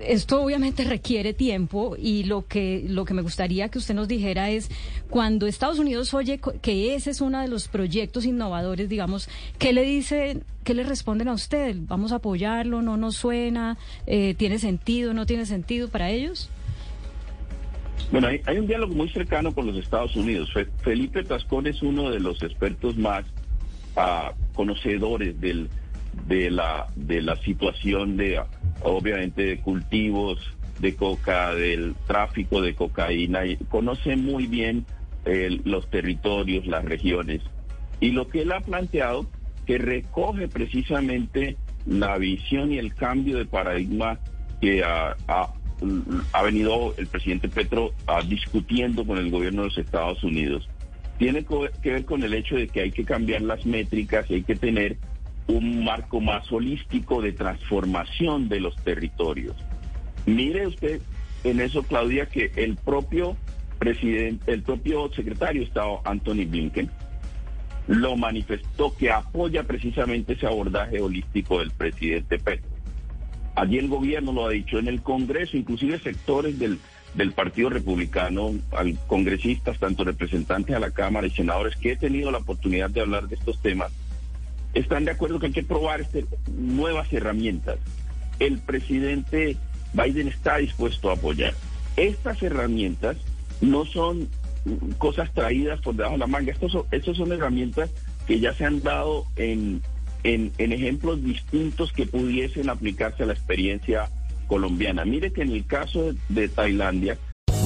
esto 0.00 0.42
obviamente 0.42 0.84
requiere 0.84 1.34
tiempo 1.34 1.96
y 1.98 2.24
lo 2.24 2.46
que 2.46 2.84
lo 2.86 3.04
que 3.04 3.14
me 3.14 3.22
gustaría 3.22 3.68
que 3.68 3.78
usted 3.78 3.94
nos 3.94 4.08
dijera 4.08 4.50
es 4.50 4.70
cuando 5.10 5.46
Estados 5.46 5.78
Unidos 5.78 6.14
oye 6.14 6.40
que 6.62 6.94
ese 6.94 7.10
es 7.10 7.20
uno 7.20 7.40
de 7.40 7.48
los 7.48 7.68
proyectos 7.68 8.24
innovadores, 8.24 8.88
digamos, 8.88 9.28
¿qué 9.58 9.72
le 9.72 9.82
dice, 9.82 10.42
qué 10.64 10.74
le 10.74 10.84
responden 10.84 11.28
a 11.28 11.32
usted? 11.32 11.76
¿Vamos 11.80 12.12
a 12.12 12.16
apoyarlo? 12.16 12.82
¿No 12.82 12.96
nos 12.96 13.16
suena? 13.16 13.76
Eh, 14.06 14.34
¿Tiene 14.36 14.58
sentido? 14.58 15.14
¿No 15.14 15.26
tiene 15.26 15.46
sentido 15.46 15.88
para 15.88 16.10
ellos? 16.10 16.48
Bueno, 18.10 18.28
hay, 18.28 18.58
un 18.58 18.66
diálogo 18.66 18.94
muy 18.94 19.08
cercano 19.10 19.54
con 19.54 19.66
los 19.66 19.76
Estados 19.76 20.16
Unidos. 20.16 20.50
Felipe 20.82 21.24
Tascón 21.24 21.66
es 21.66 21.82
uno 21.82 22.10
de 22.10 22.20
los 22.20 22.42
expertos 22.42 22.96
más 22.96 23.24
ah, 23.96 24.32
conocedores 24.54 25.38
del, 25.40 25.68
de, 26.26 26.50
la, 26.50 26.86
de 26.96 27.22
la 27.22 27.36
situación 27.36 28.16
de, 28.16 28.40
obviamente, 28.82 29.42
de 29.42 29.60
cultivos 29.60 30.38
de 30.80 30.94
coca, 30.94 31.54
del 31.54 31.94
tráfico 32.06 32.62
de 32.62 32.74
cocaína, 32.74 33.44
y 33.46 33.56
conoce 33.56 34.16
muy 34.16 34.46
bien 34.46 34.86
los 35.64 35.90
territorios, 35.90 36.66
las 36.66 36.84
regiones. 36.84 37.42
Y 38.00 38.12
lo 38.12 38.28
que 38.28 38.42
él 38.42 38.52
ha 38.52 38.60
planteado, 38.60 39.26
que 39.66 39.76
recoge 39.76 40.48
precisamente 40.48 41.56
la 41.84 42.16
visión 42.16 42.72
y 42.72 42.78
el 42.78 42.94
cambio 42.94 43.36
de 43.36 43.44
paradigma 43.44 44.18
que 44.60 44.82
ha 44.82 45.16
ha 45.26 45.52
venido 46.44 46.94
el 46.96 47.06
presidente 47.06 47.48
Petro 47.48 47.92
ah, 48.06 48.20
discutiendo 48.26 49.06
con 49.06 49.18
el 49.18 49.30
gobierno 49.30 49.62
de 49.62 49.68
los 49.68 49.78
Estados 49.78 50.22
Unidos 50.24 50.68
tiene 51.18 51.44
que 51.82 51.92
ver 51.92 52.04
con 52.04 52.22
el 52.22 52.32
hecho 52.32 52.54
de 52.54 52.68
que 52.68 52.80
hay 52.80 52.92
que 52.92 53.04
cambiar 53.04 53.42
las 53.42 53.66
métricas 53.66 54.30
y 54.30 54.34
hay 54.34 54.42
que 54.42 54.54
tener 54.54 54.96
un 55.48 55.84
marco 55.84 56.20
más 56.20 56.50
holístico 56.52 57.20
de 57.20 57.32
transformación 57.32 58.48
de 58.48 58.60
los 58.60 58.76
territorios. 58.76 59.56
Mire 60.26 60.66
usted 60.66 61.00
en 61.44 61.60
eso, 61.60 61.82
Claudia, 61.82 62.26
que 62.26 62.52
el 62.56 62.76
propio 62.76 63.36
presidente, 63.78 64.52
el 64.52 64.62
propio 64.62 65.10
secretario 65.12 65.62
de 65.62 65.68
Estado, 65.68 66.00
Anthony 66.04 66.46
Blinken, 66.46 66.90
lo 67.88 68.16
manifestó 68.16 68.94
que 68.96 69.10
apoya 69.10 69.64
precisamente 69.64 70.34
ese 70.34 70.46
abordaje 70.46 71.00
holístico 71.00 71.60
del 71.60 71.70
presidente 71.70 72.38
Petro. 72.38 72.67
Allí 73.58 73.78
el 73.78 73.88
gobierno 73.88 74.32
lo 74.32 74.46
ha 74.46 74.50
dicho 74.50 74.78
en 74.78 74.86
el 74.86 75.02
Congreso, 75.02 75.56
inclusive 75.56 75.98
sectores 75.98 76.60
del, 76.60 76.78
del 77.14 77.32
Partido 77.32 77.70
Republicano, 77.70 78.52
al 78.70 78.96
congresistas, 79.08 79.80
tanto 79.80 80.04
representantes 80.04 80.76
a 80.76 80.78
la 80.78 80.92
Cámara 80.92 81.26
y 81.26 81.30
senadores 81.30 81.74
que 81.74 81.90
he 81.90 81.96
tenido 81.96 82.30
la 82.30 82.38
oportunidad 82.38 82.88
de 82.88 83.00
hablar 83.00 83.26
de 83.26 83.34
estos 83.34 83.60
temas, 83.60 83.90
están 84.74 85.04
de 85.04 85.10
acuerdo 85.10 85.40
que 85.40 85.46
hay 85.46 85.52
que 85.52 85.64
probar 85.64 86.00
este, 86.00 86.24
nuevas 86.56 87.12
herramientas. 87.12 87.78
El 88.38 88.58
presidente 88.58 89.56
Biden 89.92 90.28
está 90.28 90.58
dispuesto 90.58 91.10
a 91.10 91.14
apoyar. 91.14 91.52
Estas 91.96 92.40
herramientas 92.44 93.16
no 93.60 93.84
son 93.86 94.28
cosas 94.98 95.34
traídas 95.34 95.80
por 95.80 95.96
debajo 95.96 96.14
de 96.14 96.20
la 96.20 96.28
manga, 96.28 96.52
estas 96.92 97.16
son 97.16 97.32
herramientas 97.32 97.90
que 98.28 98.38
ya 98.38 98.54
se 98.54 98.64
han 98.64 98.82
dado 98.82 99.26
en 99.34 99.82
en, 100.24 100.52
ejemplos 100.58 101.22
distintos 101.22 101.92
que 101.92 102.06
pudiesen 102.06 102.68
aplicarse 102.68 103.22
a 103.22 103.26
la 103.26 103.32
experiencia 103.32 104.08
colombiana. 104.46 105.04
Mire 105.04 105.32
que 105.32 105.42
en 105.42 105.52
el 105.52 105.66
caso 105.66 106.14
de, 106.28 106.48
Tailandia, 106.48 107.18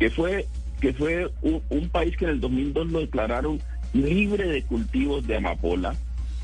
Que 0.00 0.10
fue, 0.10 0.46
que 0.80 0.92
fue 0.92 1.30
un, 1.42 1.88
país 1.90 2.16
que 2.16 2.24
en 2.24 2.32
el 2.32 2.40
2002 2.40 2.90
lo 2.90 3.00
declararon 3.00 3.60
libre 3.92 4.48
de 4.48 4.62
cultivos 4.64 5.24
de 5.28 5.36
amapola. 5.36 5.94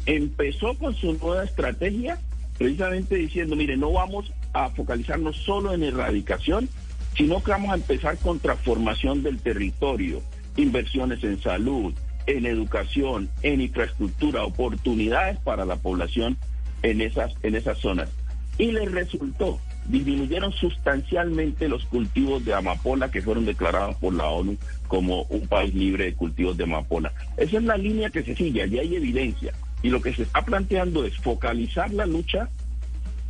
Empezó 0.07 0.79
con 0.79 0.95
su 0.95 1.15
nueva 1.15 1.43
estrategia 1.43 2.21
precisamente 2.59 3.17
diciendo, 3.17 3.57
mire, 3.57 3.77
no 3.77 3.93
vamos 3.93 4.33
a 4.53 4.71
focalizarnos 4.71 5.37
solo 5.39 5.75
en 5.75 5.83
erradicación, 5.83 6.69
sino 7.17 7.43
que 7.43 7.51
vamos 7.51 7.71
a 7.71 7.77
empezar 7.77 8.17
con 8.19 8.39
transformación 8.39 9.23
del 9.23 9.39
territorio, 9.39 10.23
inversiones 10.57 11.25
en 11.25 11.41
salud, 11.41 11.93
en 12.27 12.47
educación, 12.47 13.31
en 13.43 13.61
infraestructura, 13.61 14.45
oportunidades 14.45 15.39
para 15.41 15.65
la 15.65 15.77
población 15.77 16.37
en 16.83 17.01
esas, 17.01 17.35
en 17.43 17.55
esas 17.55 17.79
zonas. 17.79 18.11
Y 18.59 18.73
les 18.73 18.91
resultó, 18.93 19.61
disminuyeron 19.89 20.53
sustancialmente 20.53 21.69
los 21.69 21.85
cultivos 21.87 22.45
de 22.45 22.55
amapola 22.55 23.11
que 23.11 23.23
fueron 23.23 23.45
declarados 23.45 23.97
por 23.97 24.15
la 24.15 24.27
ONU 24.27 24.57
como 24.89 25.23
un 25.25 25.47
país 25.47 25.75
libre 25.75 26.05
de 26.05 26.15
cultivos 26.15 26.57
de 26.57 26.65
amapola. 26.65 27.13
Esa 27.37 27.59
es 27.59 27.65
la 27.65 27.77
línea 27.77 28.11
que 28.11 28.23
se 28.23 28.35
sigue, 28.35 28.63
allí 28.63 28.79
hay 28.79 28.97
evidencia. 28.97 29.53
Y 29.83 29.91
lo 29.91 30.01
que 30.01 30.13
se 30.13 30.23
está 30.23 30.43
planteando 30.43 31.05
es 31.05 31.17
focalizar 31.19 31.93
la 31.93 32.07
lucha 32.07 32.49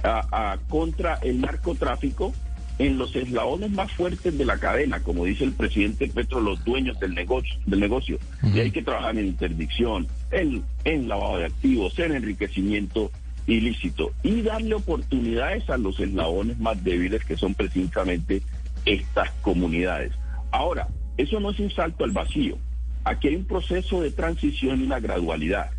a, 0.02 0.52
a, 0.52 0.58
contra 0.68 1.14
el 1.22 1.40
narcotráfico 1.40 2.32
en 2.78 2.98
los 2.98 3.16
eslabones 3.16 3.70
más 3.70 3.90
fuertes 3.92 4.36
de 4.36 4.44
la 4.44 4.58
cadena, 4.58 5.00
como 5.00 5.24
dice 5.24 5.44
el 5.44 5.52
presidente 5.52 6.08
Petro, 6.08 6.40
los 6.40 6.62
dueños 6.64 6.98
del 7.00 7.14
negocio. 7.14 7.54
Del 7.64 7.80
negocio. 7.80 8.18
Uh 8.42 8.46
-huh. 8.46 8.56
Y 8.56 8.60
hay 8.60 8.70
que 8.70 8.82
trabajar 8.82 9.16
en 9.16 9.26
interdicción, 9.26 10.06
en, 10.30 10.62
en 10.84 11.08
lavado 11.08 11.38
de 11.38 11.46
activos, 11.46 11.98
en 11.98 12.12
enriquecimiento 12.12 13.10
ilícito 13.46 14.12
y 14.22 14.42
darle 14.42 14.74
oportunidades 14.74 15.68
a 15.70 15.76
los 15.76 15.98
eslabones 16.00 16.59
más 16.59 16.82
débiles 16.82 17.24
que 17.24 17.37
son 17.37 17.54
precisamente 17.54 18.42
estas 18.85 19.30
comunidades. 19.42 20.12
Ahora, 20.50 20.88
eso 21.16 21.40
no 21.40 21.50
es 21.50 21.61
un 21.61 21.70
salto 21.70 22.04
al 22.04 22.11
vacío. 22.11 22.59
Aquí 23.04 23.28
hay 23.28 23.37
un 23.37 23.44
proceso 23.44 24.00
de 24.00 24.11
transición 24.11 24.80
y 24.80 24.85
una 24.85 25.00
gradualidad. 25.00 25.70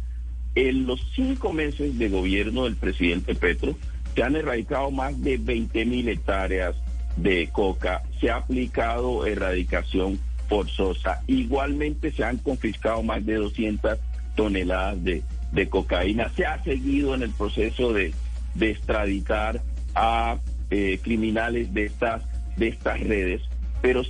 En 0.55 0.87
los 0.87 1.05
cinco 1.13 1.53
meses 1.53 1.97
de 1.97 2.09
gobierno 2.09 2.63
del 2.63 2.75
presidente 2.75 3.35
Petro 3.35 3.75
se 4.15 4.23
han 4.23 4.35
erradicado 4.35 4.89
más 4.89 5.21
de 5.21 5.37
20 5.37 5.85
mil 5.85 6.07
hectáreas 6.09 6.75
de 7.17 7.49
coca, 7.51 8.03
se 8.19 8.29
ha 8.31 8.37
aplicado 8.37 9.25
erradicación 9.25 10.19
forzosa, 10.47 11.21
igualmente 11.27 12.11
se 12.11 12.23
han 12.23 12.37
confiscado 12.37 13.03
más 13.03 13.25
de 13.25 13.35
200 13.35 13.99
toneladas 14.35 15.03
de, 15.03 15.23
de 15.51 15.69
cocaína, 15.69 16.29
se 16.35 16.45
ha 16.45 16.63
seguido 16.63 17.15
en 17.15 17.23
el 17.23 17.31
proceso 17.31 17.93
de, 17.93 18.13
de 18.55 18.71
extraditar 18.71 19.61
a 19.95 20.37
eh, 20.69 20.99
criminales 21.01 21.73
de 21.73 21.85
estas, 21.85 22.23
de 22.57 22.67
estas 22.67 22.99
redes, 22.99 23.41
pero, 23.81 24.03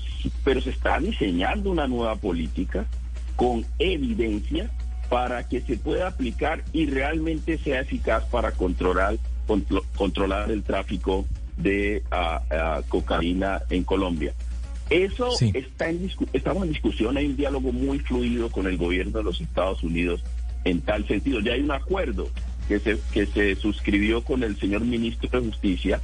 pero 0.44 0.62
se 0.62 0.72
está 0.72 1.00
diseñando 1.00 1.72
una 1.72 1.88
nueva 1.88 2.16
política 2.16 2.86
con 3.36 3.66
evidencia 3.80 4.72
para 5.10 5.48
que 5.48 5.62
se 5.62 5.78
pueda 5.78 6.08
aplicar 6.08 6.64
y 6.74 6.88
realmente 6.88 7.58
sea 7.60 7.82
eficaz 7.82 8.26
para 8.26 8.52
controlar, 8.52 9.18
contro, 9.46 9.86
controlar 9.96 10.52
el 10.52 10.64
tráfico 10.64 11.26
de 11.56 12.04
uh, 12.12 12.80
uh, 12.80 12.84
cocaína 12.90 13.62
en 13.70 13.84
Colombia. 13.84 14.34
Eso 14.90 15.32
sí. 15.32 15.52
está 15.54 15.90
en 15.90 16.10
estamos 16.34 16.64
en 16.64 16.70
discusión, 16.70 17.18
hay 17.18 17.26
un 17.26 17.36
diálogo 17.36 17.72
muy 17.72 18.00
fluido 18.00 18.50
con 18.50 18.68
el 18.68 18.78
gobierno 18.78 19.18
de 19.18 19.24
los 19.24 19.42
Estados 19.42 19.84
Unidos 19.84 20.24
en 20.70 20.82
tal 20.82 21.08
sentido. 21.08 21.40
Ya 21.40 21.54
hay 21.54 21.62
un 21.62 21.72
acuerdo 21.72 22.30
que 22.68 22.80
se, 22.80 23.00
que 23.12 23.26
se 23.26 23.56
suscribió 23.56 24.24
con 24.24 24.44
el 24.44 24.58
señor 24.60 24.82
ministro 24.82 25.30
de 25.30 25.48
Justicia 25.48 26.02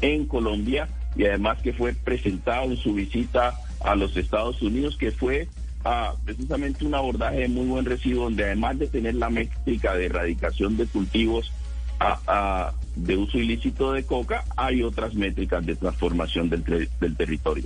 en 0.00 0.26
Colombia 0.26 0.88
y 1.16 1.24
además 1.24 1.58
que 1.62 1.72
fue 1.72 1.94
presentado 1.94 2.64
en 2.64 2.76
su 2.76 2.94
visita 2.94 3.54
a 3.80 3.94
los 3.94 4.16
Estados 4.16 4.60
Unidos, 4.62 4.96
que 4.96 5.10
fue 5.10 5.48
uh, 5.84 6.16
precisamente 6.24 6.84
un 6.84 6.94
abordaje 6.94 7.40
de 7.40 7.48
muy 7.48 7.66
buen 7.66 7.84
recibo, 7.84 8.24
donde 8.24 8.44
además 8.44 8.78
de 8.78 8.88
tener 8.88 9.14
la 9.14 9.30
métrica 9.30 9.94
de 9.94 10.06
erradicación 10.06 10.76
de 10.76 10.86
cultivos 10.86 11.52
a, 12.00 12.72
de 12.94 13.16
uso 13.16 13.38
ilícito 13.38 13.92
de 13.92 14.04
coca, 14.04 14.44
hay 14.56 14.82
otras 14.82 15.14
métricas 15.14 15.64
de 15.66 15.74
transformación 15.74 16.48
del, 16.48 16.88
del 17.00 17.16
territorio. 17.16 17.64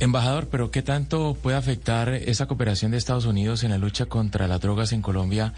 Embajador, 0.00 0.48
pero 0.48 0.70
¿qué 0.70 0.82
tanto 0.82 1.36
puede 1.40 1.56
afectar 1.56 2.08
esa 2.08 2.46
cooperación 2.46 2.90
de 2.90 2.98
Estados 2.98 3.26
Unidos 3.26 3.62
en 3.62 3.70
la 3.70 3.78
lucha 3.78 4.06
contra 4.06 4.48
las 4.48 4.60
drogas 4.60 4.92
en 4.92 5.02
Colombia? 5.02 5.52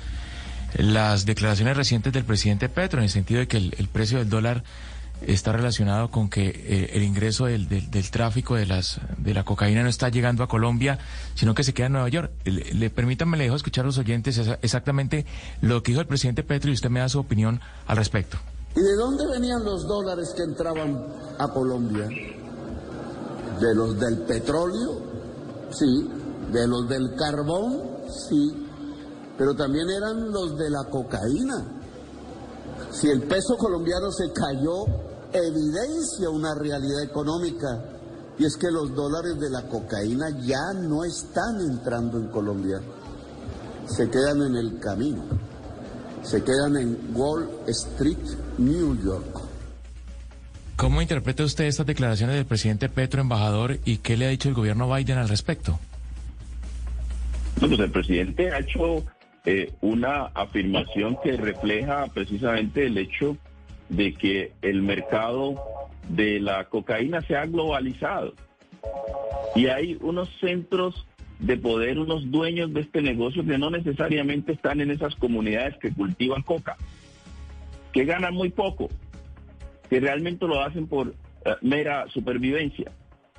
Las 0.77 1.25
declaraciones 1.25 1.77
recientes 1.77 2.13
del 2.13 2.25
presidente 2.25 2.69
Petro, 2.69 2.99
en 2.99 3.05
el 3.05 3.11
sentido 3.11 3.41
de 3.41 3.49
que 3.49 3.57
el, 3.57 3.89
precio 3.93 4.19
del 4.19 4.29
dólar 4.29 4.65
está 5.27 5.53
relacionado 5.53 6.11
con 6.11 6.29
que 6.29 6.49
eh, 6.49 6.91
el 6.95 7.05
ingreso 7.05 7.47
del, 7.47 7.69
del, 7.69 7.91
del, 7.91 8.11
tráfico 8.11 8.57
de 8.57 8.67
las 8.67 9.01
de 9.17 9.33
la 9.33 9.45
cocaína 9.45 9.83
no 9.83 9.89
está 9.89 10.09
llegando 10.09 10.43
a 10.43 10.49
Colombia, 10.49 10.99
sino 11.35 11.55
que 11.55 11.63
se 11.63 11.73
queda 11.73 11.87
en 11.87 11.93
Nueva 11.93 12.09
York. 12.09 12.33
Le, 12.45 12.75
le 12.75 12.91
permítanme, 12.91 13.39
le 13.39 13.45
dejo 13.45 13.57
escuchar 13.57 13.85
a 13.85 13.87
los 13.87 13.99
oyentes 13.99 14.39
exactamente 14.61 15.25
lo 15.63 15.83
que 15.83 15.93
dijo 15.93 16.01
el 16.01 16.09
presidente 16.09 16.43
Petro 16.43 16.71
y 16.71 16.75
usted 16.75 16.91
me 16.91 17.01
da 17.01 17.09
su 17.09 17.21
opinión 17.21 17.61
al 17.87 17.97
respecto. 17.97 18.37
¿Y 18.77 18.81
de 18.81 18.95
dónde 18.97 19.25
venían 19.29 19.65
los 19.65 19.87
dólares 19.87 20.35
que 20.37 20.43
entraban 20.43 21.01
a 21.39 21.49
Colombia? 21.49 22.09
¿De 23.61 23.75
los 23.75 23.99
del 23.99 24.19
petróleo? 24.23 24.99
Sí. 25.71 26.11
¿De 26.53 26.67
los 26.67 26.89
del 26.89 27.15
carbón? 27.17 27.83
Sí. 28.29 28.67
Pero 29.37 29.55
también 29.55 29.89
eran 29.91 30.31
los 30.31 30.57
de 30.57 30.71
la 30.71 30.85
cocaína. 30.85 31.65
Si 32.91 33.09
el 33.09 33.23
peso 33.23 33.57
colombiano 33.57 34.11
se 34.13 34.33
cayó, 34.33 34.85
evidencia 35.33 36.31
una 36.31 36.55
realidad 36.55 37.03
económica. 37.03 37.83
Y 38.39 38.45
es 38.45 38.57
que 38.57 38.71
los 38.71 38.95
dólares 38.95 39.39
de 39.39 39.51
la 39.51 39.69
cocaína 39.69 40.27
ya 40.41 40.73
no 40.75 41.05
están 41.05 41.61
entrando 41.61 42.19
en 42.19 42.29
Colombia. 42.29 42.81
Se 43.87 44.09
quedan 44.11 44.43
en 44.43 44.57
el 44.57 44.79
camino. 44.79 45.25
Se 46.23 46.43
quedan 46.43 46.77
en 46.77 47.13
Wall 47.15 47.49
Street, 47.67 48.27
New 48.59 48.97
York. 49.03 49.54
¿Cómo 50.77 51.01
interpreta 51.01 51.45
usted 51.45 51.65
estas 51.65 51.87
declaraciones 51.87 52.35
del 52.37 52.47
presidente 52.47 52.89
Petro, 52.89 53.21
embajador, 53.21 53.79
y 53.85 53.99
qué 53.99 54.17
le 54.17 54.27
ha 54.27 54.31
dicho 54.31 54.49
el 54.49 54.55
gobierno 54.55 54.93
Biden 54.93 55.19
al 55.19 55.29
respecto? 55.29 55.79
Pues 57.61 57.79
el 57.79 57.91
presidente 57.91 58.53
ha 58.53 58.59
hecho 58.59 59.05
eh, 59.45 59.73
una 59.81 60.25
afirmación 60.35 61.17
que 61.23 61.37
refleja 61.37 62.07
precisamente 62.13 62.87
el 62.87 62.99
hecho 62.99 63.37
de 63.89 64.15
que 64.15 64.53
el 64.63 64.83
mercado 64.83 65.55
de 66.09 66.41
la 66.41 66.65
cocaína 66.65 67.21
se 67.21 67.37
ha 67.37 67.47
globalizado 67.47 68.35
y 69.55 69.67
hay 69.67 69.97
unos 70.01 70.29
centros 70.41 71.07
de 71.39 71.57
poder, 71.57 71.99
unos 71.99 72.31
dueños 72.31 72.73
de 72.75 72.81
este 72.81 73.01
negocio 73.01 73.45
que 73.45 73.59
no 73.59 73.71
necesariamente 73.71 74.53
están 74.53 74.81
en 74.81 74.91
esas 74.91 75.15
comunidades 75.15 75.77
que 75.79 75.93
cultivan 75.93 76.43
coca, 76.43 76.77
que 77.93 78.05
ganan 78.05 78.35
muy 78.35 78.51
poco, 78.51 78.89
que 79.95 80.01
realmente 80.01 80.45
lo 80.49 80.61
hacen 80.61 80.89
por 80.89 81.07
uh, 81.07 81.15
mera 81.63 82.09
supervivencia. 82.09 82.91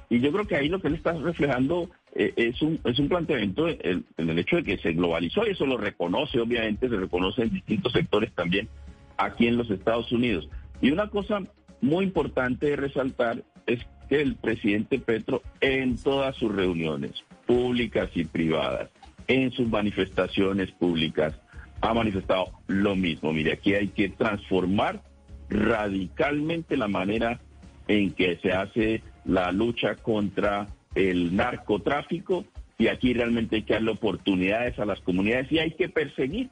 Y 0.10 0.22
yo 0.22 0.32
creo 0.32 0.48
que 0.48 0.56
ahí 0.56 0.70
lo 0.70 0.80
que 0.80 0.88
él 0.88 0.96
está 0.96 1.12
reflejando 1.12 1.90
eh, 2.14 2.32
es, 2.38 2.62
un, 2.62 2.80
es 2.86 2.98
un 2.98 3.10
planteamiento 3.10 3.68
en, 3.68 4.06
en, 4.16 4.30
el 4.30 4.40
hecho 4.40 4.56
de 4.56 4.64
que 4.64 4.78
se 4.78 4.94
globalizó 4.94 5.46
y 5.46 5.50
eso 5.50 5.66
lo 5.66 5.76
reconoce, 5.76 6.40
obviamente, 6.40 6.88
se 6.88 6.96
reconoce 6.96 7.42
en 7.42 7.50
distintos 7.50 7.92
sectores 7.92 8.32
también 8.32 8.70
aquí 9.18 9.48
en 9.48 9.58
los 9.58 9.70
Estados 9.70 10.10
Unidos. 10.14 10.48
Y 10.80 10.92
una 10.92 11.10
cosa 11.10 11.42
muy 11.82 12.06
importante 12.06 12.68
de 12.68 12.78
resaltar 12.78 13.44
es 13.68 13.86
que 14.08 14.22
el 14.22 14.36
presidente 14.36 14.98
Petro 14.98 15.42
en 15.60 16.02
todas 16.02 16.38
sus 16.38 16.56
reuniones 16.56 17.12
públicas 17.46 18.10
y 18.16 18.24
privadas, 18.24 18.90
en 19.28 19.52
sus 19.52 19.68
manifestaciones 19.68 20.72
públicas, 20.72 21.38
ha 21.82 21.94
manifestado 21.94 22.46
lo 22.68 22.96
mismo. 22.96 23.34
Mire, 23.34 23.52
aquí 23.52 23.74
hay 23.74 23.90
que 23.90 24.08
transformar 24.08 25.02
radicalmente 25.50 26.78
la 26.78 26.88
manera 26.88 27.40
en 27.88 28.12
que 28.12 28.38
se 28.38 28.52
hace 28.52 29.04
la 29.26 29.52
lucha 29.52 29.96
contra 29.96 30.68
el 30.96 31.36
narcotráfico 31.36 32.46
y 32.78 32.88
aquí 32.88 33.14
realmente 33.14 33.58
hay 33.58 33.64
que 33.64 33.74
darle 33.74 33.92
oportunidades 33.92 34.78
a 34.80 34.86
las 34.86 35.00
comunidades 35.02 35.52
y 35.52 35.60
hay 35.60 35.72
que 35.72 35.90
perseguir 35.90 36.50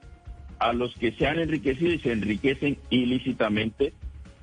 a 0.60 0.74
los 0.74 0.96
que 0.96 1.12
se 1.14 1.28
han 1.28 1.40
enriquecido 1.40 1.94
y 1.94 2.00
se 2.00 2.12
enriquecen 2.12 2.78
ilícitamente 2.90 3.94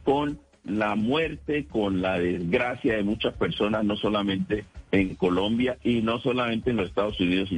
con 0.05 0.39
la 0.65 0.95
muerte, 0.95 1.67
con 1.67 2.03
la 2.03 2.19
desgracia 2.19 2.97
de 2.97 3.03
muchas 3.03 3.35
personas, 3.35 3.85
no 3.85 3.97
solamente 3.97 4.65
en 4.93 5.15
Colombia 5.15 5.79
y 5.83 6.03
no 6.03 6.19
solamente 6.19 6.71
en 6.71 6.77
los 6.77 6.89
Estados 6.89 7.19
Unidos, 7.21 7.49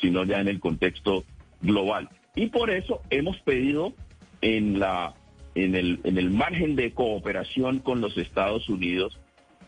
sino 0.00 0.24
ya 0.24 0.40
en 0.40 0.48
el 0.48 0.60
contexto 0.60 1.24
global. 1.60 2.08
Y 2.34 2.46
por 2.46 2.70
eso 2.70 3.02
hemos 3.10 3.38
pedido 3.40 3.92
en, 4.40 4.78
la, 4.78 5.14
en, 5.56 5.74
el, 5.74 6.00
en 6.04 6.18
el 6.18 6.30
margen 6.30 6.76
de 6.76 6.92
cooperación 6.92 7.78
con 7.78 8.00
los 8.00 8.16
Estados 8.18 8.68
Unidos 8.68 9.18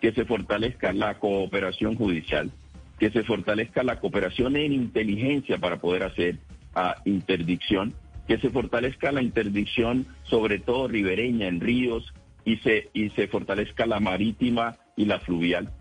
que 0.00 0.12
se 0.12 0.26
fortalezca 0.26 0.92
la 0.92 1.18
cooperación 1.18 1.96
judicial, 1.96 2.50
que 2.98 3.10
se 3.10 3.24
fortalezca 3.24 3.82
la 3.82 3.98
cooperación 3.98 4.56
en 4.56 4.72
inteligencia 4.72 5.58
para 5.58 5.78
poder 5.78 6.04
hacer 6.04 6.36
a 6.74 6.96
interdicción, 7.06 7.94
que 8.28 8.38
se 8.38 8.50
fortalezca 8.50 9.10
la 9.10 9.22
interdicción 9.22 10.06
sobre 10.24 10.58
todo 10.58 10.88
ribereña 10.88 11.48
en 11.48 11.60
ríos 11.60 12.12
y 12.44 12.58
se, 12.58 12.90
y 12.92 13.08
se 13.10 13.26
fortalezca 13.26 13.86
la 13.86 13.98
marítima 13.98 14.76
y 14.94 15.06
la 15.06 15.18
fluvial. 15.20 15.72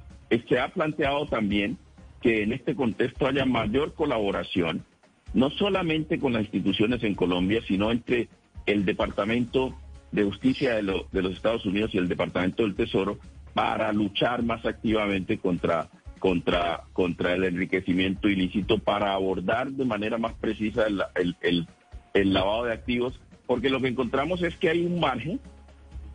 Se 0.48 0.60
ha 0.60 0.70
planteado 0.70 1.26
también 1.26 1.78
que 2.22 2.44
en 2.44 2.54
este 2.54 2.76
contexto 2.76 3.28
haya 3.28 3.46
mayor 3.46 3.94
colaboración, 3.94 4.86
no 5.34 5.50
solamente 5.52 6.18
con 6.18 6.34
las 6.34 6.44
instituciones 6.44 7.04
en 7.04 7.14
Colombia, 7.14 7.62
sino 7.68 7.92
entre 7.92 8.30
el 8.66 8.86
Departamento 8.86 9.76
de 10.24 10.30
Justicia 10.30 10.76
de, 10.76 11.06
de 11.12 11.22
los 11.22 11.34
Estados 11.34 11.66
Unidos 11.66 11.92
y 11.94 11.98
el 11.98 12.08
Departamento 12.08 12.64
del 12.64 12.76
Tesoro 12.76 13.18
para 13.54 13.92
luchar 13.92 14.44
más 14.44 14.66
activamente 14.66 15.38
contra 15.38 15.90
contra, 16.18 16.84
contra 16.94 17.34
el 17.34 17.44
enriquecimiento 17.44 18.30
ilícito 18.30 18.80
para 18.80 19.14
abordar 19.14 19.70
de 19.72 19.86
manera 19.86 20.18
más 20.18 20.34
precisa 20.34 20.86
el, 20.88 21.68
lavado 22.14 22.66
de 22.66 22.74
activos, 22.74 23.20
porque 23.46 23.70
lo 23.70 23.80
que 23.80 23.88
encontramos 23.88 24.42
es 24.42 24.56
que 24.58 24.70
hay 24.70 24.86
un 24.86 25.00
margen, 25.00 25.40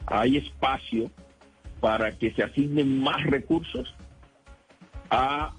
hay 0.06 0.36
espacio 0.36 1.10
para 1.80 2.12
que 2.18 2.32
se 2.32 2.42
asignen 2.42 3.00
más 3.00 3.22
recursos 3.24 3.94
a 5.10 5.54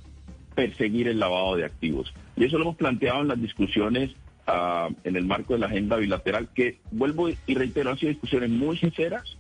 perseguir 0.56 1.08
el 1.08 1.20
lavado 1.20 1.56
de 1.56 1.66
activos. 1.66 2.14
Y 2.36 2.46
eso 2.46 2.58
lo 2.58 2.66
hemos 2.66 2.76
planteado 2.76 3.22
en 3.22 3.30
las 3.30 3.42
discusiones 3.42 4.12
ah, 4.48 4.90
en 5.04 5.16
el 5.16 5.26
marco 5.26 5.54
de 5.54 5.60
la 5.60 5.68
agenda 5.68 5.98
bilateral, 5.98 6.50
que 6.54 6.80
vuelvo 6.92 7.30
y 7.30 7.54
reitero, 7.54 7.92
han 7.92 7.98
sido 7.98 8.12
discusiones 8.12 8.50
muy 8.50 8.78
sinceras, 8.78 9.38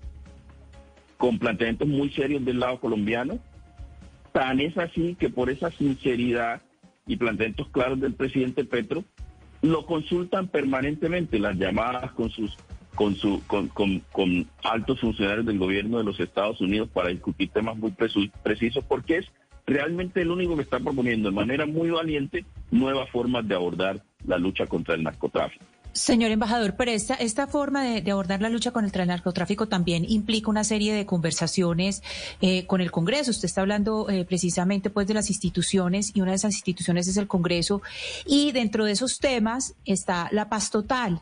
con 1.17 1.39
planteamientos 1.39 1.87
muy 1.87 2.09
serios 2.11 2.43
del 2.43 2.59
lado 2.59 2.79
colombiano, 2.79 3.39
Tan 4.33 4.59
es 4.59 4.75
así 4.79 5.15
que 5.17 5.29
por 5.29 5.51
esa 5.51 5.69
sinceridad 5.69 6.61
y 7.05 7.17
planteamientos 7.17 7.69
claros 7.69 8.01
del 8.01 8.15
presidente 8.15 8.65
Petro, 8.65 9.03
lo 9.61 9.85
consultan 9.85 10.47
permanentemente 10.47 11.39
las 11.39 11.55
llamadas 11.55 12.11
con 12.11 12.29
sus 12.31 12.57
con 12.95 13.15
su 13.15 13.41
con, 13.47 13.69
con, 13.69 14.47
altos 14.63 14.99
funcionarios 14.99 15.45
del 15.45 15.57
gobierno 15.57 15.99
de 15.99 16.03
los 16.03 16.19
Estados 16.19 16.59
Unidos 16.61 16.89
para 16.91 17.09
discutir 17.09 17.49
temas 17.49 17.77
muy 17.77 17.91
precisos 17.91 18.83
porque 18.85 19.17
es 19.17 19.25
realmente 19.65 20.21
el 20.21 20.31
único 20.31 20.55
que 20.55 20.63
está 20.63 20.79
proponiendo 20.79 21.29
de 21.29 21.35
manera 21.35 21.65
muy 21.65 21.89
valiente 21.89 22.45
nuevas 22.71 23.09
formas 23.09 23.47
de 23.47 23.55
abordar 23.55 24.03
la 24.25 24.37
lucha 24.37 24.65
contra 24.65 24.95
el 24.95 25.03
narcotráfico. 25.03 25.65
Señor 25.93 26.31
embajador, 26.31 26.73
pero 26.75 26.89
esta, 26.89 27.13
esta 27.13 27.45
forma 27.45 27.83
de, 27.83 28.11
abordar 28.11 28.41
la 28.41 28.49
lucha 28.49 28.71
con 28.71 28.83
el 28.83 29.07
narcotráfico 29.07 29.67
también 29.67 30.05
implica 30.09 30.49
una 30.49 30.63
serie 30.63 30.91
de 30.91 31.05
conversaciones 31.05 32.01
eh, 32.41 32.65
con 32.65 32.81
el 32.81 32.89
Congreso. 32.89 33.29
Usted 33.29 33.45
está 33.45 33.61
hablando 33.61 34.09
eh, 34.09 34.25
precisamente 34.25 34.89
pues 34.89 35.05
de 35.05 35.13
las 35.13 35.29
instituciones 35.29 36.11
y 36.15 36.21
una 36.21 36.31
de 36.31 36.37
esas 36.37 36.55
instituciones 36.55 37.07
es 37.07 37.17
el 37.17 37.27
Congreso 37.27 37.83
y 38.25 38.51
dentro 38.53 38.85
de 38.85 38.93
esos 38.93 39.19
temas 39.19 39.75
está 39.85 40.29
la 40.31 40.49
paz 40.49 40.71
total. 40.71 41.21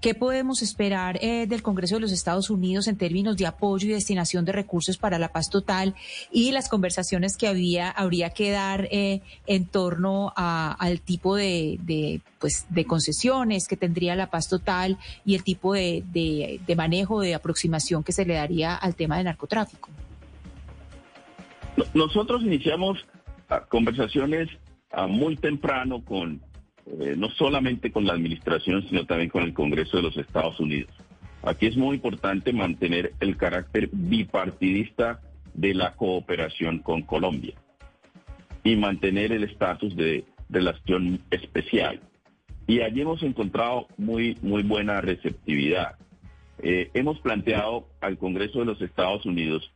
¿Qué 0.00 0.14
podemos 0.14 0.62
esperar 0.62 1.18
eh, 1.20 1.46
del 1.46 1.62
Congreso 1.62 1.96
de 1.96 2.00
los 2.00 2.12
Estados 2.12 2.48
Unidos 2.48 2.88
en 2.88 2.96
términos 2.96 3.36
de 3.36 3.46
apoyo 3.46 3.86
y 3.86 3.92
destinación 3.92 4.46
de 4.46 4.52
recursos 4.52 4.96
para 4.96 5.18
la 5.18 5.30
paz 5.30 5.50
total 5.50 5.94
y 6.32 6.52
las 6.52 6.70
conversaciones 6.70 7.36
que 7.36 7.46
había, 7.48 7.90
habría 7.90 8.30
que 8.30 8.50
dar 8.50 8.88
eh, 8.90 9.20
en 9.46 9.66
torno 9.66 10.32
al 10.36 11.00
tipo 11.02 11.36
de, 11.36 12.22
pues, 12.38 12.66
de 12.70 12.86
concesiones 12.86 13.68
que 13.68 13.76
tendría 13.76 14.16
la 14.16 14.30
paz 14.30 14.48
total 14.48 14.96
y 15.26 15.34
el 15.34 15.44
tipo 15.44 15.74
de, 15.74 16.02
de 16.66 16.76
manejo, 16.76 17.20
de 17.20 17.34
aproximación 17.34 18.02
que 18.02 18.12
se 18.12 18.24
le 18.24 18.34
daría 18.34 18.74
al 18.76 18.94
tema 18.94 19.16
del 19.16 19.26
narcotráfico? 19.26 19.90
Nosotros 21.94 22.42
iniciamos 22.42 22.98
ah, 23.48 23.64
conversaciones 23.68 24.48
ah, 24.92 25.06
muy 25.06 25.36
temprano 25.36 26.02
con 26.04 26.40
eh, 26.98 27.14
no 27.16 27.30
solamente 27.30 27.92
con 27.92 28.04
la 28.04 28.14
administración, 28.14 28.86
sino 28.88 29.06
también 29.06 29.30
con 29.30 29.44
el 29.44 29.54
Congreso 29.54 29.98
de 29.98 30.02
los 30.02 30.16
Estados 30.16 30.58
Unidos. 30.58 30.90
Aquí 31.42 31.66
es 31.66 31.76
muy 31.76 31.96
importante 31.96 32.52
mantener 32.52 33.12
el 33.20 33.36
carácter 33.36 33.88
bipartidista 33.92 35.20
de 35.54 35.74
la 35.74 35.94
cooperación 35.94 36.80
con 36.80 37.02
Colombia 37.02 37.54
y 38.64 38.76
mantener 38.76 39.32
el 39.32 39.44
estatus 39.44 39.96
de 39.96 40.24
relación 40.48 41.20
especial. 41.30 42.00
Y 42.66 42.80
allí 42.80 43.00
hemos 43.00 43.22
encontrado 43.22 43.86
muy, 43.96 44.36
muy 44.42 44.62
buena 44.62 45.00
receptividad. 45.00 45.96
Eh, 46.62 46.90
hemos 46.92 47.18
planteado 47.20 47.88
al 48.00 48.18
Congreso 48.18 48.58
de 48.58 48.66
los 48.66 48.82
Estados 48.82 49.24
Unidos 49.24 49.72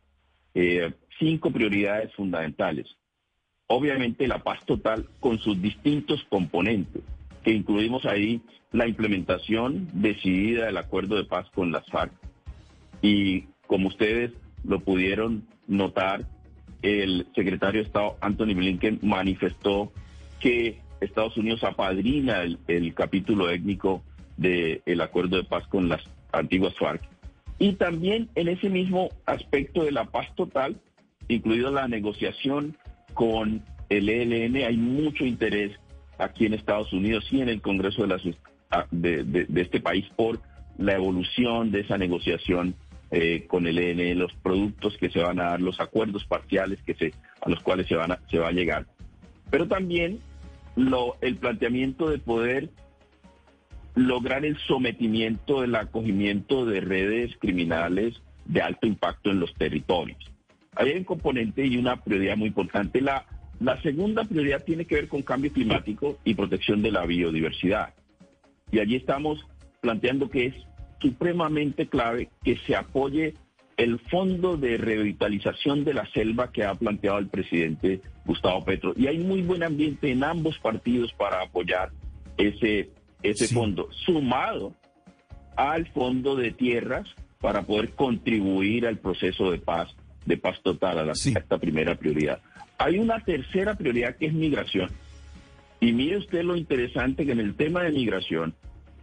eh, 0.54 0.92
cinco 1.18 1.50
prioridades 1.50 2.12
fundamentales 2.14 2.86
obviamente 3.66 4.26
la 4.28 4.38
paz 4.38 4.64
total 4.66 5.06
con 5.20 5.38
sus 5.38 5.60
distintos 5.60 6.24
componentes, 6.28 7.02
que 7.42 7.52
incluimos 7.52 8.04
ahí 8.04 8.40
la 8.72 8.86
implementación 8.86 9.88
decidida 9.92 10.66
del 10.66 10.76
acuerdo 10.76 11.16
de 11.16 11.24
paz 11.24 11.48
con 11.54 11.72
las 11.72 11.86
FARC. 11.86 12.12
Y 13.02 13.44
como 13.66 13.88
ustedes 13.88 14.32
lo 14.64 14.80
pudieron 14.80 15.46
notar, 15.66 16.26
el 16.82 17.26
secretario 17.34 17.80
de 17.80 17.86
Estado 17.86 18.16
Anthony 18.20 18.54
Blinken 18.54 18.98
manifestó 19.02 19.92
que 20.40 20.80
Estados 21.00 21.36
Unidos 21.36 21.64
apadrina 21.64 22.42
el, 22.42 22.94
capítulo 22.94 23.50
étnico 23.50 24.02
del 24.36 25.00
acuerdo 25.00 25.36
de 25.36 25.44
paz 25.44 25.66
con 25.68 25.88
las 25.88 26.02
antiguas 26.32 26.74
FARC. 26.78 27.02
Y 27.58 27.74
también 27.74 28.28
en 28.34 28.48
ese 28.48 28.68
mismo 28.68 29.10
aspecto 29.26 29.84
de 29.84 29.92
la 29.92 30.06
paz 30.06 30.34
total, 30.34 30.76
incluido 31.28 31.70
la 31.70 31.88
negociación 31.88 32.76
con 33.14 33.62
el 33.88 34.08
ELN, 34.08 34.56
hay 34.56 34.76
mucho 34.76 35.24
interés 35.24 35.72
aquí 36.18 36.46
en 36.46 36.54
Estados 36.54 36.92
Unidos 36.92 37.26
y 37.30 37.40
en 37.40 37.48
el 37.48 37.60
Congreso 37.60 38.06
de, 38.06 38.36
ah, 38.70 38.86
de, 38.90 39.46
este 39.56 39.80
país 39.80 40.06
por 40.16 40.40
la 40.78 40.94
evolución 40.94 41.70
de 41.70 41.80
esa 41.80 41.96
negociación 41.96 42.74
eh, 43.10 43.46
con 43.46 43.66
el 43.66 43.78
ELN, 43.78 44.18
los 44.18 44.32
productos 44.42 44.96
que 44.98 45.10
se 45.10 45.20
van 45.20 45.38
a 45.40 45.50
dar, 45.50 45.60
los 45.60 45.80
acuerdos 45.80 46.24
parciales 46.24 46.80
que 46.82 46.94
se, 46.94 47.12
a 47.40 47.48
los 47.48 47.60
cuales 47.60 47.86
se, 47.86 47.94
van 47.94 48.12
a, 48.12 48.20
se 48.30 48.38
va 48.38 48.48
a 48.48 48.52
llegar. 48.52 48.86
Pero 49.50 49.68
también 49.68 50.20
lo, 50.74 51.16
el 51.20 51.36
planteamiento 51.36 52.10
de 52.10 52.18
poder 52.18 52.70
lograr 53.94 54.44
el 54.44 54.58
sometimiento, 54.58 55.62
el 55.62 55.74
acogimiento 55.76 56.66
de 56.66 56.80
redes 56.80 57.36
criminales 57.38 58.20
de 58.44 58.60
alto 58.60 58.86
impacto 58.86 59.30
en 59.30 59.40
los 59.40 59.54
territorios. 59.54 60.33
Hay 60.76 60.92
un 60.92 61.04
componente 61.04 61.66
y 61.66 61.76
una 61.76 61.96
prioridad 61.96 62.36
muy 62.36 62.48
importante. 62.48 63.00
La, 63.00 63.26
la 63.60 63.80
segunda 63.82 64.24
prioridad 64.24 64.64
tiene 64.64 64.84
que 64.84 64.96
ver 64.96 65.08
con 65.08 65.22
cambio 65.22 65.52
climático 65.52 66.18
y 66.24 66.34
protección 66.34 66.82
de 66.82 66.92
la 66.92 67.06
biodiversidad. 67.06 67.94
Y 68.70 68.80
allí 68.80 68.96
estamos 68.96 69.46
planteando 69.80 70.30
que 70.30 70.46
es 70.46 70.54
supremamente 71.00 71.86
clave 71.86 72.30
que 72.42 72.56
se 72.66 72.74
apoye 72.74 73.34
el 73.76 73.98
fondo 73.98 74.56
de 74.56 74.76
revitalización 74.76 75.84
de 75.84 75.94
la 75.94 76.06
selva 76.12 76.52
que 76.52 76.64
ha 76.64 76.74
planteado 76.74 77.18
el 77.18 77.28
presidente 77.28 78.00
Gustavo 78.24 78.64
Petro. 78.64 78.94
Y 78.96 79.06
hay 79.06 79.18
muy 79.18 79.42
buen 79.42 79.62
ambiente 79.62 80.10
en 80.10 80.24
ambos 80.24 80.58
partidos 80.58 81.12
para 81.12 81.42
apoyar 81.42 81.90
ese, 82.36 82.90
ese 83.22 83.48
fondo, 83.48 83.88
sumado 84.06 84.74
al 85.56 85.86
fondo 85.88 86.36
de 86.36 86.52
tierras 86.52 87.08
para 87.40 87.62
poder 87.62 87.90
contribuir 87.90 88.86
al 88.86 88.98
proceso 88.98 89.50
de 89.50 89.58
paz 89.58 89.94
de 90.26 90.36
paz 90.36 90.60
total 90.62 90.98
a, 90.98 91.04
la, 91.04 91.12
esta 91.12 91.58
primera 91.58 91.94
prioridad. 91.94 92.40
Hay 92.78 92.98
una 92.98 93.20
tercera 93.20 93.74
prioridad 93.74 94.16
que 94.16 94.26
es 94.26 94.32
migración. 94.32 94.90
Y 95.80 95.92
mire 95.92 96.16
usted 96.16 96.42
lo 96.42 96.56
interesante 96.56 97.26
que 97.26 97.32
en 97.32 97.40
el 97.40 97.54
tema 97.54 97.82
de 97.82 97.92
migración, 97.92 98.54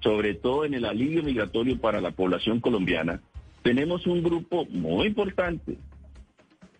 sobre 0.02 0.34
todo 0.34 0.66
en 0.66 0.74
el 0.74 0.86
alivio 0.86 1.24
migratorio 1.24 1.80
para 1.80 2.02
la 2.02 2.12
población 2.12 2.60
colombiana, 2.60 3.22
tenemos 3.62 4.08
un 4.08 4.24
grupo 4.24 4.66
muy 4.66 5.08
importante 5.08 5.78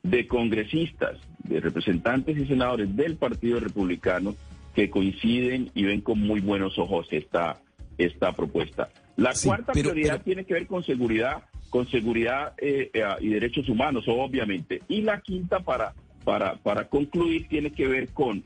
de 0.04 0.28
congresistas, 0.28 1.20
de 1.44 1.60
representantes 1.60 2.38
y 2.38 2.48
senadores 2.48 2.96
del 2.96 3.18
Partido 3.18 3.60
Republicano 3.60 4.36
que 4.74 4.90
coinciden 4.90 5.70
y 5.76 5.84
ven 5.84 6.02
con 6.02 6.20
muy 6.20 6.40
buenos 6.40 6.80
ojos 6.80 7.08
esta, 7.12 7.62
esta 7.98 8.32
propuesta. 8.34 8.90
La 9.18 9.34
cuarta 9.44 9.74
prioridad 9.74 10.24
tiene 10.24 10.46
que 10.46 10.54
ver 10.56 10.68
con 10.68 10.84
seguridad 10.84 11.44
con 11.72 11.90
seguridad 11.90 12.54
eh, 12.58 12.92
eh, 12.94 13.04
y 13.22 13.30
derechos 13.30 13.68
humanos, 13.70 14.04
obviamente. 14.08 14.84
Y 14.90 15.02
la 15.02 15.22
quinta, 15.22 15.62
para, 15.62 15.96
para, 16.24 16.58
para 16.58 16.88
concluir, 16.88 17.48
tiene 17.48 17.72
que 17.72 17.88
ver 17.88 18.10
con 18.10 18.44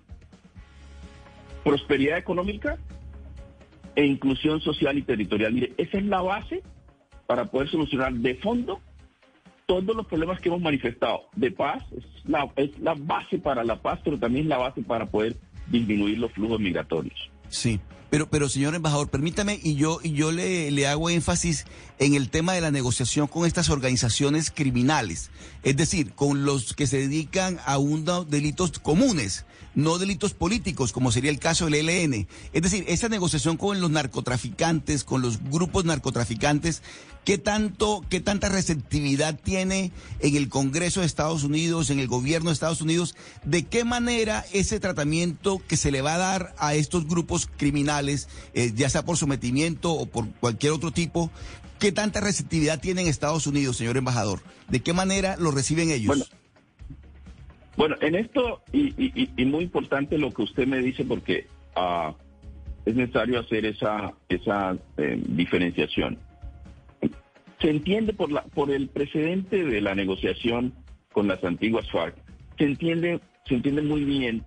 prosperidad 1.64 2.20
económica 2.20 2.78
e 3.95 4.06
inclusión 4.06 4.62
social 4.62 4.97
y 4.97 5.02
territorial. 5.02 5.54
Mire, 5.54 5.74
esa 5.78 5.97
es 5.97 6.06
la 6.06 6.22
base 6.22 6.62
para 7.26 7.45
poder 7.45 7.68
solucionar 7.70 8.14
de 8.14 8.36
fondo 8.36 8.80
todos 9.66 9.95
los 9.95 10.06
problemas 10.06 10.39
que 10.39 10.49
hemos 10.49 10.62
manifestado 10.62 11.24
de 11.36 11.49
paz 11.49 11.84
es 11.97 12.04
la, 12.26 12.47
es 12.56 12.78
la 12.80 12.93
base 12.93 13.39
para 13.39 13.64
la 13.64 13.82
paz, 13.82 13.99
pero 14.04 14.20
también 14.20 14.45
es 14.45 14.49
la 14.49 14.60
base 14.60 14.84
para 14.84 15.08
poder 15.08 15.36
disminuir 15.66 16.20
los 16.20 16.32
flujos 16.34 16.60
migratorios. 16.60 17.32
Sí, 17.49 17.80
pero, 18.10 18.30
pero 18.30 18.49
señor 18.49 18.76
embajador, 18.76 19.10
permítame 19.10 19.60
y 19.62 19.76
yo, 19.76 19.99
y 20.03 20.14
yo 20.14 20.32
le, 20.32 20.72
le 20.72 20.88
hago 20.88 21.10
énfasis 21.10 21.66
en 21.99 22.14
el 22.14 22.30
tema 22.30 22.53
de 22.53 22.62
la 22.62 22.72
negociación 22.72 23.28
con 23.28 23.45
estas 23.45 23.70
organizaciones 23.70 24.51
criminales, 24.51 25.30
es 25.64 25.78
decir, 25.78 26.14
con 26.14 26.45
los 26.45 26.74
que 26.74 26.88
se 26.88 26.97
dedican 26.97 27.60
a 27.66 27.78
unos 27.78 28.30
delitos 28.30 28.72
comunes, 28.80 29.45
no 29.76 29.97
delitos 29.97 30.34
políticos, 30.34 30.93
como 30.93 31.12
sería 31.12 31.30
el 31.30 31.39
caso 31.39 31.66
del 31.66 31.89
ELN. 31.89 32.28
Es 32.53 32.62
decir, 32.62 32.86
esa 32.88 33.10
negociación 33.10 33.58
con 33.58 33.82
los 33.82 33.91
narcotraficantes, 33.91 35.03
con 35.03 35.22
los 35.22 35.43
grupos 35.43 35.84
narcotraficantes, 35.84 36.82
¿qué 37.26 37.38
tanto, 37.38 38.03
qué 38.10 38.22
tanta 38.22 38.47
receptividad 38.49 39.38
tiene 39.38 39.91
en 40.22 40.36
el 40.36 40.47
Congreso 40.47 41.01
de 41.01 41.06
Estados 41.06 41.43
Unidos, 41.43 41.89
en 41.89 41.99
el 41.99 42.08
gobierno 42.08 42.49
de 42.49 42.53
Estados 42.53 42.82
Unidos? 42.82 43.16
¿De 43.43 43.66
qué 43.66 43.84
manera 43.84 44.45
ese 44.53 44.80
tratamiento 44.80 45.62
que 45.68 45.78
se 45.78 45.91
le 45.91 46.01
va 46.01 46.16
a 46.16 46.20
dar 46.20 46.56
a 46.58 46.76
estos 46.76 47.06
grupos 47.06 47.49
criminales, 47.58 47.95
eh, 48.54 48.72
ya 48.76 48.89
sea 48.89 49.04
por 49.06 49.18
sometimiento 49.18 49.91
o 49.93 50.06
por 50.06 50.30
cualquier 50.39 50.74
otro 50.74 50.91
tipo, 50.91 51.32
¿qué 51.80 51.91
tanta 51.91 52.22
receptividad 52.22 52.80
tiene 52.80 53.02
en 53.02 53.08
Estados 53.08 53.48
Unidos, 53.48 53.78
señor 53.78 53.98
embajador? 53.98 54.39
¿De 54.70 54.80
qué 54.82 54.93
manera 54.93 55.36
lo 55.38 55.52
reciben 55.52 55.91
ellos? 55.91 56.32
Bueno, 57.78 57.96
en 58.02 58.16
esto, 58.16 58.62
y, 58.72 58.93
y- 58.98 59.46
muy 59.46 59.66
importante 59.66 60.18
lo 60.18 60.32
que 60.32 60.43
usted 60.43 60.66
me 60.66 60.80
dice, 60.80 61.04
porque 61.04 61.48
ah, 61.76 62.14
es 62.86 62.96
necesario 62.96 63.39
hacer 63.39 63.66
esa, 63.66 64.14
esa 64.30 64.78
eh, 64.98 65.22
diferenciación. 65.28 66.18
Se 67.62 67.70
entiende 67.70 68.14
por, 68.14 68.32
la, 68.32 68.43
por 68.43 68.72
el 68.72 68.88
precedente 68.89 69.64
de 69.64 69.82
la 69.82 69.96
negociación 69.96 70.74
con 71.12 71.28
las 71.28 71.43
antiguas 71.43 71.89
FARC, 71.91 72.16
se 72.58 72.64
entiende, 72.66 73.20
se 73.48 73.56
entiende 73.56 73.82
muy 73.82 74.04
bien 74.04 74.43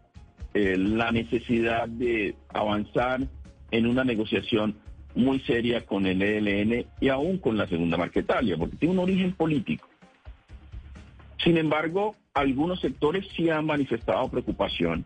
eh, 0.55 0.77
la 0.79 1.11
necesidad 1.13 1.89
de 1.89 2.35
avanzar 2.51 3.27
en 3.71 3.87
una 3.87 4.05
negociación 4.05 4.77
muy 5.15 5.41
seria 5.41 5.85
con 5.85 6.07
el 6.07 6.23
ELN 6.23 6.87
y 7.01 7.09
aún 7.09 7.39
con 7.39 7.57
la 7.57 7.67
segunda 7.67 7.97
Marquetalia, 7.97 8.57
porque 8.57 8.77
tiene 8.77 8.95
un 8.95 9.01
origen 9.01 9.33
político. 9.33 9.89
Sin 11.43 11.57
embargo, 11.57 12.15
algunos 12.35 12.81
sectores 12.81 13.27
sí 13.37 13.49
han 13.51 13.67
manifestado 13.67 14.29
preocupación 14.31 15.05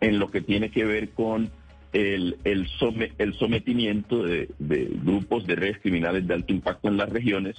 en 0.00 0.18
lo 0.18 0.30
que 0.30 0.40
tiene 0.40 0.70
que 0.70 0.84
ver 0.84 1.10
con 1.10 1.50
el, 1.92 2.36
el, 2.44 2.68
some- 2.78 3.12
el 3.18 3.34
sometimiento 3.34 4.22
de, 4.22 4.48
de 4.58 4.84
grupos 5.02 5.46
de 5.46 5.56
redes 5.56 5.78
criminales 5.78 6.26
de 6.26 6.34
alto 6.34 6.52
impacto 6.52 6.88
en 6.88 6.96
las 6.96 7.08
regiones, 7.08 7.56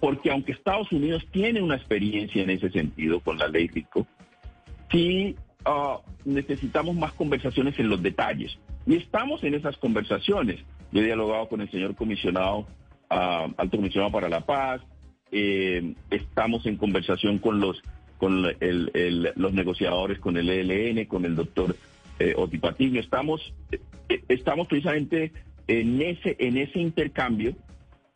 porque 0.00 0.30
aunque 0.30 0.52
Estados 0.52 0.90
Unidos 0.92 1.26
tiene 1.30 1.60
una 1.60 1.76
experiencia 1.76 2.42
en 2.42 2.50
ese 2.50 2.70
sentido 2.70 3.20
con 3.20 3.38
la 3.38 3.48
ley 3.48 3.68
RICO, 3.68 4.06
sí 4.90 5.36
ah, 5.64 5.98
necesitamos 6.24 6.96
más 6.96 7.12
conversaciones 7.12 7.78
en 7.78 7.88
los 7.88 8.02
detalles. 8.02 8.58
Y 8.88 8.96
estamos 8.96 9.44
en 9.44 9.52
esas 9.52 9.76
conversaciones. 9.76 10.60
Yo 10.92 11.02
he 11.02 11.04
dialogado 11.04 11.46
con 11.48 11.60
el 11.60 11.70
señor 11.70 11.94
comisionado, 11.94 12.66
ah, 13.10 13.46
alto 13.58 13.76
comisionado 13.76 14.10
para 14.10 14.30
la 14.30 14.40
paz, 14.40 14.80
eh, 15.30 15.92
estamos 16.10 16.64
en 16.64 16.78
conversación 16.78 17.38
con 17.38 17.60
los 17.60 17.82
con 18.16 18.42
los 18.42 19.52
negociadores, 19.52 20.18
con 20.18 20.36
el 20.38 20.48
ELN, 20.48 21.04
con 21.04 21.24
el 21.24 21.36
doctor 21.36 21.76
eh, 22.18 22.32
Oti 22.36 22.58
Patiño. 22.58 22.98
Estamos, 22.98 23.52
eh, 23.70 24.24
estamos 24.28 24.66
precisamente 24.66 25.32
en 25.68 26.02
ese, 26.02 26.34
en 26.40 26.56
ese 26.56 26.80
intercambio 26.80 27.54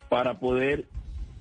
para 0.09 0.39
poder 0.39 0.85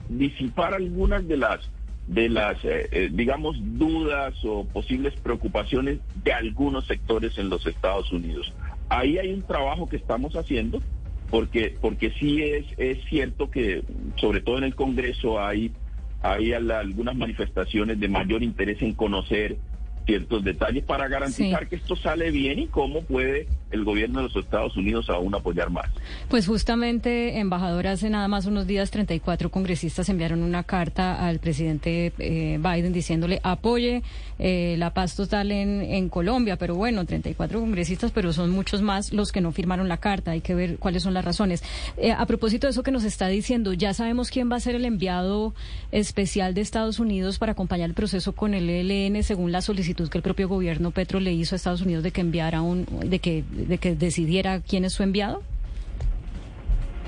disipar 0.09 0.75
algunas 0.75 1.27
de 1.27 1.39
las 1.39 1.69
de 2.07 2.29
las 2.29 2.65
eh, 2.65 2.89
eh, 2.91 3.09
digamos 3.13 3.57
dudas 3.61 4.35
o 4.45 4.65
posibles 4.65 5.15
preocupaciones 5.21 6.01
de 6.23 6.33
algunos 6.33 6.87
sectores 6.87 7.39
en 7.39 7.49
los 7.49 7.65
Estados 7.67 8.13
Unidos. 8.13 8.53
Ahí 8.95 9.17
hay 9.17 9.33
un 9.33 9.43
trabajo 9.43 9.89
que 9.89 9.97
estamos 9.97 10.35
haciendo 10.37 10.83
porque 11.31 11.75
porque 11.81 12.11
sí 12.19 12.43
es 12.43 12.67
es 12.77 12.99
cierto 13.09 13.51
que 13.51 13.83
sobre 14.17 14.43
todo 14.43 14.59
en 14.59 14.65
el 14.65 14.75
Congreso 14.75 15.41
hay 15.41 15.73
hay 16.21 16.53
al- 16.53 16.71
algunas 16.71 17.17
manifestaciones 17.17 17.99
de 17.99 18.09
mayor 18.09 18.43
interés 18.43 18.83
en 18.83 18.93
conocer 18.93 19.57
ciertos 20.05 20.45
detalles 20.45 20.85
para 20.85 21.09
garantizar 21.09 21.61
Sí. 21.63 21.67
que 21.71 21.77
esto 21.77 21.97
sale 21.97 22.31
bien 22.31 22.59
y 22.59 22.67
cómo 22.67 23.03
puede 23.05 23.49
el 23.73 23.85
gobierno 23.85 24.21
de 24.21 24.29
los 24.29 24.37
Estados 24.37 24.77
Unidos 24.77 25.09
aún 25.11 25.35
apoyar 25.35 25.71
más. 25.71 25.87
Pues 26.29 26.47
justamente, 26.47 27.39
embajador, 27.39 27.87
hace 27.87 28.11
nada 28.11 28.29
más 28.29 28.47
unos 28.47 28.67
días 28.67 28.91
34 28.91 29.51
congresistas 29.51 30.09
enviaron 30.09 30.43
una 30.43 30.63
carta 30.63 31.27
al 31.27 31.39
presidente 31.39 32.13
eh, 32.19 32.59
Biden 32.63 32.93
diciéndole 32.93 33.41
apoye 33.43 34.03
eh, 34.39 34.77
la 34.79 34.93
paz 34.93 35.17
total 35.17 35.51
en, 35.53 35.83
en 35.83 36.09
Colombia. 36.09 36.57
Pero 36.57 36.75
bueno, 36.75 37.05
34 37.05 37.61
congresistas, 37.61 38.11
pero 38.13 38.33
son 38.33 38.51
muchos 38.51 38.83
más 38.83 39.13
los 39.13 39.33
que 39.33 39.41
no 39.41 39.53
firmaron 39.53 39.89
la 39.89 39.99
carta. 39.99 40.33
Hay 40.33 40.41
que 40.41 40.55
ver 40.55 40.79
cuáles 40.79 41.03
son 41.03 41.15
las 41.15 41.25
razones. 41.25 41.63
Eh, 41.97 42.13
a 42.13 42.27
propósito 42.27 42.67
de 42.67 42.73
eso 42.73 42.83
que 42.83 42.91
nos 42.91 43.05
está 43.05 43.29
diciendo, 43.29 43.73
ya 43.73 43.95
sabemos 43.95 44.31
quién 44.31 44.51
va 44.51 44.57
a 44.57 44.61
ser 44.61 44.75
el 44.75 44.85
enviado 44.85 45.55
especial 45.91 46.55
de 46.55 46.61
Estados 46.61 46.99
Unidos 46.99 47.39
para 47.39 47.53
acompañar 47.53 47.89
el 47.89 47.95
proceso 47.95 48.33
con 48.33 48.55
el 48.55 48.69
ELN 48.69 49.23
según 49.23 49.53
la 49.53 49.63
solicitud 49.63 50.09
que 50.09 50.19
el 50.19 50.23
propio 50.23 50.49
gobierno 50.49 50.91
Petro 50.91 51.21
le 51.21 51.33
hizo 51.33 51.55
a 51.55 51.57
Estados 51.57 51.83
Unidos 51.83 52.03
de 52.03 52.11
que 52.11 52.21
enviara 52.21 52.63
un, 52.63 52.87
de 53.05 53.19
que, 53.19 53.45
de 53.67 53.79
que 53.79 53.95
decidiera 53.95 54.61
quién 54.61 54.85
es 54.85 54.93
su 54.93 55.03
enviado. 55.03 55.43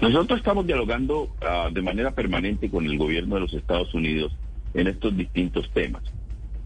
Nosotros 0.01 0.39
estamos 0.39 0.67
dialogando 0.67 1.29
ah, 1.41 1.69
de 1.73 1.81
manera 1.83 2.11
permanente 2.11 2.69
con 2.69 2.85
el 2.85 2.99
gobierno 2.99 3.37
de 3.37 3.43
los 3.43 3.55
Estados 3.55 3.95
Unidos 3.95 4.37
en 4.75 4.89
estos 4.89 5.17
distintos 5.17 5.71
temas. 5.73 6.03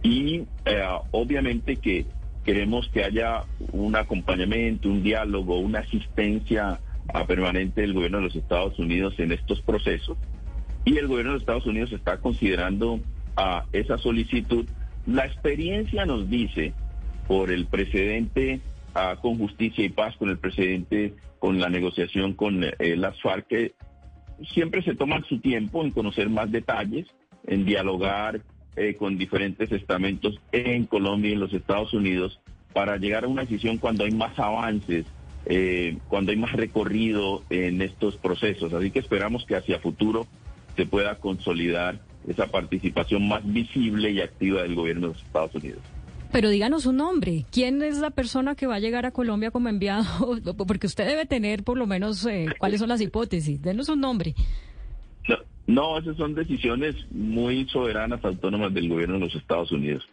Y 0.02 0.44
eh, 0.64 0.82
obviamente 1.10 1.76
que 1.76 2.06
queremos 2.44 2.88
que 2.88 3.04
haya 3.04 3.44
un 3.72 3.94
acompañamiento, 3.94 4.88
un 4.88 5.02
diálogo, 5.02 5.58
una 5.58 5.80
asistencia 5.80 6.80
ah, 7.12 7.26
permanente 7.26 7.82
del 7.82 7.92
gobierno 7.92 8.18
de 8.18 8.24
los 8.24 8.36
Estados 8.36 8.78
Unidos 8.78 9.14
en 9.18 9.32
estos 9.32 9.60
procesos. 9.60 10.16
Y 10.84 10.96
el 10.96 11.08
gobierno 11.08 11.32
de 11.32 11.34
los 11.34 11.42
Estados 11.42 11.66
Unidos 11.66 11.92
está 11.92 12.16
considerando 12.18 13.00
ah, 13.36 13.66
esa 13.72 13.98
solicitud. 13.98 14.64
La 15.06 15.26
experiencia 15.26 16.06
nos 16.06 16.30
dice, 16.30 16.72
por 17.26 17.52
el 17.52 17.66
precedente 17.66 18.60
con 19.20 19.38
justicia 19.38 19.84
y 19.84 19.88
paz, 19.88 20.16
con 20.16 20.30
el 20.30 20.38
precedente 20.38 21.14
con 21.38 21.60
la 21.60 21.68
negociación 21.68 22.34
con 22.34 22.64
eh, 22.64 22.96
las 22.96 23.20
FARC, 23.20 23.46
que 23.46 23.74
siempre 24.52 24.82
se 24.82 24.94
toman 24.94 25.24
su 25.24 25.40
tiempo 25.40 25.82
en 25.82 25.90
conocer 25.90 26.28
más 26.28 26.50
detalles, 26.50 27.06
en 27.46 27.64
dialogar 27.64 28.40
eh, 28.76 28.94
con 28.94 29.16
diferentes 29.16 29.70
estamentos 29.72 30.40
en 30.52 30.86
Colombia 30.86 31.30
y 31.30 31.34
en 31.34 31.40
los 31.40 31.52
Estados 31.52 31.92
Unidos 31.92 32.40
para 32.72 32.96
llegar 32.96 33.24
a 33.24 33.28
una 33.28 33.42
decisión 33.42 33.78
cuando 33.78 34.04
hay 34.04 34.10
más 34.10 34.38
avances, 34.38 35.06
eh, 35.46 35.96
cuando 36.08 36.32
hay 36.32 36.36
más 36.36 36.52
recorrido 36.52 37.42
en 37.50 37.82
estos 37.82 38.16
procesos. 38.16 38.72
Así 38.72 38.90
que 38.90 38.98
esperamos 38.98 39.44
que 39.46 39.56
hacia 39.56 39.80
futuro 39.80 40.26
se 40.76 40.86
pueda 40.86 41.16
consolidar 41.16 42.00
esa 42.28 42.46
participación 42.48 43.26
más 43.26 43.42
visible 43.44 44.10
y 44.10 44.20
activa 44.20 44.62
del 44.62 44.74
gobierno 44.74 45.08
de 45.08 45.14
los 45.14 45.22
Estados 45.22 45.54
Unidos. 45.54 45.82
Pero 46.32 46.50
díganos 46.50 46.86
un 46.86 46.96
nombre. 46.98 47.46
¿Quién 47.50 47.82
es 47.82 47.98
la 47.98 48.10
persona 48.10 48.54
que 48.54 48.66
va 48.66 48.76
a 48.76 48.80
llegar 48.80 49.06
a 49.06 49.10
Colombia 49.10 49.50
como 49.50 49.68
enviado? 49.68 50.38
Porque 50.66 50.86
usted 50.86 51.06
debe 51.06 51.26
tener 51.26 51.64
por 51.64 51.78
lo 51.78 51.86
menos 51.86 52.24
eh, 52.26 52.46
cuáles 52.58 52.80
son 52.80 52.88
las 52.88 53.00
hipótesis. 53.00 53.60
Denos 53.62 53.88
un 53.88 54.00
nombre. 54.00 54.34
No, 55.28 55.36
no, 55.66 55.98
esas 55.98 56.16
son 56.16 56.34
decisiones 56.34 56.94
muy 57.10 57.66
soberanas, 57.68 58.24
autónomas 58.24 58.72
del 58.74 58.88
gobierno 58.88 59.14
de 59.14 59.20
los 59.20 59.34
Estados 59.34 59.72
Unidos. 59.72 60.04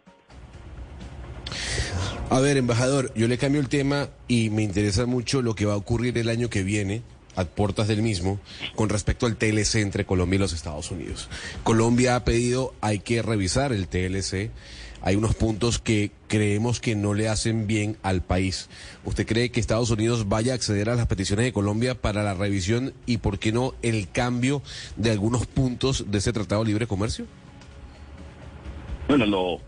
A 2.29 2.39
ver, 2.39 2.57
embajador, 2.57 3.13
yo 3.15 3.27
le 3.27 3.37
cambio 3.37 3.61
el 3.61 3.69
tema 3.69 4.09
y 4.27 4.49
me 4.49 4.63
interesa 4.63 5.05
mucho 5.05 5.41
lo 5.41 5.53
que 5.53 5.65
va 5.65 5.73
a 5.73 5.77
ocurrir 5.77 6.17
el 6.17 6.29
año 6.29 6.49
que 6.49 6.63
viene 6.63 7.03
a 7.35 7.45
puertas 7.45 7.87
del 7.87 8.01
mismo 8.01 8.39
con 8.75 8.89
respecto 8.89 9.25
al 9.25 9.35
TLC 9.35 9.75
entre 9.75 10.05
Colombia 10.05 10.37
y 10.37 10.39
los 10.39 10.53
Estados 10.53 10.89
Unidos. 10.91 11.29
Colombia 11.63 12.15
ha 12.15 12.23
pedido, 12.23 12.73
hay 12.81 12.99
que 12.99 13.21
revisar 13.21 13.73
el 13.73 13.87
TLC. 13.87 14.51
Hay 15.05 15.15
unos 15.15 15.35
puntos 15.35 15.77
que 15.77 16.09
creemos 16.27 16.81
que 16.81 16.95
no 16.95 17.13
le 17.13 17.29
hacen 17.29 17.67
bien 17.67 17.95
al 18.01 18.23
país. 18.23 18.71
¿Usted 19.03 19.27
cree 19.27 19.51
que 19.51 19.59
Estados 19.59 19.91
Unidos 19.91 20.27
vaya 20.27 20.53
a 20.53 20.55
acceder 20.55 20.89
a 20.89 20.95
las 20.95 21.05
peticiones 21.05 21.45
de 21.45 21.53
Colombia 21.53 21.93
para 21.93 22.23
la 22.23 22.33
revisión 22.33 22.91
y, 23.05 23.17
por 23.17 23.37
qué 23.37 23.51
no, 23.51 23.75
el 23.83 24.09
cambio 24.09 24.63
de 24.97 25.11
algunos 25.11 25.45
puntos 25.45 26.09
de 26.09 26.17
ese 26.17 26.33
Tratado 26.33 26.63
de 26.63 26.69
Libre 26.69 26.87
Comercio? 26.87 27.27
Bueno, 29.07 29.27
lo, 29.27 29.59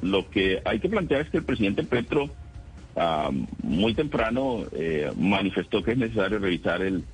lo 0.00 0.30
que 0.30 0.62
hay 0.64 0.80
que 0.80 0.88
plantear 0.88 1.20
es 1.20 1.28
que 1.28 1.36
el 1.36 1.44
presidente 1.44 1.84
Petro 1.84 2.30
ah, 2.96 3.30
muy 3.62 3.92
temprano 3.92 4.64
eh, 4.72 5.12
manifestó 5.14 5.82
que 5.82 5.92
es 5.92 5.98
necesario 5.98 6.38
revisar 6.38 6.80
el, 6.80 7.04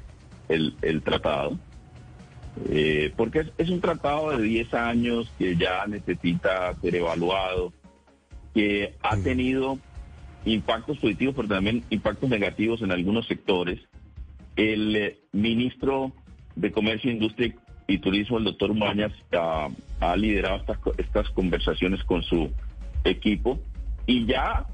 el, 0.48 0.76
el 0.82 1.02
tratado, 1.02 1.58
eh, 2.68 3.12
porque 3.16 3.40
es, 3.40 3.52
es 3.58 3.70
un 3.70 3.80
tratado 3.80 4.36
de 4.36 4.42
10 4.42 4.74
años 4.74 5.32
que 5.38 5.56
ya 5.56 5.86
necesita 5.86 6.74
ser 6.80 6.96
evaluado, 6.96 7.72
que 8.54 8.94
ha 9.02 9.16
tenido 9.16 9.78
impactos 10.44 10.98
positivos, 10.98 11.34
pero 11.34 11.48
también 11.48 11.84
impactos 11.90 12.28
negativos 12.28 12.82
en 12.82 12.92
algunos 12.92 13.26
sectores. 13.26 13.80
El 14.56 14.96
eh, 14.96 15.18
ministro 15.32 16.12
de 16.56 16.70
Comercio, 16.72 17.10
Industria 17.10 17.54
y 17.86 17.98
Turismo, 17.98 18.38
el 18.38 18.44
doctor 18.44 18.74
Mañas, 18.74 19.12
ha, 19.32 19.68
ha 20.00 20.16
liderado 20.16 20.56
estas, 20.56 20.78
estas 20.98 21.30
conversaciones 21.30 22.04
con 22.04 22.22
su 22.22 22.50
equipo 23.04 23.58
y 24.06 24.26
ya 24.26 24.66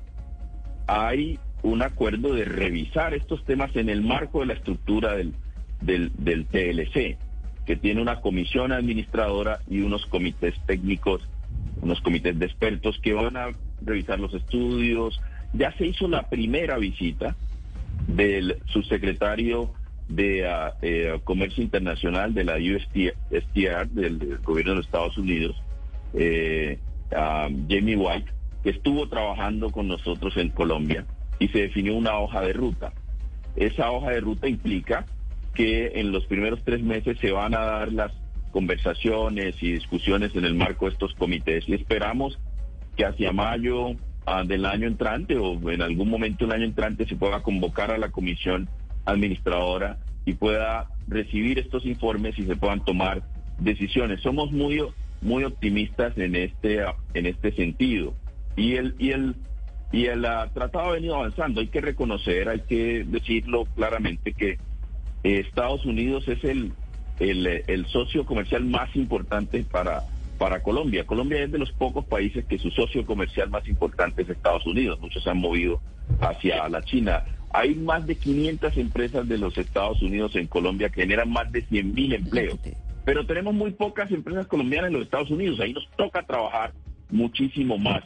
hay 0.86 1.38
un 1.62 1.82
acuerdo 1.82 2.34
de 2.34 2.44
revisar 2.44 3.14
estos 3.14 3.44
temas 3.44 3.74
en 3.76 3.88
el 3.88 4.02
marco 4.02 4.40
de 4.40 4.46
la 4.46 4.54
estructura 4.54 5.14
del, 5.14 5.34
del, 5.80 6.12
del 6.16 6.46
TLC, 6.46 7.18
que 7.68 7.76
tiene 7.76 8.00
una 8.00 8.22
comisión 8.22 8.72
administradora 8.72 9.60
y 9.68 9.82
unos 9.82 10.06
comités 10.06 10.54
técnicos, 10.64 11.20
unos 11.82 12.00
comités 12.00 12.38
de 12.38 12.46
expertos 12.46 12.98
que 13.02 13.12
van 13.12 13.36
a 13.36 13.48
revisar 13.82 14.18
los 14.18 14.32
estudios. 14.32 15.20
Ya 15.52 15.70
se 15.76 15.86
hizo 15.86 16.08
la 16.08 16.30
primera 16.30 16.78
visita 16.78 17.36
del 18.06 18.56
subsecretario 18.68 19.70
de 20.08 20.50
eh, 20.80 21.20
Comercio 21.24 21.62
Internacional 21.62 22.32
de 22.32 22.44
la 22.44 22.54
USTR, 22.54 23.88
del, 23.90 24.38
gobierno 24.38 24.72
de 24.72 24.76
los 24.76 24.86
Estados 24.86 25.18
Unidos, 25.18 25.54
eh, 26.14 26.78
Jamie 27.10 27.96
White, 27.96 28.32
que 28.62 28.70
estuvo 28.70 29.10
trabajando 29.10 29.68
con 29.68 29.88
nosotros 29.88 30.34
en 30.38 30.48
Colombia 30.48 31.04
y 31.38 31.48
se 31.48 31.58
definió 31.58 31.96
una 31.96 32.18
hoja 32.18 32.40
de 32.40 32.54
ruta. 32.54 32.94
Esa 33.56 33.90
hoja 33.90 34.12
de 34.12 34.20
ruta 34.20 34.48
implica 34.48 35.04
que 35.54 35.92
en 35.94 36.12
los 36.12 36.24
primeros 36.26 36.60
tres 36.64 36.82
meses 36.82 37.18
se 37.20 37.30
van 37.30 37.54
a 37.54 37.60
dar 37.60 37.92
las 37.92 38.12
conversaciones 38.50 39.62
y 39.62 39.72
discusiones 39.72 40.34
en 40.34 40.44
el 40.44 40.54
marco 40.54 40.86
de 40.86 40.92
estos 40.92 41.14
comités 41.14 41.68
y 41.68 41.74
esperamos 41.74 42.38
que 42.96 43.04
hacia 43.04 43.32
mayo 43.32 43.92
ah, 44.26 44.42
del 44.44 44.64
año 44.66 44.86
entrante 44.86 45.36
o 45.36 45.70
en 45.70 45.82
algún 45.82 46.08
momento 46.08 46.44
del 46.44 46.54
año 46.54 46.64
entrante 46.64 47.06
se 47.06 47.16
pueda 47.16 47.42
convocar 47.42 47.90
a 47.90 47.98
la 47.98 48.10
comisión 48.10 48.68
administradora 49.04 49.98
y 50.24 50.34
pueda 50.34 50.88
recibir 51.06 51.58
estos 51.58 51.86
informes 51.86 52.38
y 52.38 52.44
se 52.44 52.56
puedan 52.56 52.84
tomar 52.84 53.22
decisiones. 53.58 54.20
Somos 54.20 54.52
muy 54.52 54.82
muy 55.20 55.44
optimistas 55.44 56.16
en 56.16 56.36
este 56.36 56.80
en 57.14 57.26
este 57.26 57.52
sentido 57.52 58.14
y 58.56 58.74
el 58.74 58.94
y 58.98 59.10
el 59.10 59.34
y 59.90 60.06
el 60.06 60.24
ah, 60.24 60.50
tratado 60.52 60.90
ha 60.90 60.92
venido 60.92 61.16
avanzando. 61.16 61.60
Hay 61.60 61.68
que 61.68 61.80
reconocer, 61.80 62.48
hay 62.48 62.60
que 62.60 63.04
decirlo 63.06 63.64
claramente 63.74 64.32
que 64.32 64.58
Estados 65.22 65.84
Unidos 65.84 66.26
es 66.28 66.42
el, 66.44 66.72
el, 67.18 67.46
el 67.66 67.86
socio 67.86 68.24
comercial 68.24 68.64
más 68.64 68.94
importante 68.96 69.64
para 69.64 70.04
para 70.38 70.62
Colombia. 70.62 71.04
Colombia 71.04 71.42
es 71.42 71.52
de 71.52 71.58
los 71.58 71.72
pocos 71.72 72.06
países 72.06 72.44
que 72.46 72.58
su 72.58 72.70
socio 72.70 73.04
comercial 73.04 73.50
más 73.50 73.68
importante 73.68 74.22
es 74.22 74.30
Estados 74.30 74.64
Unidos. 74.66 74.98
Muchos 75.00 75.22
se 75.24 75.30
han 75.30 75.38
movido 75.38 75.80
hacia 76.20 76.66
la 76.68 76.82
China. 76.82 77.24
Hay 77.52 77.74
más 77.74 78.06
de 78.06 78.14
500 78.14 78.76
empresas 78.76 79.28
de 79.28 79.36
los 79.36 79.58
Estados 79.58 80.00
Unidos 80.00 80.36
en 80.36 80.46
Colombia 80.46 80.88
que 80.88 81.02
generan 81.02 81.30
más 81.30 81.50
de 81.50 81.62
100 81.62 81.92
mil 81.92 82.14
empleos. 82.14 82.58
Pero 83.04 83.26
tenemos 83.26 83.54
muy 83.54 83.72
pocas 83.72 84.10
empresas 84.10 84.46
colombianas 84.46 84.88
en 84.88 84.94
los 84.94 85.02
Estados 85.02 85.30
Unidos. 85.30 85.60
Ahí 85.60 85.72
nos 85.72 85.88
toca 85.96 86.22
trabajar 86.22 86.72
muchísimo 87.10 87.76
más. 87.76 88.04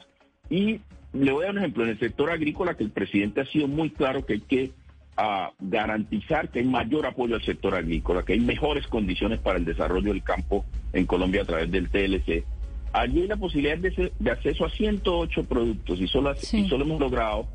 Y 0.49 0.81
le 1.13 1.33
voy 1.33 1.43
a 1.43 1.47
dar 1.47 1.57
un 1.57 1.59
ejemplo. 1.59 1.85
En 1.85 1.91
el 1.91 1.99
sector 1.99 2.31
agrícola, 2.31 2.77
que 2.77 2.85
el 2.85 2.91
presidente 2.91 3.43
ha 3.43 3.47
sido 3.47 3.69
muy 3.69 3.91
claro 3.91 4.25
que 4.25 4.35
hay 4.35 4.41
que 4.41 4.73
ah, 5.17 5.53
garantizar 5.61 6.49
que 6.51 6.61
hay 6.61 6.65
mayor 6.65 7.07
apoyo 7.07 7.35
al 7.35 7.43
sector 7.43 7.75
agrícola, 7.75 8.23
que 8.23 8.35
hay 8.35 8.41
mejores 8.41 8.87
condiciones 8.87 9.41
para 9.41 9.59
el 9.59 9.65
desarrollo 9.65 10.13
del 10.13 10.23
campo 10.23 10.65
en 10.93 11.07
Colombia 11.07 11.43
a 11.43 11.45
través 11.45 11.71
del 11.71 11.89
TLC. 11.89 12.45
Allí 12.93 13.23
hay 13.23 13.29
la 13.29 13.37
posibilidad 13.37 13.79
de, 13.79 14.13
de 14.19 14.31
acceso 14.31 14.67
a 14.67 14.71
108 14.71 15.45
productos 15.45 16.01
y 16.01 16.07
solo, 16.09 16.35
y 16.53 16.69
solo 16.69 16.85
hemos 16.85 17.01
logrado 17.01 17.47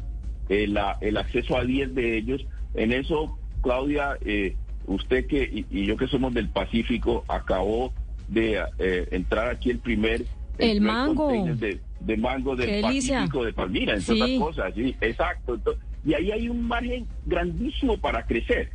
el, 0.50 0.80
el 1.02 1.18
acceso 1.18 1.58
a 1.58 1.64
10 1.64 1.94
de 1.94 2.18
ellos. 2.18 2.46
En 2.74 2.92
eso, 2.92 3.38
Claudia, 3.62 4.18
eh, 4.26 4.56
usted 4.88 5.28
que 5.28 5.66
y, 5.70 5.86
yo 5.86 5.98
que 5.98 6.08
somos 6.08 6.34
del 6.34 6.50
Pacífico, 6.50 7.24
acabó 7.28 7.94
de 8.28 8.60
eh, 8.80 9.08
entrar 9.12 9.50
aquí 9.50 9.70
el 9.70 9.80
primer... 9.80 10.26
El, 10.58 10.82
mango. 10.82 11.32
De, 11.32 11.80
de, 12.00 12.18
mango 12.18 12.56
del 12.56 12.82
Pacífico, 12.82 13.46
de 13.46 13.54
Palmira, 13.54 13.94
entre 13.94 14.16
otras 14.16 14.40
cosas. 14.40 14.74
Sí, 14.74 14.96
exacto. 15.02 15.60
Y 16.08 16.14
ahí 16.14 16.32
hay 16.32 16.48
un 16.48 16.66
margen 16.66 17.06
grandísimo 17.26 17.98
para 17.98 18.26
crecer. 18.26 18.70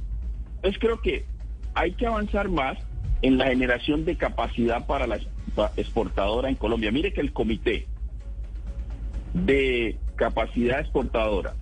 Entonces 0.56 0.78
creo 0.78 1.00
que 1.00 1.24
hay 1.72 1.92
que 1.92 2.06
avanzar 2.06 2.50
más 2.50 2.76
en 3.22 3.38
la 3.38 3.46
generación 3.46 4.04
de 4.04 4.18
capacidad 4.18 4.86
para 4.86 5.06
la 5.06 5.18
exportadora 5.78 6.50
en 6.50 6.56
Colombia. 6.56 6.92
Mire 6.92 7.14
que 7.14 7.22
el 7.22 7.32
comité 7.32 7.86
de 9.32 9.96
capacidad 10.16 10.80
exportadora 10.80 11.54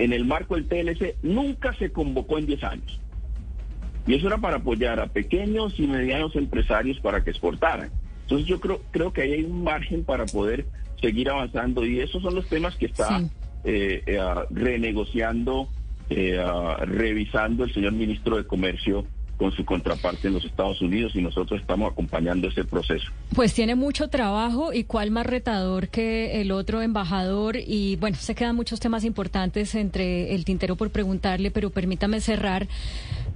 en 0.00 0.12
el 0.12 0.24
marco 0.24 0.56
del 0.56 0.66
TLC 0.66 1.14
nunca 1.22 1.72
se 1.74 1.92
convocó 1.92 2.38
en 2.38 2.46
10 2.46 2.64
años. 2.64 3.00
Y 4.04 4.14
eso 4.14 4.26
era 4.26 4.38
para 4.38 4.56
apoyar 4.56 4.98
a 4.98 5.06
pequeños 5.06 5.78
y 5.78 5.86
medianos 5.86 6.34
empresarios 6.34 6.98
para 6.98 7.22
que 7.22 7.30
exportaran. 7.30 7.90
Entonces 8.22 8.48
yo 8.48 8.58
creo, 8.58 8.80
creo 8.90 9.12
que 9.12 9.22
ahí 9.22 9.32
hay 9.34 9.44
un 9.44 9.62
margen 9.62 10.02
para 10.02 10.26
poder 10.26 10.66
seguir 11.00 11.30
avanzando 11.30 11.86
y 11.86 12.00
esos 12.00 12.20
son 12.20 12.34
los 12.34 12.48
temas 12.48 12.74
que 12.74 12.86
está 12.86 13.22
eh, 13.64 14.02
eh, 14.06 14.20
renegociando, 14.50 15.68
eh, 16.10 16.42
revisando 16.82 17.64
el 17.64 17.74
señor 17.74 17.92
ministro 17.92 18.36
de 18.36 18.46
Comercio 18.46 19.04
con 19.38 19.52
su 19.52 19.64
contraparte 19.64 20.26
en 20.28 20.34
los 20.34 20.44
Estados 20.44 20.82
Unidos 20.82 21.12
y 21.14 21.22
nosotros 21.22 21.60
estamos 21.60 21.92
acompañando 21.92 22.48
ese 22.48 22.64
proceso. 22.64 23.06
Pues 23.34 23.54
tiene 23.54 23.76
mucho 23.76 24.08
trabajo 24.08 24.72
y 24.72 24.82
cuál 24.82 25.12
más 25.12 25.26
retador 25.26 25.88
que 25.88 26.40
el 26.40 26.50
otro 26.50 26.82
embajador 26.82 27.56
y 27.56 27.96
bueno, 27.96 28.16
se 28.16 28.34
quedan 28.34 28.56
muchos 28.56 28.80
temas 28.80 29.04
importantes 29.04 29.76
entre 29.76 30.34
el 30.34 30.44
tintero 30.44 30.74
por 30.74 30.90
preguntarle, 30.90 31.52
pero 31.52 31.70
permítame 31.70 32.20
cerrar 32.20 32.66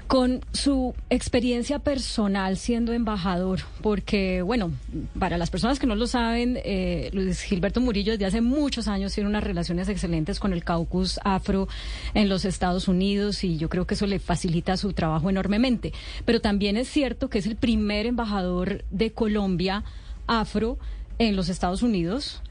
con 0.07 0.45
su 0.53 0.95
experiencia 1.11 1.79
personal 1.79 2.57
siendo 2.57 2.93
embajador, 2.93 3.61
porque, 3.81 4.43
bueno, 4.43 4.71
para 5.19 5.39
las 5.39 5.51
personas 5.51 5.79
que 5.79 5.87
no 5.87 5.95
lo 5.95 6.07
saben, 6.07 6.59
eh, 6.65 7.11
Luis 7.13 7.43
Gilberto 7.43 7.81
Murillo 7.81 8.13
desde 8.13 8.27
hace 8.27 8.41
muchos 8.41 8.89
años 8.89 9.15
tiene 9.15 9.29
unas 9.29 9.45
relaciones 9.45 9.89
excelentes 9.89 10.39
con 10.39 10.53
el 10.53 10.65
caucus 10.65 11.19
afro 11.25 11.69
en 12.15 12.29
los 12.29 12.45
Estados 12.45 12.89
Unidos 12.89 13.43
y 13.45 13.57
yo 13.57 13.69
creo 13.69 13.87
que 13.87 13.95
eso 13.95 14.07
le 14.07 14.19
facilita 14.19 14.77
su 14.77 14.93
trabajo 14.93 15.31
enormemente. 15.31 15.93
Pero 16.25 16.41
también 16.41 16.77
es 16.77 16.89
cierto 16.89 17.31
que 17.31 17.39
es 17.39 17.47
el 17.47 17.57
primer 17.57 18.07
embajador 18.07 18.85
de 18.91 19.13
Colombia 19.13 19.85
afro 20.27 20.79
en 21.19 21.37
los 21.37 21.49
Estados 21.49 21.83
Unidos 21.83 22.43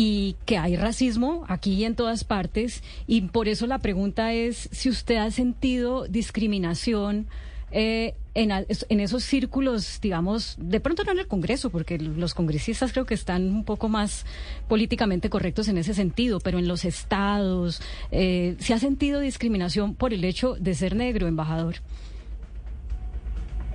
y 0.00 0.36
que 0.46 0.58
hay 0.58 0.76
racismo 0.76 1.44
aquí 1.48 1.72
y 1.72 1.84
en 1.84 1.96
todas 1.96 2.22
partes 2.22 2.84
y 3.08 3.22
por 3.22 3.48
eso 3.48 3.66
la 3.66 3.80
pregunta 3.80 4.32
es 4.32 4.68
si 4.70 4.88
usted 4.88 5.16
ha 5.16 5.32
sentido 5.32 6.06
discriminación 6.06 7.26
eh, 7.72 8.14
en, 8.34 8.52
en, 8.52 9.00
esos 9.00 9.24
círculos, 9.24 10.00
digamos, 10.00 10.54
de 10.60 10.78
pronto 10.78 11.02
no 11.02 11.10
en 11.10 11.18
el 11.18 11.26
Congreso, 11.26 11.70
porque 11.70 11.98
los 11.98 12.32
congresistas 12.32 12.92
creo 12.92 13.06
que 13.06 13.14
están 13.14 13.50
un 13.50 13.64
poco 13.64 13.88
más 13.88 14.24
políticamente 14.68 15.30
correctos 15.30 15.66
en 15.66 15.78
ese 15.78 15.94
sentido, 15.94 16.38
pero 16.38 16.60
en 16.60 16.68
los 16.68 16.84
estados, 16.84 17.82
eh, 18.12 18.54
¿se 18.60 18.74
ha 18.74 18.78
sentido 18.78 19.18
discriminación 19.18 19.96
por 19.96 20.14
el 20.14 20.24
hecho 20.24 20.54
de 20.54 20.76
ser 20.76 20.94
negro, 20.94 21.26
embajador? 21.26 21.74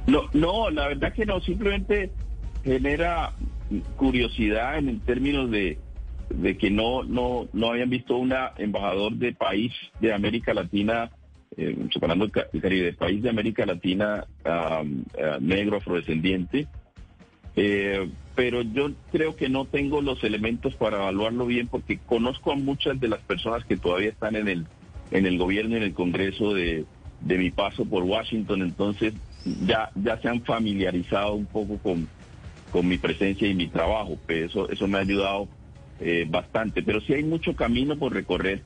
No, 0.08 0.22
no, 0.32 0.70
la 0.70 0.88
verdad 0.88 1.12
que 1.12 1.26
no, 1.26 1.42
simplemente 1.42 2.12
genera 2.64 3.34
curiosidad 3.98 4.78
en 4.78 5.02
términos 5.02 5.52
de 5.52 5.78
de 6.34 6.58
que 6.58 6.72
no, 6.72 7.04
no, 7.04 7.48
no 7.54 7.70
habían 7.70 7.90
visto 7.90 8.18
una 8.18 8.54
embajador 8.58 9.14
de 9.14 9.34
país 9.34 9.72
de 10.00 10.14
América 10.14 10.54
Latina, 10.54 11.12
eh, 11.56 11.78
separando 11.92 12.26
el 12.26 12.62
Caribe, 12.62 12.94
país 12.94 13.22
de 13.22 13.30
América 13.30 13.66
Latina 13.66 14.26
eh, 14.44 15.38
negro 15.40 15.78
afrodescendiente. 15.78 16.68
Eh, 17.56 18.10
pero 18.36 18.64
yo 18.64 18.92
creo 19.12 19.36
que 19.36 19.48
no 19.48 19.66
tengo 19.66 20.02
los 20.02 20.24
elementos 20.24 20.74
para 20.74 20.98
evaluarlo 20.98 21.46
bien 21.46 21.68
porque 21.68 22.00
conozco 22.00 22.52
a 22.52 22.56
muchas 22.56 23.00
de 23.00 23.08
las 23.08 23.20
personas 23.22 23.64
que 23.66 23.78
todavía 23.78 24.10
están 24.10 24.36
en 24.36 24.48
el, 24.48 24.66
en 25.12 25.28
el 25.28 25.38
gobierno 25.38 25.76
y 25.76 25.78
en 25.78 25.84
el 25.84 25.94
Congreso 25.94 26.56
de, 26.56 26.86
de 27.22 27.38
mi 27.38 27.52
paso 27.52 27.86
por 27.86 28.02
Washington, 28.02 28.64
entonces 28.64 29.14
ya, 29.68 29.92
ya 29.96 30.20
se 30.20 30.30
han 30.30 30.42
familiarizado 30.42 31.36
un 31.36 31.46
poco 31.46 31.78
con, 31.78 32.08
con 32.72 32.88
mi 32.88 32.98
presencia 32.98 33.48
y 33.48 33.54
mi 33.54 33.68
trabajo, 33.68 34.18
pero 34.26 34.48
eso, 34.48 34.70
eso 34.70 34.88
me 34.88 34.98
ha 34.98 35.02
ayudado 35.02 35.48
eh, 36.06 36.26
bastante, 36.30 36.84
pero 36.84 37.00
sí 37.00 37.14
hay 37.14 37.24
mucho 37.24 37.56
camino 37.56 37.98
por 37.98 38.14
recorrer 38.14 38.62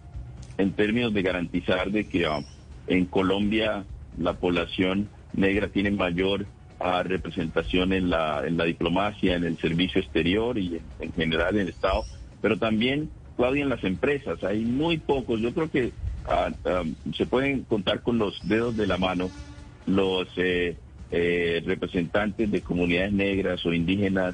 en 0.58 0.72
términos 0.72 1.14
de 1.14 1.22
garantizar 1.22 1.92
de 1.92 2.08
que 2.08 2.26
ah, 2.26 2.40
en 2.88 3.06
Colombia 3.06 3.86
la 4.18 4.34
población 4.34 5.08
negra 5.34 5.68
tiene 5.68 5.92
mayor 5.92 6.48
ah, 6.80 7.04
representación 7.04 7.94
en 7.94 8.10
la, 8.10 8.42
en 8.44 8.58
la 8.58 8.64
diplomacia, 8.64 9.36
en 9.36 9.44
el 9.44 9.60
servicio 9.60 10.02
exterior 10.02 10.58
y 10.58 10.82
en, 11.00 11.14
general 11.14 11.56
en 11.56 11.62
el 11.62 11.70
Estado, 11.70 12.06
pero 12.42 12.58
también, 12.58 13.12
Claudia, 13.36 13.62
en 13.62 13.70
las 13.70 13.84
empresas. 13.84 14.44
Hay 14.44 14.66
muy 14.66 14.98
pocos, 14.98 15.40
yo 15.40 15.54
creo 15.54 15.70
que 15.70 15.92
ah, 16.26 16.50
se 17.16 17.28
pueden 17.28 17.66
contar 17.66 18.02
con 18.02 18.18
los 18.18 18.40
dedos 18.48 18.76
de 18.76 18.88
la 18.88 18.98
mano 18.98 19.30
los 19.86 20.28
eh, 20.38 20.76
eh, 21.12 21.62
representantes 21.68 22.50
de 22.50 22.62
comunidades 22.62 23.14
negras 23.14 23.64
o 23.64 23.74
indígenas 23.74 24.34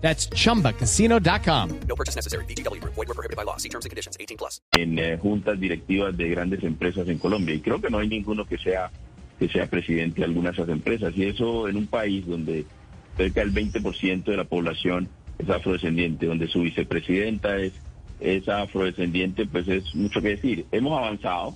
That's 0.00 0.30
chumbacasino.com. 0.30 1.80
No 1.86 1.94
purchase 1.94 2.16
necessary. 2.16 2.44
VGW 2.46 2.80
Group. 2.80 2.94
Void 2.94 3.08
were 3.08 3.14
prohibited 3.14 3.36
by 3.36 3.44
law. 3.44 3.58
See 3.58 3.68
terms 3.68 3.84
and 3.84 3.90
conditions. 3.90 4.16
18 4.18 4.38
plus. 4.38 4.62
en 4.72 4.98
eh, 4.98 5.18
juntas 5.18 5.58
directivas 5.58 6.16
de 6.16 6.28
grandes 6.28 6.62
empresas 6.62 7.08
en 7.08 7.18
Colombia 7.18 7.54
y 7.54 7.60
creo 7.60 7.80
que 7.80 7.90
no 7.90 7.98
hay 7.98 8.08
ninguno 8.08 8.46
que 8.46 8.58
sea 8.58 8.90
que 9.38 9.48
sea 9.48 9.66
presidente 9.66 10.20
de 10.20 10.24
alguna 10.24 10.50
de 10.50 10.54
esas 10.54 10.68
empresas 10.68 11.12
y 11.16 11.24
eso 11.24 11.68
en 11.68 11.76
un 11.76 11.86
país 11.86 12.26
donde 12.26 12.66
cerca 13.16 13.40
del 13.40 13.52
20% 13.52 14.24
de 14.24 14.36
la 14.36 14.44
población 14.44 15.08
es 15.38 15.48
afrodescendiente, 15.48 16.26
donde 16.26 16.48
su 16.48 16.60
vicepresidenta 16.60 17.56
es, 17.58 17.72
es 18.20 18.48
afrodescendiente, 18.48 19.46
pues 19.46 19.68
es 19.68 19.94
mucho 19.94 20.20
que 20.20 20.30
decir. 20.30 20.66
Hemos 20.72 20.98
avanzado, 20.98 21.54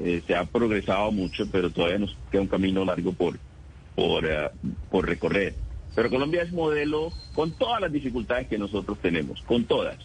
eh, 0.00 0.22
se 0.26 0.36
ha 0.36 0.44
progresado 0.44 1.10
mucho, 1.10 1.48
pero 1.50 1.70
todavía 1.70 1.98
nos 1.98 2.16
queda 2.30 2.42
un 2.42 2.48
camino 2.48 2.84
largo 2.84 3.12
por, 3.12 3.38
por, 3.96 4.24
eh, 4.24 4.50
por 4.90 5.06
recorrer. 5.06 5.54
Pero 5.96 6.10
Colombia 6.10 6.42
es 6.42 6.52
modelo 6.52 7.10
con 7.34 7.52
todas 7.52 7.80
las 7.80 7.90
dificultades 7.90 8.46
que 8.48 8.58
nosotros 8.58 8.98
tenemos, 9.00 9.40
con 9.42 9.64
todas. 9.64 9.96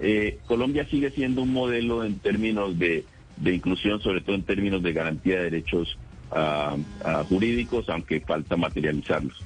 Eh, 0.00 0.38
Colombia 0.46 0.86
sigue 0.90 1.10
siendo 1.10 1.42
un 1.42 1.52
modelo 1.52 2.04
en 2.04 2.18
términos 2.18 2.78
de, 2.78 3.04
inclusión, 3.44 4.00
sobre 4.00 4.22
todo 4.22 4.34
en 4.34 4.44
términos 4.44 4.82
de 4.82 4.94
garantía 4.94 5.36
de 5.36 5.44
derechos 5.44 5.98
ah, 6.32 6.76
ah, 7.04 7.22
jurídicos, 7.28 7.88
aunque 7.90 8.20
falta 8.20 8.56
materializarlos. 8.56 9.44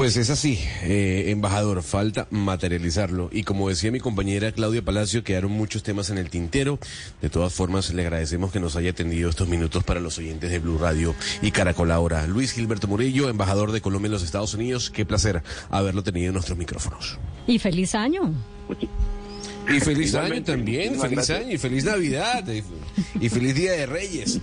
Pues 0.00 0.16
es 0.16 0.30
así, 0.30 0.58
eh, 0.82 1.24
embajador, 1.26 1.82
falta 1.82 2.26
materializarlo. 2.30 3.28
Y 3.30 3.42
como 3.42 3.68
decía 3.68 3.92
mi 3.92 4.00
compañera 4.00 4.50
Claudia 4.50 4.80
Palacio, 4.80 5.22
quedaron 5.22 5.52
muchos 5.52 5.82
temas 5.82 6.08
en 6.08 6.16
el 6.16 6.30
tintero. 6.30 6.78
De 7.20 7.28
todas 7.28 7.52
formas, 7.52 7.92
le 7.92 8.00
agradecemos 8.00 8.50
que 8.50 8.60
nos 8.60 8.76
haya 8.76 8.92
atendido 8.92 9.28
estos 9.28 9.48
minutos 9.48 9.84
para 9.84 10.00
los 10.00 10.16
oyentes 10.16 10.50
de 10.50 10.58
Blue 10.58 10.78
Radio 10.78 11.14
y 11.42 11.50
Caracol 11.50 11.90
ahora. 11.90 12.26
Luis 12.26 12.52
Gilberto 12.52 12.88
Murillo, 12.88 13.28
embajador 13.28 13.72
de 13.72 13.82
Colombia 13.82 14.06
en 14.06 14.12
los 14.12 14.22
Estados 14.22 14.54
Unidos, 14.54 14.88
qué 14.88 15.04
placer 15.04 15.42
haberlo 15.68 16.02
tenido 16.02 16.28
en 16.28 16.32
nuestros 16.32 16.56
micrófonos. 16.56 17.18
Y 17.46 17.58
feliz 17.58 17.94
año. 17.94 18.32
Y 19.68 19.78
feliz 19.80 20.14
año 20.14 20.42
también, 20.42 20.98
feliz 20.98 21.10
gracias. 21.16 21.40
año 21.40 21.52
y 21.52 21.58
feliz 21.58 21.84
Navidad 21.84 22.44
y, 22.48 23.24
y 23.24 23.28
feliz 23.28 23.54
Día 23.54 23.72
de 23.72 23.86
Reyes. 23.86 24.40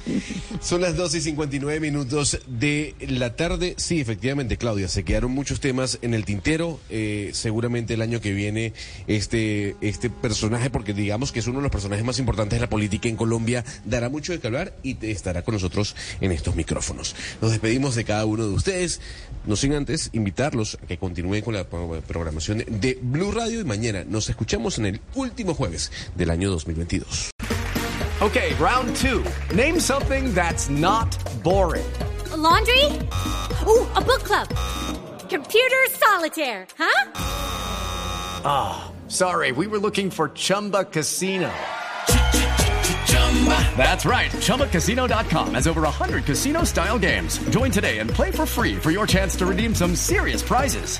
Son 0.62 0.80
las 0.82 0.96
12 0.96 1.18
y 1.18 1.22
59 1.22 1.80
minutos 1.82 2.40
de 2.48 2.96
la 3.08 3.36
tarde. 3.36 3.74
Sí, 3.78 4.00
efectivamente, 4.00 4.58
Claudia, 4.58 4.88
se 4.88 5.04
quedaron 5.04 5.32
muchos 5.32 5.60
temas 5.60 6.00
en 6.02 6.14
el 6.14 6.24
tintero. 6.24 6.80
Eh, 6.90 7.32
seguramente 7.34 7.94
el 7.96 8.02
año 8.02 8.22
que 8.22 8.32
viene 8.32 8.74
este, 9.08 9.76
este 9.82 10.10
personaje, 10.10 10.70
porque 10.70 10.94
digamos 10.94 11.32
que 11.34 11.40
es 11.40 11.48
uno 11.48 11.58
de 11.60 11.64
los 11.64 11.72
personajes 11.72 12.06
más 12.06 12.20
importantes 12.20 12.58
de 12.58 12.62
la 12.62 12.70
política 12.70 13.10
en 13.10 13.18
Colombia, 13.18 13.66
dará 13.86 14.10
mucho 14.10 14.32
de 14.32 14.40
qué 14.40 14.48
hablar 14.48 14.76
y 14.82 14.94
te- 14.96 15.12
estará 15.12 15.42
con 15.42 15.54
nosotros 15.56 15.96
en 16.22 16.32
estos 16.32 16.56
micrófonos. 16.56 17.16
Nos 17.42 17.52
despedimos 17.52 17.96
de 17.96 18.06
cada 18.06 18.26
uno 18.26 18.48
de 18.48 18.54
ustedes, 18.54 19.02
no 19.46 19.56
sin 19.58 19.74
antes 19.74 20.10
invitarlos 20.14 20.78
a 20.82 20.88
que 20.88 20.98
continúen 20.98 21.42
con 21.44 21.54
la 21.54 21.66
pro- 21.66 22.02
programación 22.08 22.64
de 22.68 22.98
Blue 23.02 23.32
Radio 23.32 23.60
y 23.60 23.64
mañana 23.66 24.04
nos 24.08 24.30
escuchamos 24.30 24.78
en 24.80 24.86
el 24.86 25.02
último 25.16 25.54
jueves 25.54 25.92
del 26.16 26.30
año 26.30 26.50
2022. 26.50 27.32
Okay, 28.22 28.54
round 28.56 28.96
two. 28.96 29.24
Name 29.56 29.80
something 29.80 30.34
that's 30.34 30.70
not 30.70 31.16
boring. 31.44 31.86
laundry? 32.36 32.84
Ooh, 33.66 33.86
a 33.96 34.02
book 34.02 34.24
club. 34.24 34.48
Computer 35.30 35.86
solitaire, 35.92 36.66
huh? 36.78 37.12
Ah, 38.46 38.92
sorry, 39.08 39.52
we 39.52 39.68
were 39.68 39.80
looking 39.80 40.10
for 40.10 40.30
Chumba 40.30 40.86
Casino. 40.86 41.52
That's 43.78 44.06
right. 44.06 44.32
ChumbaCasino.com 44.32 45.54
has 45.54 45.68
over 45.68 45.82
100 45.82 46.26
casino 46.26 46.64
style 46.64 46.98
games. 46.98 47.38
Join 47.50 47.72
today 47.72 48.00
and 48.00 48.10
play 48.10 48.32
for 48.32 48.46
free 48.46 48.76
for 48.76 48.90
your 48.92 49.06
chance 49.06 49.36
to 49.38 49.46
redeem 49.46 49.76
some 49.76 49.96
serious 49.96 50.42
prizes. 50.42 51.00